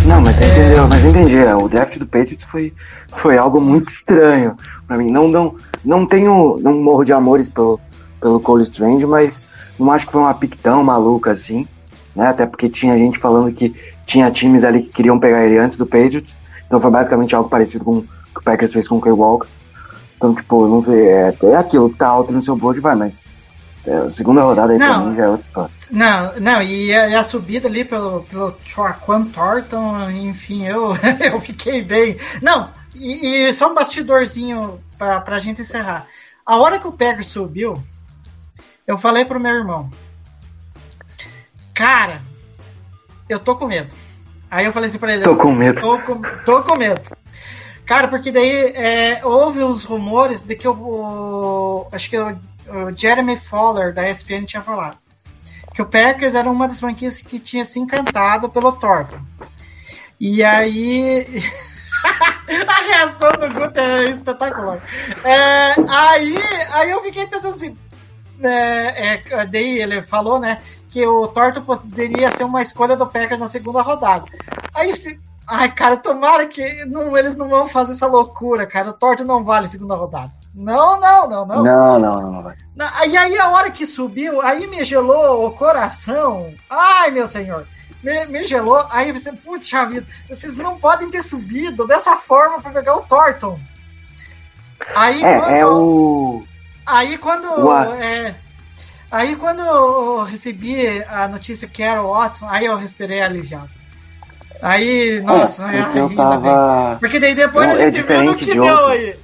[0.05, 1.37] Não, mas entendeu, mas entendi.
[1.37, 2.73] é, O draft do Patriots foi,
[3.17, 5.11] foi algo muito estranho pra mim.
[5.11, 6.57] Não, não, não tenho.
[6.61, 7.79] Não morro de amores pelo,
[8.19, 9.41] pelo Cole Strange, mas
[9.79, 11.67] não acho que foi uma pick tão maluca assim.
[12.15, 12.27] Né?
[12.27, 13.75] Até porque tinha gente falando que
[14.05, 16.35] tinha times ali que queriam pegar ele antes do Patriots.
[16.65, 19.47] Então foi basicamente algo parecido com o que o Packers fez com o Kay Walker.
[20.17, 23.27] Então, tipo, não sei, é, é aquilo que tá alto no seu board, vai, mas.
[23.85, 25.05] É, a segunda rodada aí pra Não.
[25.05, 25.71] mim já é outra história.
[25.91, 31.81] Não, não, e a, a subida ali pelo, pelo Troaquan Thornton, enfim, eu, eu fiquei
[31.81, 32.17] bem.
[32.41, 36.05] Não, e, e só um bastidorzinho pra, pra gente encerrar.
[36.45, 37.81] A hora que o Packers subiu,
[38.87, 39.91] eu falei pro meu irmão,
[41.73, 42.21] cara,
[43.29, 43.93] eu tô com medo.
[44.49, 45.81] Aí eu falei assim pra ele, Tô com medo.
[45.81, 47.01] Tô com, tô com medo.
[47.85, 52.97] Cara, porque daí é, houve uns rumores de que o, o- acho que o, o
[52.97, 54.97] Jeremy Fowler da ESPN tinha falado
[55.73, 59.19] que o Packers era uma das franquias que tinha se encantado pelo Thornton.
[60.19, 61.27] E aí
[62.67, 64.81] a reação do Guto é espetacular.
[65.23, 66.35] É, aí,
[66.71, 67.77] aí eu fiquei pensando assim,
[68.41, 73.39] é, é, daí ele falou, né, que o Thornton poderia ser uma escolha do Packers
[73.39, 74.25] na segunda rodada.
[74.73, 78.89] Aí se, ai, cara, tomara que não, eles não vão fazer essa loucura, cara.
[78.89, 80.31] O Thornton não vale segunda rodada.
[80.53, 81.63] Não, não, não, não.
[81.63, 82.55] Não, não, não, não vai.
[83.07, 86.53] E aí a hora que subiu, aí me gelou o coração.
[86.69, 87.67] Ai, meu senhor.
[88.03, 88.85] Me, me gelou.
[88.89, 93.59] Aí você, putz, vida, vocês não podem ter subido dessa forma para pegar o Thornton.
[94.95, 96.43] Aí quando, É, é o.
[96.87, 97.47] aí quando,
[98.01, 98.35] é,
[99.11, 103.69] aí quando eu recebi a notícia que era o Watson, aí eu respirei aliviado.
[104.61, 106.17] Aí, nossa, é, porque eu bem.
[106.17, 106.97] tava.
[106.99, 108.87] Porque daí depois Não, a é gente viu no que de deu outro.
[108.91, 109.15] aí.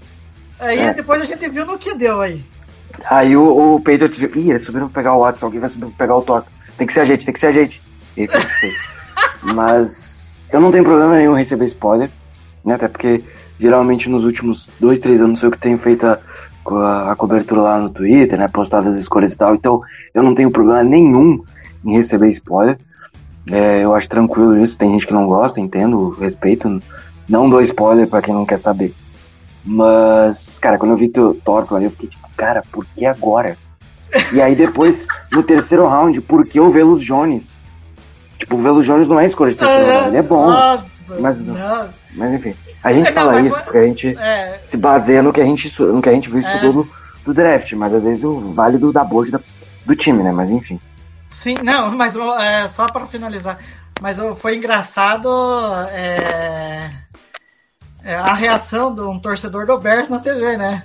[0.60, 0.94] Aí É.
[0.94, 2.44] depois a gente viu no que deu aí.
[3.10, 5.88] Aí o, o Patriots viu, ih, eles subiram pra pegar o Watson, alguém vai subir
[5.88, 6.44] pra pegar o Thor.
[6.77, 7.81] Tem que ser a gente, tem que ser a gente.
[8.15, 8.27] E aí.
[9.56, 10.22] Mas
[10.52, 12.10] eu não tenho problema nenhum em receber spoiler,
[12.64, 12.76] né?
[12.76, 13.23] Até porque
[13.60, 16.19] geralmente nos últimos dois, três anos sou eu que tenho feito a,
[16.65, 18.48] a cobertura lá no Twitter, né?
[18.48, 19.53] Postado as escolhas e tal.
[19.56, 19.81] Então
[20.14, 21.44] eu não tenho problema nenhum
[21.84, 22.77] em receber spoiler.
[23.52, 24.77] É, eu acho tranquilo isso.
[24.77, 26.81] Tem gente que não gosta, entendo, respeito.
[27.27, 28.94] Não dou spoiler pra quem não quer saber.
[29.65, 33.57] Mas, cara, quando eu vi o Thornton ali, eu fiquei tipo, cara, por que agora?
[34.31, 37.44] E aí depois, no terceiro round, por que o Velus Jones?
[38.38, 40.45] Tipo, o Velus Jones não é escolha de terceiro round, ele é bom.
[40.48, 41.90] Nossa, mas- não.
[42.15, 42.53] Mas enfim,
[42.84, 45.31] a gente É, não, fala mas isso foi- porque a gente É, se baseia no
[45.34, 46.47] que a gente, no que a gente viu e É.
[46.55, 46.91] estudou do,
[47.26, 49.39] do draft, mas às vezes o válido da board da-
[49.85, 50.31] do time, né?
[50.31, 50.80] Mas enfim.
[51.30, 53.57] sim, não, mas é, só para finalizar.
[54.01, 55.30] Mas foi engraçado
[55.91, 56.91] é,
[58.03, 60.84] é, a reação de um torcedor do Bears na TV, né?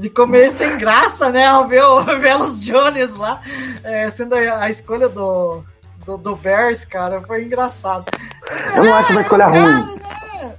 [0.00, 1.46] Ficou meio sem graça, né?
[1.46, 3.40] Ao ver o Velos Jones lá,
[3.82, 5.62] é, sendo a, a escolha do,
[6.04, 8.04] do, do Bears, cara, foi engraçado.
[8.76, 9.95] Eu não acho uma escolha Cara, ruim.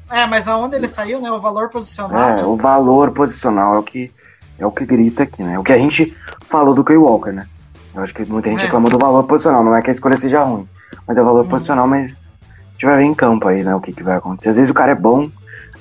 [0.09, 1.31] É, mas aonde ele saiu, né?
[1.31, 2.19] O valor posicional.
[2.29, 2.45] É, né?
[2.45, 4.11] o valor posicional é o que
[4.59, 5.59] é o que grita aqui, né?
[5.59, 6.15] O que a gente
[6.49, 7.45] falou do Kay Walker, né?
[7.93, 8.63] Eu acho que muita gente É.
[8.63, 10.67] reclamou do valor posicional, não é que a escolha seja ruim,
[11.07, 11.49] mas é o valor Uhum.
[11.49, 13.75] posicional, mas a gente vai ver em campo aí, né?
[13.75, 14.49] O que, que vai acontecer.
[14.49, 15.29] Às vezes o cara é bom,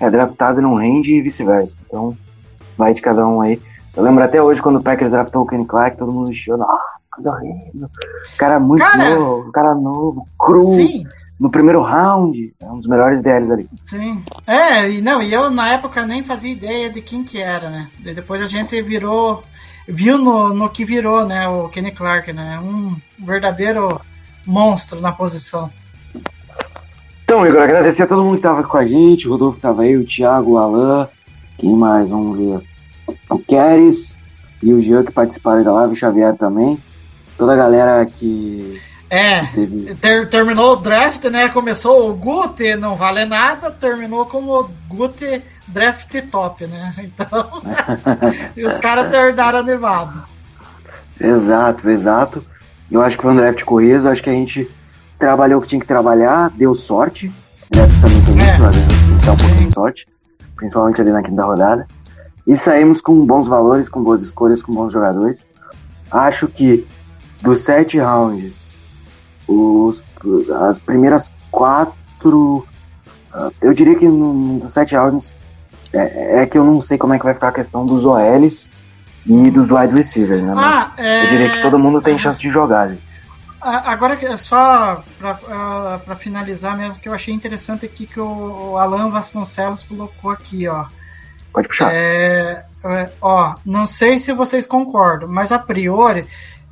[0.00, 1.76] é draftado e não rende e vice-versa.
[1.86, 2.16] Então,
[2.76, 3.60] vai de cada um aí.
[3.96, 6.80] Eu lembro até hoje quando o Packers draftou o Kenny Clark, todo mundo encheu, ah,
[7.10, 7.88] coisa horrível.
[8.36, 11.04] Cara muito Cara, novo, cara novo, cru, Sim,
[11.38, 13.68] no primeiro round, é um dos melhores DLs ali.
[13.82, 14.22] Sim.
[14.46, 17.88] É, e não, e eu na época nem fazia ideia de quem que era, né?
[17.98, 19.42] Daí depois a gente virou,
[19.86, 21.46] viu no, no que virou, né?
[21.46, 22.58] O Kenny Clark, né?
[22.58, 24.00] Um verdadeiro
[24.46, 25.70] monstro na posição.
[27.24, 29.96] Então, Igor, agradecer a todo mundo que tava com a gente, o Rodolfo tava aí,
[29.96, 31.08] o Thiago, o Alan,
[31.58, 32.08] quem mais?
[32.08, 32.62] Vamos ver.
[33.28, 34.16] O Keres
[34.62, 36.78] e o Jean que participaram da live, o Xavier também.
[37.36, 38.80] Toda a galera que.
[39.08, 39.42] É,
[40.00, 41.48] ter- terminou o draft, né?
[41.48, 46.92] Começou o Guti, não vale nada, terminou como Guti Draft Top, né?
[46.98, 47.62] Então,
[48.56, 50.22] e os caras terminaram nevado.
[51.20, 52.44] Exato, exato.
[52.90, 54.68] Eu acho que foi um draft coeso, acho que a gente
[55.18, 57.32] trabalhou o que tinha que trabalhar, deu sorte.
[57.70, 58.54] Draft também tem É.
[58.54, 60.08] isso, às vezes um pouquinho de sorte,
[60.56, 61.86] principalmente ali na quinta rodada.
[62.46, 65.44] E saímos com bons valores, com boas escolhas, com bons jogadores.
[66.10, 66.86] Acho que
[67.42, 68.65] dos sete rounds,
[69.48, 70.02] os,
[70.68, 72.66] as primeiras quatro.
[73.32, 75.34] ah, Eu diria que no- nos sete rounds
[75.92, 78.68] é, é que eu não sei como é que vai ficar a questão dos OLs
[79.26, 80.54] e dos wide receivers, né?
[80.56, 81.24] Ah, é...
[81.24, 82.96] eu diria que todo mundo tem chance de jogar.
[83.60, 85.02] A- Agora, que- só
[86.04, 90.68] para finalizar mesmo, que eu achei interessante aqui que o, o Alan Vasconcelos colocou aqui,
[90.68, 90.84] ó.
[91.52, 91.92] Pode puxar.
[91.92, 96.26] É, é, ó, não sei se vocês concordam, mas a priori,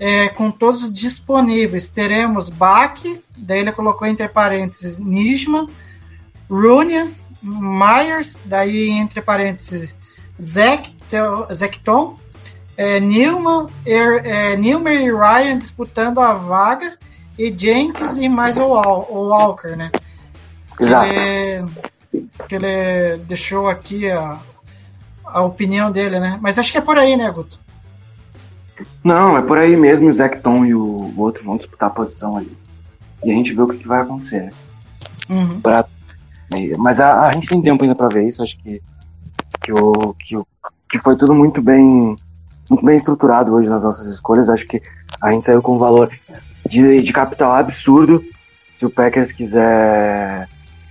[0.06, 3.00] é, com todos disponíveis, teremos Bach,
[3.34, 5.66] daí ele colocou entre parênteses Nisman,
[6.50, 7.10] Runia,
[7.42, 9.96] Myers, daí entre parênteses
[10.38, 12.18] Zecton,
[12.76, 16.98] é, Newman, Er- é, Newmer e Ryan disputando a vaga,
[17.38, 19.90] e Jenkins e mais o, o Walker, né?
[20.76, 21.06] que Exato.
[21.06, 21.70] ele,
[22.46, 24.38] que ele deixou aqui a,
[25.24, 26.38] a opinião dele, né?
[26.42, 27.63] Mas acho que é por aí, né, Guto?
[29.02, 30.08] Não, é por aí mesmo.
[30.08, 32.56] O Zecton e o, outro vão disputar a posição ali.
[33.24, 34.42] E a gente vê o que, que vai acontecer.
[34.44, 34.52] né?
[35.30, 35.60] Uhum.
[35.60, 35.86] Pra-
[36.78, 38.42] Mas a, a gente tem tempo ainda pra ver isso.
[38.42, 38.80] Acho que,
[39.62, 40.46] que, o, que, o,
[40.90, 42.16] que foi tudo muito bem,
[42.68, 44.48] muito bem estruturado hoje nas nossas escolhas.
[44.48, 44.82] Acho que
[45.20, 46.10] a gente saiu com um valor
[46.68, 48.22] de, de capital absurdo.
[48.76, 50.48] Se o Packers quiser,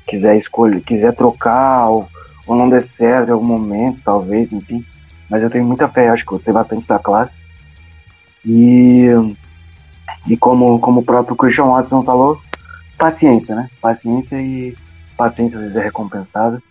[0.08, 2.08] quiser escolher, quiser trocar ou,
[2.48, 4.86] ou não der certo em algum momento, talvez, enfim.
[5.30, 7.43] Mas eu tenho muita fé, acho que eu tenho bastante da classe.
[8.46, 9.08] E,
[10.28, 12.42] e como, como o próprio Christian Watson falou,
[12.98, 13.70] paciência, né?
[13.82, 14.76] Paciência e
[15.18, 16.62] paciência às vezes é recompensada.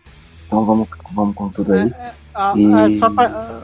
[0.47, 1.93] Então vamos, vamos com tudo aí.
[2.35, 3.61] Ah, E- ah, só pra, ah,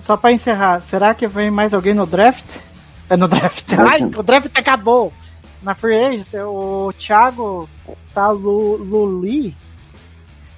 [0.00, 2.56] só pra encerrar, será que vem mais alguém no draft?
[3.08, 3.72] É no draft.
[3.78, 5.12] Ai, o draft acabou!
[5.62, 7.68] Na Free Agency, o Thiago
[8.14, 9.54] tá Lu- Luli.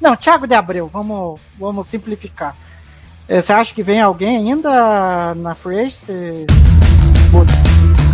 [0.01, 2.55] Não, Thiago de Abreu, vamos, vamos simplificar.
[3.29, 5.81] Eh, Você acha que vem alguém ainda na Free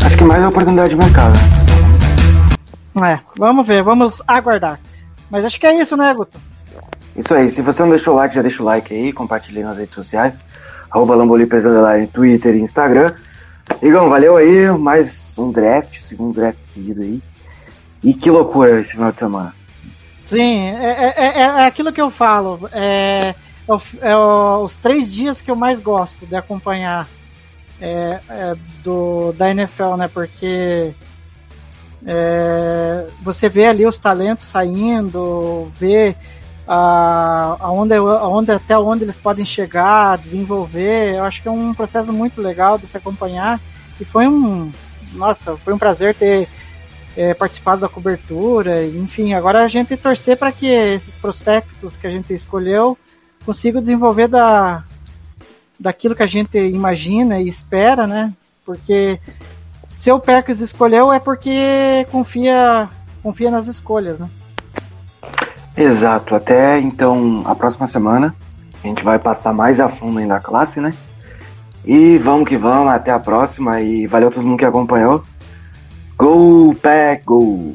[0.04, 1.34] Acho que mais é oportunidade de mercado.
[3.02, 4.78] É, vamos ver, vamos aguardar.
[5.30, 6.38] Mas acho que é isso, né, Guto?
[7.16, 9.76] Isso aí, se você não deixou o like, já deixa o like aí, compartilhe nas
[9.76, 10.38] redes sociais.
[10.90, 13.12] Arroba Underline, Twitter e Instagram.
[13.82, 17.20] Igão, valeu aí, mais um draft, segundo draft seguido aí.
[18.02, 19.54] E que loucura esse final de semana.
[20.24, 22.68] Sim, é, é, é- é aquilo que eu falo.
[22.72, 23.34] É,
[23.68, 27.06] é o- é o- os três dias que eu mais gosto de acompanhar
[27.80, 30.08] é, é do, da NFL, né?
[30.08, 30.92] Porque
[32.06, 36.14] é, você vê ali os talentos saindo, vê
[36.66, 41.14] a, aonde, até onde eles podem chegar, desenvolver.
[41.16, 43.60] Eu acho que é um processo muito legal de se acompanhar.
[44.00, 44.72] E foi um.
[45.12, 46.48] Nossa, foi um prazer ter
[47.16, 52.10] é, participado da cobertura, enfim, agora a gente torcer para que esses prospectos que a
[52.10, 52.96] gente escolheu
[53.44, 54.84] consigam desenvolver da,
[55.78, 58.32] daquilo que a gente imagina e espera, né?
[58.64, 59.18] Porque
[59.94, 62.88] se o Packers escolheu é porque confia,
[63.22, 64.28] confia nas escolhas, né?
[65.76, 68.34] Exato, até então a próxima semana
[68.82, 70.92] a gente vai passar mais a fundo ainda a classe, né?
[71.84, 75.24] E vamos que vamos, até a próxima e valeu todo mundo que acompanhou.
[76.16, 77.74] Go Pack Go!